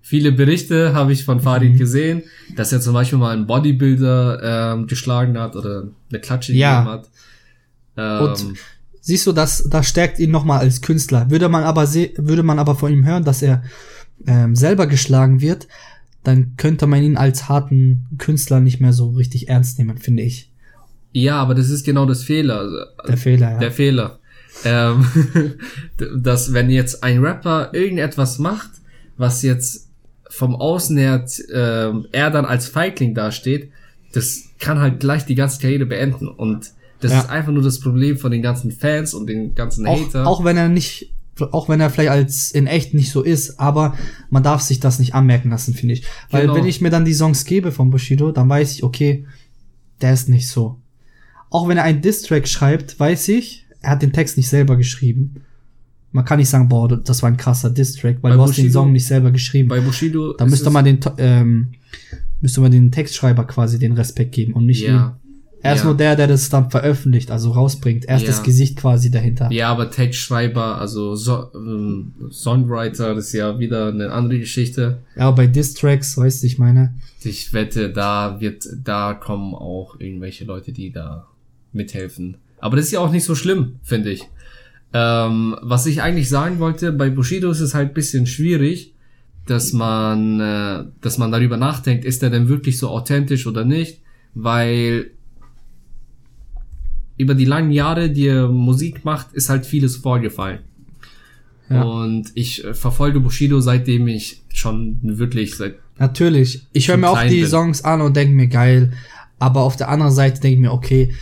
Viele 0.00 0.32
Berichte 0.32 0.94
habe 0.94 1.12
ich 1.12 1.24
von 1.24 1.40
Farid 1.40 1.74
Mhm. 1.74 1.78
gesehen, 1.78 2.22
dass 2.56 2.72
er 2.72 2.80
zum 2.80 2.92
Beispiel 2.94 3.18
mal 3.18 3.32
einen 3.32 3.46
Bodybuilder 3.46 4.72
ähm, 4.74 4.86
geschlagen 4.86 5.38
hat 5.38 5.54
oder 5.54 5.84
eine 6.10 6.20
Klatsche 6.20 6.52
Ja. 6.54 6.80
gegeben 6.80 6.90
hat. 6.92 7.08
Ähm, 7.96 8.24
Und 8.48 8.58
Siehst 9.04 9.26
du, 9.26 9.32
das, 9.32 9.68
das 9.68 9.88
stärkt 9.88 10.20
ihn 10.20 10.30
nochmal 10.30 10.60
als 10.60 10.80
Künstler. 10.80 11.28
Würde 11.28 11.48
man 11.48 11.64
aber 11.64 11.92
würde 11.92 12.42
man 12.44 12.60
aber 12.60 12.76
von 12.76 12.92
ihm 12.92 13.04
hören, 13.04 13.24
dass 13.24 13.42
er 13.42 13.64
ähm, 14.28 14.54
selber 14.54 14.86
geschlagen 14.86 15.40
wird, 15.40 15.66
dann 16.24 16.54
könnte 16.56 16.86
man 16.86 17.02
ihn 17.02 17.16
als 17.16 17.48
harten 17.48 18.06
Künstler 18.18 18.60
nicht 18.60 18.80
mehr 18.80 18.92
so 18.92 19.10
richtig 19.10 19.48
ernst 19.48 19.78
nehmen, 19.78 19.98
finde 19.98 20.22
ich. 20.22 20.50
ja, 21.12 21.36
aber 21.36 21.54
das 21.54 21.68
ist 21.68 21.84
genau 21.84 22.06
das 22.06 22.22
Fehler. 22.22 22.86
Der 23.06 23.16
Fehler, 23.16 23.52
ja. 23.52 23.58
Der 23.58 23.72
Fehler. 23.72 24.18
Ähm, 24.64 25.04
dass 26.16 26.52
wenn 26.52 26.70
jetzt 26.70 27.02
ein 27.02 27.18
Rapper 27.24 27.70
irgendetwas 27.74 28.38
macht, 28.38 28.70
was 29.16 29.42
jetzt 29.42 29.88
vom 30.30 30.54
Außen 30.56 30.96
her 30.96 31.24
ähm, 31.52 32.06
er 32.12 32.30
dann 32.30 32.44
als 32.44 32.66
Feigling 32.68 33.14
dasteht, 33.14 33.70
das 34.12 34.44
kann 34.58 34.78
halt 34.80 35.00
gleich 35.00 35.24
die 35.26 35.34
ganze 35.34 35.60
Karriere 35.60 35.86
beenden. 35.86 36.28
Und 36.28 36.70
Das 37.00 37.10
Ja. 37.12 37.20
ist 37.20 37.30
einfach 37.30 37.50
nur 37.52 37.62
das 37.64 37.80
Problem 37.80 38.16
von 38.16 38.30
den 38.30 38.42
ganzen 38.42 38.70
Fans 38.70 39.12
und 39.12 39.26
den 39.26 39.54
ganzen 39.54 39.86
Auch, 39.86 39.98
Hater. 40.00 40.26
auch 40.26 40.44
wenn 40.44 40.56
er 40.56 40.68
nicht, 40.68 41.11
auch 41.50 41.68
wenn 41.68 41.80
er 41.80 41.90
vielleicht 41.90 42.10
als 42.10 42.50
in 42.50 42.66
echt 42.66 42.94
nicht 42.94 43.10
so 43.10 43.22
ist, 43.22 43.58
aber 43.58 43.96
man 44.30 44.42
darf 44.42 44.60
sich 44.60 44.80
das 44.80 44.98
nicht 44.98 45.14
anmerken 45.14 45.50
lassen, 45.50 45.74
finde 45.74 45.94
ich. 45.94 46.04
Weil 46.30 46.42
Genau. 46.42 46.54
wenn 46.56 46.66
ich 46.66 46.80
mir 46.80 46.90
dann 46.90 47.04
die 47.04 47.14
Songs 47.14 47.44
gebe 47.44 47.72
von 47.72 47.90
Bushido, 47.90 48.32
dann 48.32 48.48
weiß 48.48 48.72
ich, 48.74 48.82
okay, 48.84 49.24
der 50.00 50.12
ist 50.12 50.28
nicht 50.28 50.48
so. 50.48 50.78
Auch 51.50 51.68
wenn 51.68 51.76
er 51.78 51.84
einen 51.84 52.00
Diss-Track 52.02 52.46
schreibt, 52.48 52.98
weiß 53.00 53.28
ich, 53.28 53.66
er 53.80 53.90
hat 53.90 54.02
den 54.02 54.12
Text 54.12 54.36
nicht 54.36 54.48
selber 54.48 54.76
geschrieben. 54.76 55.36
Man 56.12 56.24
kann 56.26 56.38
nicht 56.38 56.48
sagen, 56.50 56.68
boah, 56.68 56.88
das 56.88 57.22
war 57.22 57.30
ein 57.30 57.36
krasser 57.38 57.70
Diss-Track, 57.70 58.18
weil 58.20 58.32
Bei 58.32 58.36
du 58.36 58.42
hast 58.42 58.56
den 58.56 58.64
Bushido- 58.66 58.72
Song 58.80 58.92
nicht 58.92 59.06
selber 59.06 59.30
geschrieben. 59.30 59.68
Bei 59.68 59.80
Bushido. 59.80 60.34
Da 60.34 60.44
müsste 60.46 60.70
man 60.70 60.84
den, 60.84 60.98
ähm, 61.18 61.68
müsste 62.40 62.60
man 62.60 62.70
den 62.70 62.92
Textschreiber 62.92 63.44
quasi 63.46 63.78
den 63.78 63.92
Respekt 63.92 64.32
geben 64.32 64.52
und 64.52 64.66
nicht. 64.66 64.82
Ja. 64.82 65.18
Er 65.62 65.74
ist 65.74 65.80
ja. 65.80 65.86
nur 65.86 65.96
der, 65.96 66.16
der 66.16 66.26
das 66.26 66.48
dann 66.48 66.70
veröffentlicht, 66.70 67.30
also 67.30 67.52
rausbringt. 67.52 68.06
Er 68.06 68.16
ist 68.16 68.22
Ja. 68.22 68.28
das 68.28 68.42
Gesicht 68.42 68.76
quasi 68.76 69.10
dahinter. 69.10 69.50
Ja, 69.52 69.70
aber 69.70 69.90
Textschreiber, 69.90 70.78
also 70.78 71.14
so, 71.14 71.50
ähm, 71.54 72.12
Songwriter, 72.30 73.14
das 73.14 73.26
ist 73.26 73.32
ja 73.34 73.58
wieder 73.58 73.88
eine 73.88 74.10
andere 74.10 74.40
Geschichte. 74.40 74.98
Ja, 75.16 75.30
bei 75.30 75.46
Diss-Tracks, 75.46 76.16
weißt 76.18 76.42
du, 76.42 76.46
ich 76.48 76.58
meine. 76.58 76.94
Ich 77.22 77.52
wette, 77.52 77.90
da 77.90 78.40
wird, 78.40 78.66
da 78.82 79.14
kommen 79.14 79.54
auch 79.54 80.00
irgendwelche 80.00 80.44
Leute, 80.44 80.72
die 80.72 80.90
da 80.90 81.28
mithelfen. 81.72 82.38
Aber 82.58 82.76
das 82.76 82.86
ist 82.86 82.92
ja 82.92 83.00
auch 83.00 83.12
nicht 83.12 83.24
so 83.24 83.34
schlimm, 83.34 83.76
finde 83.82 84.10
ich. 84.10 84.28
Ähm, 84.92 85.56
was 85.62 85.86
ich 85.86 86.02
eigentlich 86.02 86.28
sagen 86.28 86.58
wollte, 86.58 86.92
bei 86.92 87.08
Bushido 87.08 87.50
ist 87.50 87.60
es 87.60 87.74
halt 87.74 87.90
ein 87.90 87.94
bisschen 87.94 88.26
schwierig, 88.26 88.94
dass 89.46 89.72
man, 89.72 90.40
äh, 90.40 90.84
dass 91.00 91.18
man 91.18 91.32
darüber 91.32 91.56
nachdenkt, 91.56 92.04
ist 92.04 92.22
er 92.22 92.30
denn 92.30 92.48
wirklich 92.48 92.78
so 92.78 92.88
authentisch 92.88 93.46
oder 93.46 93.64
nicht, 93.64 94.00
weil 94.34 95.10
über 97.16 97.34
die 97.34 97.44
langen 97.44 97.70
Jahre, 97.70 98.10
die 98.10 98.26
er 98.26 98.48
Musik 98.48 99.04
macht, 99.04 99.32
ist 99.32 99.48
halt 99.48 99.66
vieles 99.66 99.96
vorgefallen. 99.96 100.60
Ja. 101.70 101.82
Und 101.82 102.32
ich 102.34 102.64
äh, 102.64 102.74
verfolge 102.74 103.20
Bushido 103.20 103.60
seitdem 103.60 104.08
ich 104.08 104.42
schon 104.52 104.98
wirklich 105.02 105.56
seit 105.56 105.76
Natürlich. 105.98 106.66
Ich 106.72 106.88
höre 106.88 106.96
mir 106.96 107.10
auch 107.10 107.22
die 107.22 107.40
bin. 107.40 107.46
Songs 107.46 107.84
an 107.84 108.00
und 108.00 108.16
denke 108.16 108.34
mir, 108.34 108.48
geil. 108.48 108.92
Aber 109.38 109.60
auf 109.60 109.76
der 109.76 109.88
anderen 109.88 110.12
Seite 110.12 110.40
denke 110.40 110.56
ich 110.56 110.60
mir, 110.60 110.72
okay, 110.72 111.14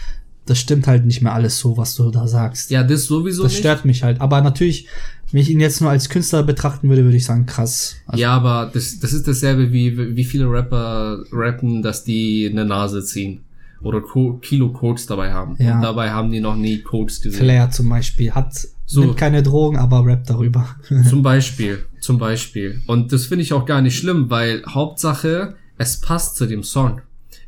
das 0.47 0.59
stimmt 0.59 0.87
halt 0.87 1.05
nicht 1.07 1.23
mehr 1.23 1.35
alles 1.35 1.59
so, 1.59 1.77
was 1.77 1.95
du 1.95 2.11
da 2.11 2.27
sagst. 2.27 2.71
ja 2.71 2.83
das 2.83 3.05
sowieso 3.05 3.43
das 3.43 3.53
nicht. 3.53 3.61
stört 3.61 3.85
mich 3.85 4.03
halt. 4.03 4.21
Aber 4.21 4.41
natürlich, 4.41 4.87
wenn 5.31 5.41
ich 5.41 5.51
ihn 5.51 5.61
jetzt 5.61 5.81
nur 5.81 5.91
als 5.91 6.09
Künstler 6.09 6.43
betrachten 6.43 6.89
würde, 6.89 7.05
würde 7.05 7.17
ich 7.17 7.25
sagen, 7.25 7.47
krass. 7.47 7.97
Also, 8.07 8.21
ja, 8.21 8.33
aber 8.33 8.71
das, 8.73 8.99
das 8.99 9.13
ist 9.13 9.29
dasselbe 9.29 9.73
wie 9.73 10.17
wie 10.17 10.25
viele 10.25 10.51
Rapper 10.51 11.25
rappen, 11.31 11.83
dass 11.83 12.05
die 12.05 12.49
eine 12.51 12.65
Nase 12.65 13.05
ziehen 13.05 13.43
oder 13.83 14.01
Co 14.01 14.35
Kilo 14.43 14.71
Koks 14.73 15.07
dabei 15.07 15.33
haben. 15.33 15.57
Ja. 15.59 15.77
Und 15.77 15.83
dabei 15.83 16.11
haben 16.11 16.31
die 16.31 16.41
noch 16.41 16.57
nie 16.57 16.83
Koks 16.83 17.21
gesehen. 17.21 17.41
Flair 17.45 17.71
zum 17.71 17.89
Beispiel 17.89 18.33
hat 18.33 18.55
So. 18.87 19.01
nimmt 19.01 19.17
keine 19.17 19.43
Drogen, 19.43 19.77
aber 19.79 20.05
rappt 20.05 20.29
darüber. 20.31 20.77
Zum 21.09 21.23
Beispiel, 21.23 21.85
zum 22.01 22.19
Beispiel. 22.19 22.83
Und 22.87 23.13
das 23.13 23.27
finde 23.27 23.43
ich 23.43 23.53
auch 23.53 23.65
gar 23.65 23.81
nicht 23.83 23.97
schlimm, 23.97 24.29
weil 24.31 24.63
Hauptsache, 24.67 25.55
es 25.79 26.01
passt 26.01 26.37
zu 26.37 26.47
dem 26.47 26.63
Song. 26.63 27.01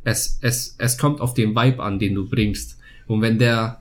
Es, 0.05 0.39
es, 0.41 0.75
es 0.79 0.99
kommt 0.99 1.21
auf 1.21 1.35
den 1.35 1.51
Vibe 1.55 1.83
an, 1.83 1.99
den 1.99 2.15
du 2.15 2.29
bringst. 2.29 2.79
Und 3.07 3.21
wenn 3.23 3.39
der, 3.39 3.81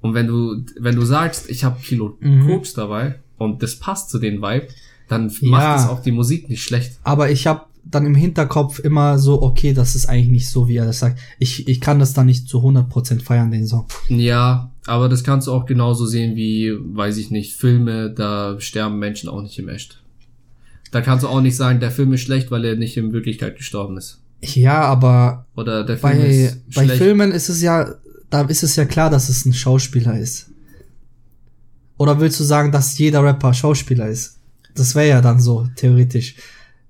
und 0.00 0.14
wenn 0.14 0.26
du, 0.26 0.62
wenn 0.80 0.96
du 0.96 1.02
sagst, 1.02 1.48
ich 1.48 1.64
habe 1.64 1.80
Kilo 1.80 2.16
Mhm. 2.20 2.46
Koks 2.46 2.74
dabei 2.74 3.20
und 3.38 3.62
das 3.62 3.76
passt 3.76 4.10
zu 4.10 4.18
den 4.18 4.42
Vibe, 4.42 4.68
dann 5.08 5.28
Ja. 5.40 5.48
macht 5.50 5.78
es 5.80 5.88
auch 5.88 6.02
die 6.02 6.12
Musik 6.12 6.48
nicht 6.48 6.62
schlecht. 6.62 6.98
aber 7.04 7.30
ich 7.30 7.46
habe 7.46 7.62
dann 7.88 8.06
im 8.06 8.14
Hinterkopf 8.14 8.78
immer 8.80 9.18
so, 9.18 9.42
okay, 9.42 9.72
das 9.72 9.94
ist 9.94 10.06
eigentlich 10.06 10.30
nicht 10.30 10.50
so, 10.50 10.68
wie 10.68 10.76
er 10.76 10.86
das 10.86 10.98
sagt. 10.98 11.18
Ich, 11.38 11.68
ich 11.68 11.80
kann 11.80 11.98
das 11.98 12.14
dann 12.14 12.26
nicht 12.26 12.48
zu 12.48 12.58
100% 12.58 13.22
feiern, 13.22 13.50
den 13.50 13.66
Song. 13.66 13.86
Ja, 14.08 14.72
aber 14.86 15.08
das 15.08 15.22
kannst 15.22 15.46
du 15.46 15.52
auch 15.52 15.66
genauso 15.66 16.06
sehen 16.06 16.36
wie, 16.36 16.72
weiß 16.72 17.16
ich 17.18 17.30
nicht, 17.30 17.54
Filme, 17.54 18.10
da 18.10 18.60
sterben 18.60 18.98
Menschen 18.98 19.28
auch 19.28 19.42
nicht 19.42 19.58
im 19.58 19.68
Echt. 19.68 20.02
Da 20.90 21.00
kannst 21.00 21.24
du 21.24 21.28
auch 21.28 21.40
nicht 21.40 21.56
sagen, 21.56 21.80
der 21.80 21.90
Film 21.90 22.12
ist 22.12 22.22
schlecht, 22.22 22.50
weil 22.50 22.64
er 22.64 22.76
nicht 22.76 22.96
in 22.96 23.12
Wirklichkeit 23.12 23.56
gestorben 23.56 23.96
ist. 23.96 24.20
Ja, 24.42 24.82
aber 24.82 25.46
Oder 25.56 25.84
der 25.84 25.98
Film 25.98 26.12
bei, 26.18 26.28
ist 26.28 26.74
bei 26.74 26.84
schlecht. 26.84 27.02
Filmen 27.02 27.32
ist 27.32 27.48
es 27.48 27.62
ja, 27.62 27.94
da 28.30 28.42
ist 28.42 28.62
es 28.62 28.76
ja 28.76 28.84
klar, 28.84 29.10
dass 29.10 29.28
es 29.28 29.44
ein 29.44 29.52
Schauspieler 29.54 30.18
ist. 30.18 30.50
Oder 31.98 32.20
willst 32.20 32.38
du 32.40 32.44
sagen, 32.44 32.72
dass 32.72 32.98
jeder 32.98 33.22
Rapper 33.22 33.54
Schauspieler 33.54 34.08
ist? 34.08 34.38
Das 34.74 34.94
wäre 34.94 35.08
ja 35.08 35.20
dann 35.22 35.40
so, 35.40 35.66
theoretisch. 35.76 36.34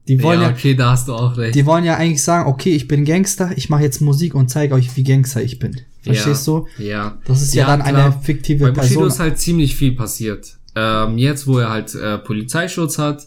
Die 0.08 0.22
wollen 0.22 0.40
ja, 0.40 0.48
ja, 0.48 0.54
okay, 0.54 0.74
da 0.74 0.92
hast 0.92 1.08
du 1.08 1.14
auch 1.14 1.36
recht. 1.36 1.54
die 1.54 1.66
wollen 1.66 1.84
ja 1.84 1.96
eigentlich 1.96 2.22
sagen, 2.22 2.48
okay, 2.48 2.70
ich 2.70 2.86
bin 2.86 3.04
Gangster, 3.04 3.50
ich 3.56 3.68
mache 3.70 3.82
jetzt 3.82 4.00
Musik 4.00 4.34
und 4.34 4.48
zeige 4.48 4.74
euch, 4.74 4.96
wie 4.96 5.02
Gangster 5.02 5.42
ich 5.42 5.58
bin. 5.58 5.80
Verstehst 6.02 6.46
du? 6.46 6.68
Ja. 6.78 7.18
Das 7.24 7.42
ist 7.42 7.54
ja, 7.54 7.66
dann 7.66 7.82
klar. 7.82 8.04
eine 8.04 8.22
fiktive 8.22 8.64
Bei 8.64 8.70
Bushido 8.70 9.00
Person. 9.00 9.08
ist 9.08 9.18
halt 9.18 9.38
ziemlich 9.38 9.74
viel 9.74 9.92
passiert. 9.92 10.56
Ähm, 10.76 11.18
jetzt, 11.18 11.46
wo 11.46 11.58
er 11.58 11.70
halt 11.70 11.94
äh, 11.94 12.18
Polizeischutz 12.18 12.98
hat. 12.98 13.26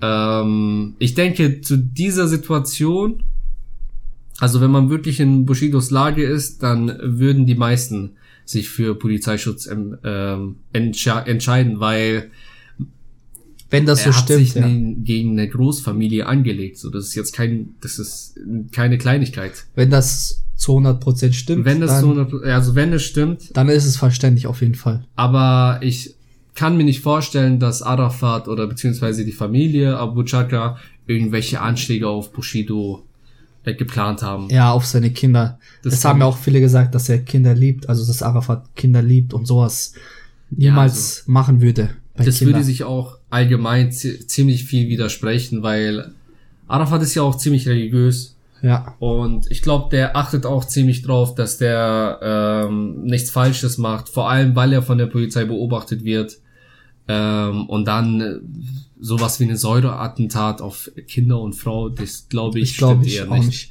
Ähm, 0.00 0.94
ich 0.98 1.14
denke, 1.14 1.60
zu 1.60 1.76
dieser 1.76 2.28
Situation, 2.28 3.22
also 4.38 4.60
wenn 4.60 4.70
man 4.70 4.88
wirklich 4.88 5.20
in 5.20 5.44
Bushidos 5.44 5.90
Lage 5.90 6.24
ist, 6.24 6.62
dann 6.62 6.96
würden 7.02 7.46
die 7.46 7.54
meisten 7.54 8.12
sich 8.44 8.68
für 8.68 8.94
Polizeischutz 8.94 9.66
ähm, 9.66 9.98
ähm, 10.04 10.56
entsche 10.72 11.10
entscheiden, 11.10 11.80
weil 11.80 12.30
Wenn 13.70 13.86
das 13.86 14.04
so 14.04 14.10
er 14.10 14.16
hat 14.16 14.24
stimmt, 14.24 14.46
sich 14.46 14.54
ja. 14.54 14.68
gegen 14.68 15.32
eine 15.32 15.48
Großfamilie 15.48 16.26
angelegt. 16.26 16.78
So, 16.78 16.90
das 16.90 17.06
ist 17.06 17.14
jetzt 17.14 17.32
kein, 17.32 17.74
das 17.80 17.98
ist 17.98 18.38
keine 18.72 18.96
Kleinigkeit. 18.98 19.64
Wenn 19.74 19.90
das 19.90 20.42
zu 20.54 20.78
100% 20.78 21.32
stimmt, 21.32 21.64
Wenn 21.64 21.80
das 21.80 21.90
dann, 21.90 22.00
so, 22.30 22.38
eine, 22.38 22.54
also 22.54 22.74
wenn 22.74 22.92
es 22.92 23.02
stimmt, 23.02 23.56
dann 23.56 23.68
ist 23.68 23.84
es 23.84 23.96
verständlich 23.96 24.46
auf 24.46 24.62
jeden 24.62 24.74
Fall. 24.74 25.04
aber 25.16 25.80
ich 25.82 26.14
kann 26.54 26.78
mir 26.78 26.84
nicht 26.84 27.02
vorstellen, 27.02 27.60
dass 27.60 27.82
Arafat 27.82 28.48
oder 28.48 28.66
beziehungsweise 28.66 29.26
die 29.26 29.32
Familie 29.32 29.98
Abu 29.98 30.22
Chaka 30.24 30.78
irgendwelche 31.06 31.60
Anschläge 31.60 32.08
auf 32.08 32.32
Bushido 32.32 33.04
äh, 33.64 33.74
geplant 33.74 34.22
haben. 34.22 34.48
Ja, 34.48 34.72
auf 34.72 34.86
seine 34.86 35.10
Kinder. 35.10 35.58
Das 35.82 35.92
Das, 35.92 36.04
haben 36.06 36.20
ja 36.20 36.26
auch 36.26 36.38
viele 36.38 36.60
gesagt, 36.60 36.94
dass 36.94 37.10
er 37.10 37.18
Kinder 37.18 37.54
liebt, 37.54 37.90
also 37.90 38.06
dass 38.06 38.22
Arafat 38.22 38.74
Kinder 38.74 39.02
liebt 39.02 39.34
und 39.34 39.46
sowas 39.46 39.92
Ja, 40.56 40.70
niemals 40.70 41.24
machen 41.26 41.60
würde. 41.60 41.90
Das 42.16 42.38
Kindern. 42.38 42.54
würde 42.54 42.64
sich 42.64 42.84
auch 42.84 43.15
allgemein 43.30 43.92
zi- 43.92 44.26
ziemlich 44.26 44.64
viel 44.64 44.88
widersprechen, 44.88 45.62
weil 45.62 46.12
Arafat 46.68 47.02
ist 47.02 47.14
ja 47.14 47.22
auch 47.22 47.36
ziemlich 47.36 47.68
religiös 47.68 48.34
ja, 48.62 48.94
und 49.00 49.50
ich 49.50 49.60
glaube, 49.60 49.90
der 49.90 50.16
achtet 50.16 50.46
auch 50.46 50.64
ziemlich 50.64 51.02
drauf, 51.02 51.34
dass 51.34 51.58
der 51.58 52.18
ähm, 52.22 53.02
nichts 53.04 53.30
Falsches 53.30 53.76
macht, 53.76 54.08
vor 54.08 54.30
allem 54.30 54.56
weil 54.56 54.72
er 54.72 54.82
von 54.82 54.96
der 54.98 55.06
Polizei 55.06 55.44
beobachtet 55.44 56.04
wird. 56.04 56.38
Ähm, 57.06 57.66
und 57.68 57.84
dann 57.86 58.20
äh, 58.20 58.40
sowas 58.98 59.38
wie 59.38 59.44
eine 59.44 59.56
Säureattentat 59.58 60.60
auf 60.62 60.90
Kinder 61.06 61.38
und 61.40 61.52
Frau, 61.52 61.90
das 61.90 62.28
glaube 62.28 62.58
ich, 62.58 62.72
ich 62.72 62.76
glaube 62.78 63.04
stimmt 63.04 63.06
ich 63.06 63.16
eher 63.18 63.30
auch 63.30 63.36
nicht. 63.44 63.70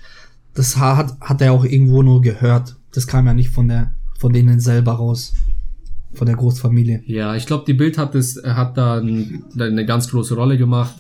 Das 0.54 0.78
ha- 0.78 0.96
hat, 0.98 1.20
hat 1.20 1.42
er 1.42 1.52
auch 1.52 1.66
irgendwo 1.66 2.02
nur 2.04 2.22
gehört. 2.22 2.76
Das 2.94 3.08
kam 3.08 3.26
ja 3.26 3.34
nicht 3.34 3.50
von 3.50 3.68
der, 3.68 3.92
von 4.20 4.32
denen 4.32 4.60
selber 4.62 4.94
raus. 4.94 5.34
Von 6.16 6.28
der 6.28 6.36
Großfamilie. 6.36 7.04
Ja, 7.06 7.36
ich 7.36 7.46
glaube, 7.46 7.64
die 7.68 7.74
Bild 7.74 7.98
hat 7.98 8.16
es 8.16 8.42
hat 8.44 8.78
da 8.78 9.00
ein, 9.00 9.44
eine 9.60 9.86
ganz 9.86 10.10
große 10.10 10.36
Rolle 10.36 10.58
gemacht. 10.58 10.96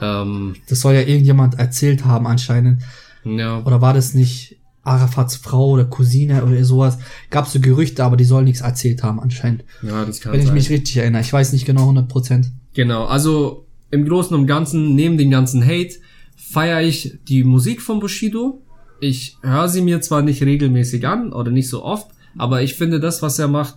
Ähm, 0.00 0.54
Das 0.68 0.80
soll 0.80 0.94
ja 0.94 1.00
irgendjemand 1.02 1.58
erzählt 1.58 2.04
haben 2.04 2.26
anscheinend. 2.26 2.82
ja, 3.24 3.60
Oder 3.64 3.80
war 3.80 3.94
das 3.94 4.14
nicht 4.14 4.58
Arafats 4.82 5.36
Frau 5.36 5.70
oder 5.70 5.84
Cousine 5.86 6.44
oder 6.44 6.62
sowas? 6.64 6.98
Gab 7.30 7.46
so 7.48 7.60
Gerüchte, 7.60 8.04
aber 8.04 8.16
die 8.16 8.24
sollen 8.24 8.44
nichts 8.44 8.60
erzählt 8.60 9.02
haben 9.02 9.20
anscheinend. 9.20 9.64
ja, 9.82 10.04
das 10.04 10.20
kann 10.20 10.32
Wenn 10.32 10.40
ich 10.40 10.46
sein. 10.46 10.54
mich 10.54 10.70
richtig 10.70 10.96
erinnere. 10.98 11.22
Ich 11.22 11.32
weiß 11.32 11.52
nicht 11.52 11.64
genau 11.66 11.90
100%. 11.90 12.46
Genau, 12.74 13.04
also 13.06 13.66
im 13.90 14.06
Großen 14.06 14.36
und 14.36 14.46
Ganzen, 14.46 14.94
neben 14.94 15.16
dem 15.18 15.30
ganzen 15.30 15.64
Hate, 15.64 15.94
feiere 16.36 16.82
ich 16.82 17.18
die 17.28 17.44
Musik 17.44 17.80
von 17.80 18.00
Bushido. 18.00 18.60
Ich 19.00 19.38
höre 19.42 19.68
sie 19.68 19.80
mir 19.82 20.00
zwar 20.00 20.22
nicht 20.22 20.42
regelmäßig 20.42 21.06
an 21.06 21.32
oder 21.32 21.50
nicht 21.50 21.68
so 21.68 21.84
oft, 21.84 22.08
aber 22.36 22.62
ich 22.62 22.74
finde 22.74 23.00
das, 23.00 23.22
was 23.22 23.38
er 23.38 23.48
macht, 23.48 23.76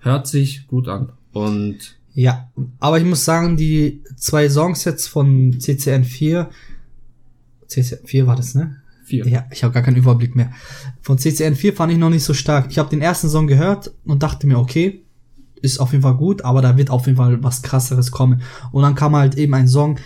hört 0.00 0.26
sich 0.26 0.66
gut 0.66 0.88
an. 0.88 1.12
Und 1.32 1.96
Ja, 2.14 2.50
aber 2.78 2.98
ich 2.98 3.04
muss 3.04 3.24
sagen, 3.24 3.56
die 3.56 4.02
zwei 4.16 4.48
Songs 4.48 4.84
jetzt 4.84 5.06
von 5.06 5.54
CCN4, 5.54 6.48
CCN4 7.68 8.26
war 8.26 8.36
das, 8.36 8.54
ne? 8.54 8.80
vier. 9.10 9.26
Ja, 9.26 9.44
ich 9.50 9.62
habe 9.62 9.74
gar 9.74 9.82
keinen 9.82 9.96
Überblick 9.96 10.34
mehr. 10.34 10.50
Von 11.02 11.18
CCN4 11.18 11.74
fand 11.74 11.92
ich 11.92 11.98
noch 11.98 12.10
nicht 12.10 12.24
so 12.24 12.32
stark. 12.32 12.68
Ich 12.70 12.78
habe 12.78 12.88
den 12.88 13.02
ersten 13.02 13.28
Song 13.28 13.46
gehört 13.46 13.92
und 14.04 14.22
dachte 14.22 14.46
mir, 14.46 14.58
okay, 14.58 15.02
ist 15.60 15.78
auf 15.78 15.92
jeden 15.92 16.02
Fall 16.02 16.16
gut, 16.16 16.42
aber 16.42 16.62
da 16.62 16.78
wird 16.78 16.88
auf 16.88 17.06
jeden 17.06 17.18
Fall 17.18 17.42
was 17.42 17.60
krasseres 17.60 18.10
kommen. 18.10 18.40
Und 18.72 18.82
dann 18.82 18.94
kam 18.94 19.14
halt 19.14 19.36
eben 19.36 19.52
ein 19.52 19.68
Song, 19.68 19.98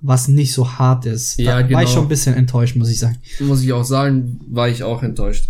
was 0.00 0.26
nicht 0.26 0.52
so 0.52 0.78
hart 0.78 1.06
ist. 1.06 1.38
Ja, 1.38 1.62
da 1.62 1.70
war 1.72 1.82
ich 1.82 1.88
genau. 1.88 1.88
schon 1.88 2.04
ein 2.06 2.08
bisschen 2.08 2.34
enttäuscht, 2.34 2.74
muss 2.74 2.90
ich 2.90 2.98
sagen. 2.98 3.18
Muss 3.40 3.62
ich 3.62 3.72
auch 3.72 3.84
sagen, 3.84 4.40
war 4.48 4.68
ich 4.68 4.82
auch 4.82 5.02
enttäuscht. 5.02 5.48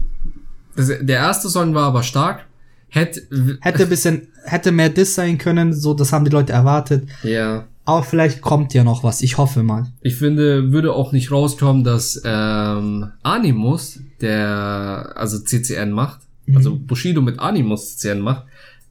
Das, 0.74 0.88
der 0.88 1.16
erste 1.16 1.49
Song 1.49 1.74
war 1.74 1.84
aber 1.84 2.03
stark. 2.03 2.47
Hätte, 2.89 3.22
Hätte 3.61 3.82
ein 3.84 3.89
bisschen, 3.89 4.28
hätte 4.45 4.72
mehr 4.72 4.89
Diss 4.91 5.14
sein 5.14 5.39
können, 5.39 5.72
so, 5.74 5.93
das 5.95 6.12
haben 6.12 6.24
die 6.24 6.30
Leute 6.30 6.53
erwartet. 6.53 7.09
ja, 7.22 7.64
Aber 7.84 8.03
vielleicht 8.03 8.41
kommt 8.41 8.74
ja 8.74 8.84
noch 8.84 9.03
was, 9.05 9.22
ich 9.22 9.37
hoffe 9.39 9.62
mal. 9.62 9.87
Ich 10.03 10.16
finde, 10.16 10.72
würde 10.72 10.93
auch 10.93 11.12
nicht 11.12 11.30
rauskommen, 11.30 11.84
dass 11.84 12.20
ähm, 12.24 13.09
Animus, 13.22 14.01
der 14.20 15.12
also 15.16 15.39
CCN 15.39 15.91
macht, 15.91 16.20
also 16.55 16.76
Bushido 16.76 17.20
mit 17.22 17.39
Animus-Szenen 17.41 18.22
macht, 18.22 18.45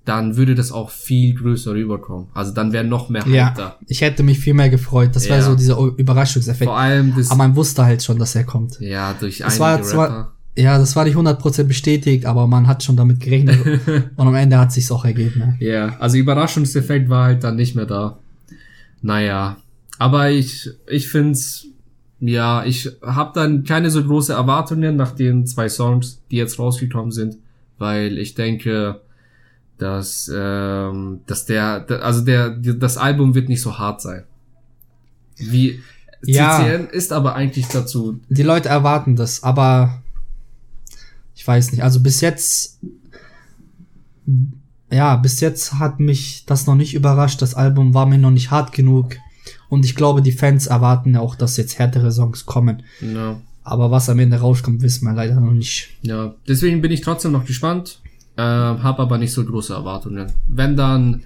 dann 0.03 0.35
würde 0.37 0.53
das 0.53 0.71
auch 0.71 0.91
viel 0.91 1.33
größer 1.33 1.71
rüberkommen. 1.71 2.27
Also 2.35 2.51
dann 2.51 2.73
wäre 2.73 2.83
noch 2.83 3.09
mehr 3.09 3.23
Hype 3.25 3.33
Ja, 3.33 3.53
da. 3.57 3.75
ich 3.87 4.01
hätte 4.01 4.21
mich 4.21 4.37
viel 4.39 4.53
mehr 4.53 4.69
gefreut. 4.69 5.15
Das 5.15 5.27
Ja. 5.27 5.41
so 5.41 5.55
dieser 5.55 5.79
Überraschungseffekt. 5.79 6.65
Vor 6.69 6.77
allem 6.77 7.13
das, 7.17 7.31
Aber 7.31 7.39
man 7.39 7.55
wusste 7.55 7.83
halt 7.85 8.03
schon, 8.03 8.19
dass 8.19 8.35
er 8.35 8.43
kommt. 8.43 8.79
ja, 8.81 9.15
durch 9.19 9.39
Es 9.39 9.45
einige 9.45 9.59
war 9.61 9.73
Rapper. 9.77 9.83
zwar, 9.87 10.34
ja, 10.57 10.77
das 10.77 10.95
war 10.95 11.03
nicht 11.03 11.17
100% 11.17 11.63
bestätigt, 11.65 12.25
aber 12.25 12.47
man 12.47 12.67
hat 12.67 12.83
schon 12.83 12.95
damit 12.95 13.19
gerechnet. 13.19 13.59
und 14.15 14.27
am 14.27 14.35
Ende 14.35 14.57
hat 14.57 14.71
sich's 14.71 14.91
auch 14.91 15.03
ergeben. 15.03 15.39
Ne? 15.39 15.57
Ja, 15.59 15.97
also 15.99 16.17
Überraschungseffekt 16.17 17.09
war 17.09 17.25
halt 17.25 17.43
dann 17.43 17.55
nicht 17.55 17.75
mehr 17.75 17.85
da. 17.85 18.19
Naja, 19.01 19.57
aber 19.99 20.31
ich, 20.31 20.69
ich 20.89 21.09
find's, 21.09 21.67
ja, 22.19 22.63
ich 22.65 22.89
habe 23.01 23.31
dann 23.35 23.63
keine 23.63 23.89
so 23.89 24.03
große 24.03 24.33
Erwartungen 24.33 24.95
nach 24.95 25.11
den 25.11 25.45
zwei 25.45 25.69
Songs, 25.69 26.21
die 26.31 26.37
jetzt 26.37 26.57
rausgekommen 26.57 27.11
sind, 27.11 27.37
weil 27.77 28.17
ich 28.17 28.33
denke, 28.35 29.01
dass, 29.77 30.31
ähm, 30.33 31.19
dass 31.27 31.45
der, 31.45 31.85
also 32.01 32.21
der, 32.21 32.49
das 32.49 32.97
Album 32.97 33.35
wird 33.35 33.49
nicht 33.49 33.61
so 33.61 33.77
hart 33.77 34.01
sein. 34.01 34.23
Wie, 35.37 35.81
Ja. 36.23 36.59
CCN 36.61 36.87
ist 36.87 37.11
aber 37.11 37.35
eigentlich 37.35 37.67
dazu, 37.67 38.19
Die 38.29 38.43
Leute 38.43 38.69
erwarten 38.69 39.15
das, 39.17 39.43
aber 39.43 40.01
ich 41.45 41.47
weiß 41.47 41.73
nicht. 41.73 41.83
Also 41.83 41.99
bis 41.99 42.21
jetzt, 42.21 42.79
ja, 44.89 45.15
bis 45.15 45.41
jetzt 45.41 45.75
hat 45.75 45.99
mich 45.99 46.43
das 46.47 46.65
noch 46.65 46.73
nicht 46.73 46.95
überrascht. 46.95 47.39
Das 47.39 47.53
Album 47.53 47.93
war 47.93 48.07
mir 48.07 48.17
noch 48.17 48.31
nicht 48.31 48.49
hart 48.49 48.71
genug. 48.71 49.17
Und 49.69 49.85
ich 49.85 49.93
glaube, 49.93 50.23
die 50.23 50.31
Fans 50.31 50.65
erwarten 50.65 51.13
ja 51.13 51.19
auch, 51.19 51.35
dass 51.35 51.57
jetzt 51.57 51.77
härtere 51.77 52.11
Songs 52.11 52.47
kommen. 52.47 52.81
ja, 52.99 53.39
Aber 53.61 53.91
was 53.91 54.09
am 54.09 54.17
Ende 54.17 54.37
rauskommt, 54.37 54.81
wissen 54.81 55.05
wir 55.05 55.13
leider 55.13 55.39
noch 55.39 55.51
nicht. 55.51 55.89
Ja, 56.01 56.33
deswegen 56.47 56.81
bin 56.81 56.91
ich 56.91 57.01
trotzdem 57.01 57.31
noch 57.31 57.45
gespannt, 57.45 58.01
äh, 58.37 58.41
habe 58.41 59.03
aber 59.03 59.19
nicht 59.19 59.31
so 59.31 59.45
große 59.45 59.75
Erwartungen. 59.75 60.31
Wenn 60.47 60.75
dann 60.75 61.25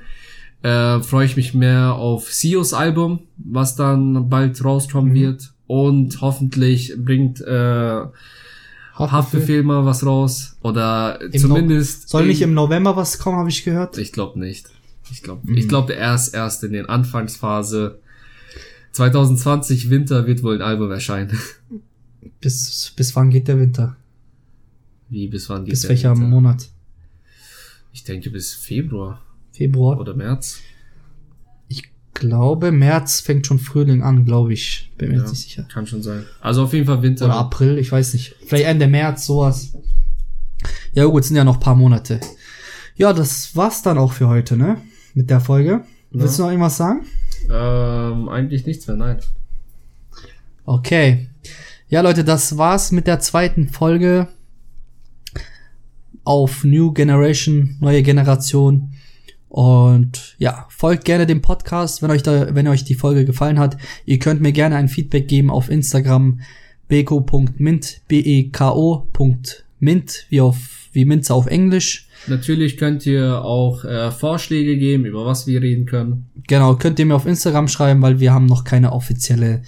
äh, 0.63 0.99
freue 0.99 1.28
ich 1.28 1.38
mich 1.38 1.53
mehr 1.53 1.93
auf 1.93 2.34
Sios 2.34 2.74
Album, 2.74 3.22
was 3.38 3.78
dann 3.78 4.28
bald 4.28 4.61
rauskommen 4.65 5.13
wird 5.13 5.53
und 5.65 6.20
hoffentlich 6.20 6.93
bringt 6.97 7.39
äh, 7.39 8.01
Haftbefehl 9.00 9.64
mal 9.64 9.86
was 9.86 10.06
raus 10.06 10.58
oder 10.62 11.20
Im 11.22 11.39
zumindest 11.39 12.10
Soll 12.10 12.26
nicht 12.28 12.41
im 12.41 12.54
November 12.54 12.95
was 12.95 13.20
kommen, 13.20 13.38
habe 13.38 13.50
ich 13.50 13.64
gehört? 13.64 13.97
ich 13.97 14.12
glaube 14.12 14.39
nicht. 14.39 14.70
Ich 15.12 15.24
glaube, 15.24 15.52
ich 15.54 15.68
glaube 15.68 15.93
erst 15.93 16.36
erst 16.36 16.64
in 16.64 16.74
den 16.74 16.88
Anfangsphase 16.88 18.00
2020 18.91 19.89
Winter 19.89 20.28
wird 20.28 20.43
wohl 20.43 20.56
ein 20.56 20.62
Album 20.62 20.91
erscheinen. 20.91 21.38
Bis, 22.41 22.93
bis 22.95 23.16
wann 23.16 23.30
geht 23.30 23.47
der 23.47 23.60
Winter? 23.60 23.95
Wie 25.10 25.28
bis 25.28 25.50
wann 25.50 25.64
geht 25.64 25.72
Bis 25.72 25.82
der 25.82 25.89
welcher 25.89 26.12
Winter? 26.12 26.28
Monat? 26.28 26.70
Ich 27.91 28.04
denke 28.04 28.30
bis 28.30 28.54
Februar 28.54 29.22
Februar? 29.52 30.00
oder 30.00 30.14
März. 30.14 30.60
Glaube, 32.20 32.72
März 32.72 33.22
fängt 33.22 33.47
schon 33.47 33.59
Frühling 33.59 34.03
an, 34.03 34.26
glaube 34.26 34.51
ich. 34.53 34.91
Bin 34.97 35.09
mir 35.09 35.15
Ja. 35.15 35.22
jetzt 35.22 35.32
nicht 35.32 35.43
sicher. 35.43 35.63
Kann 35.72 35.88
schon 35.88 36.03
sein. 36.03 36.26
Also 36.41 36.63
auf 36.63 36.74
jeden 36.74 36.86
Fall 36.86 37.01
Winter. 37.01 37.26
Oder 37.26 37.36
April, 37.36 37.78
ich 37.78 37.91
weiß 37.91 38.13
nicht. 38.13 38.36
Vielleicht 38.45 38.65
Ende 38.65 38.88
März, 38.88 39.26
sowas. 39.26 39.74
Ja 40.93 41.05
gut, 41.05 41.24
sind 41.24 41.38
ja 41.38 41.43
noch 41.45 41.55
ein 41.55 41.59
paar 41.61 41.76
Monate. 41.76 42.20
Ja, 42.95 43.13
das 43.13 43.55
war's 43.55 43.82
dann 43.82 43.97
auch 43.97 44.11
für 44.11 44.28
heute, 44.28 44.57
ne? 44.57 44.78
Mit 45.13 45.30
der 45.30 45.39
Folge. 45.39 45.70
Ja. 45.72 45.84
Willst 46.11 46.38
du 46.38 46.43
noch 46.43 46.49
irgendwas 46.49 46.76
sagen? 46.78 47.05
Ähm, 47.49 48.28
eigentlich 48.28 48.65
nichts 48.65 48.86
mehr, 48.88 48.97
nein. 48.97 49.20
Okay. 50.65 51.30
Ja, 51.88 52.01
Leute, 52.01 52.24
das 52.24 52.57
war's 52.57 52.91
mit 52.91 53.07
der 53.07 53.20
zweiten 53.20 53.70
Folge 53.70 54.28
auf 56.24 56.63
New 56.63 56.91
Generation, 56.91 57.78
neue 57.80 58.03
Generation. 58.03 58.93
Und 59.50 60.36
ja, 60.38 60.68
folgt 60.70 61.06
gerne 61.06 61.26
dem 61.26 61.41
Podcast, 61.41 62.02
wenn 62.02 62.12
euch 62.12 62.24
da, 62.24 62.54
wenn 62.54 62.68
euch 62.68 62.84
die 62.84 62.95
Folge 62.95 63.26
gefallen 63.26 63.60
hat. 63.60 63.78
Ihr 64.06 64.20
könnt 64.20 64.41
mir 64.41 64.52
gerne 64.52 64.76
ein 64.76 64.88
Feedback 64.88 65.28
geben 65.28 65.50
auf 65.50 65.70
Instagram 65.70 66.39
beko.mint, 66.88 68.02
b-e-k-o.mint, 68.08 69.56
wie 70.30 70.41
auf, 70.41 70.58
wie 70.91 71.06
Minze 71.06 71.34
auf 71.34 71.47
Englisch. 71.47 72.08
Natürlich 72.28 72.78
könnt 72.78 73.06
ihr 73.06 73.43
auch 73.43 73.86
äh, 73.86 74.12
Vorschläge 74.12 74.78
geben, 74.78 75.06
über 75.06 75.26
was 75.26 75.47
wir 75.47 75.62
reden 75.62 75.86
können. 75.86 76.30
Genau, 76.47 76.76
könnt 76.76 77.00
ihr 77.00 77.06
mir 77.06 77.16
auf 77.16 77.26
Instagram 77.26 77.68
schreiben, 77.68 78.02
weil 78.02 78.20
wir 78.20 78.34
haben 78.34 78.45
noch 78.45 78.64
keine 78.64 78.91
offizielle 78.91 79.62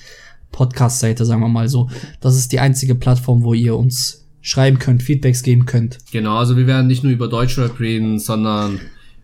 Podcast-Seite, 0.52 1.26
sagen 1.26 1.42
wir 1.42 1.48
mal 1.48 1.70
so. 1.70 1.90
Das 2.20 2.36
ist 2.36 2.52
die 2.52 2.60
einzige 2.60 2.96
Plattform, 2.96 3.44
wo 3.44 3.54
ihr 3.54 3.78
uns 3.78 4.28
schreiben 4.42 4.80
könnt, 4.80 5.04
Feedbacks 5.04 5.44
geben 5.44 5.66
könnt. 5.66 6.00
Genau, 6.12 6.38
also 6.38 6.58
wir 6.58 6.68
werden 6.68 6.88
nicht 6.88 7.04
nur 7.04 7.14
über 7.14 7.28
Deutschrap 7.28 7.80
reden, 7.80 8.20
sondern 8.20 8.80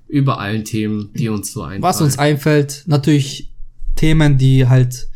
über 0.07 0.39
allen 0.39 0.63
Themen, 0.63 1.09
die 1.15 1.29
uns 1.29 1.51
so 1.51 1.61
einfallen. 1.63 1.81
Was 1.81 2.01
uns 2.01 2.17
einfällt, 2.17 2.83
natürlich 2.87 3.51
Themen, 3.95 4.37
die 4.37 4.67
halt 4.67 5.07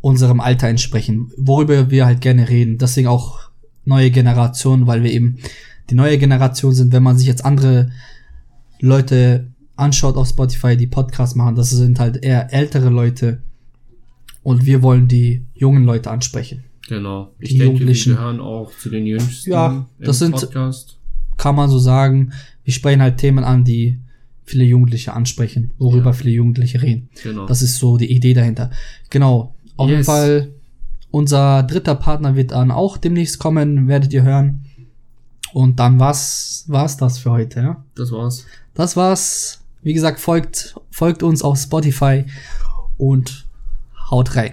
unserem 0.00 0.40
Alter 0.40 0.68
entsprechen, 0.68 1.30
worüber 1.36 1.90
wir 1.90 2.06
halt 2.06 2.20
gerne 2.20 2.48
reden. 2.48 2.78
Deswegen 2.78 3.08
auch 3.08 3.38
neue 3.84 4.10
Generation, 4.10 4.86
weil 4.86 5.02
wir 5.02 5.12
eben 5.12 5.38
die 5.90 5.94
neue 5.94 6.18
Generation 6.18 6.72
sind. 6.74 6.92
Wenn 6.92 7.02
man 7.02 7.18
sich 7.18 7.26
jetzt 7.26 7.44
andere 7.44 7.90
Leute 8.80 9.48
anschaut 9.76 10.16
auf 10.16 10.28
Spotify, 10.28 10.76
die 10.76 10.86
Podcasts 10.86 11.34
machen, 11.34 11.54
das 11.54 11.70
sind 11.70 11.98
halt 11.98 12.22
eher 12.22 12.52
ältere 12.52 12.88
Leute. 12.90 13.42
Und 14.42 14.64
wir 14.64 14.82
wollen 14.82 15.06
die 15.08 15.44
jungen 15.54 15.84
Leute 15.84 16.10
ansprechen. 16.10 16.64
Genau. 16.88 17.32
Ich 17.38 17.50
Die 17.50 17.58
denke, 17.58 17.74
wir 17.74 17.80
Jugendlichen. 17.80 18.12
gehören 18.14 18.40
auch 18.40 18.72
zu 18.78 18.88
den 18.90 19.06
Jüngsten 19.06 19.50
Ja, 19.50 19.86
das 19.98 20.18
sind- 20.18 20.32
Podcast. 20.32 20.96
Kann 21.36 21.54
man 21.56 21.70
so 21.70 21.78
sagen. 21.78 22.32
Wir 22.64 22.72
sprechen 22.72 23.00
halt 23.02 23.16
Themen 23.18 23.44
an, 23.44 23.64
die 23.64 23.98
viele 24.50 24.64
Jugendliche 24.64 25.12
ansprechen, 25.14 25.70
worüber 25.78 26.06
Ja. 26.10 26.12
viele 26.12 26.30
Jugendliche 26.32 26.82
reden. 26.82 27.08
Genau. 27.22 27.46
Das 27.46 27.62
ist 27.62 27.78
so 27.78 27.96
die 27.96 28.10
Idee 28.12 28.34
dahinter. 28.34 28.70
Genau. 29.08 29.54
Auf 29.76 29.88
jeden 29.88 30.00
Yes. 30.00 30.06
Fall, 30.06 30.48
unser 31.10 31.62
dritter 31.62 31.94
Partner 31.94 32.36
wird 32.36 32.50
dann 32.50 32.70
auch 32.70 32.96
demnächst 32.98 33.38
kommen, 33.38 33.88
werdet 33.88 34.12
ihr 34.12 34.22
hören. 34.22 34.64
Und 35.52 35.80
dann 35.80 35.98
war's, 35.98 36.64
war's 36.68 36.96
das 36.96 37.18
für 37.18 37.30
heute, 37.32 37.60
ja. 37.60 37.84
das 37.96 38.12
war's. 38.12 38.46
Das 38.74 38.96
war's. 38.96 39.60
Wie 39.82 39.94
gesagt, 39.94 40.20
folgt, 40.20 40.74
folgt 40.90 41.22
uns 41.22 41.42
auf 41.42 41.58
Spotify 41.58 42.24
und 42.98 43.46
haut 44.10 44.36
rein. 44.36 44.52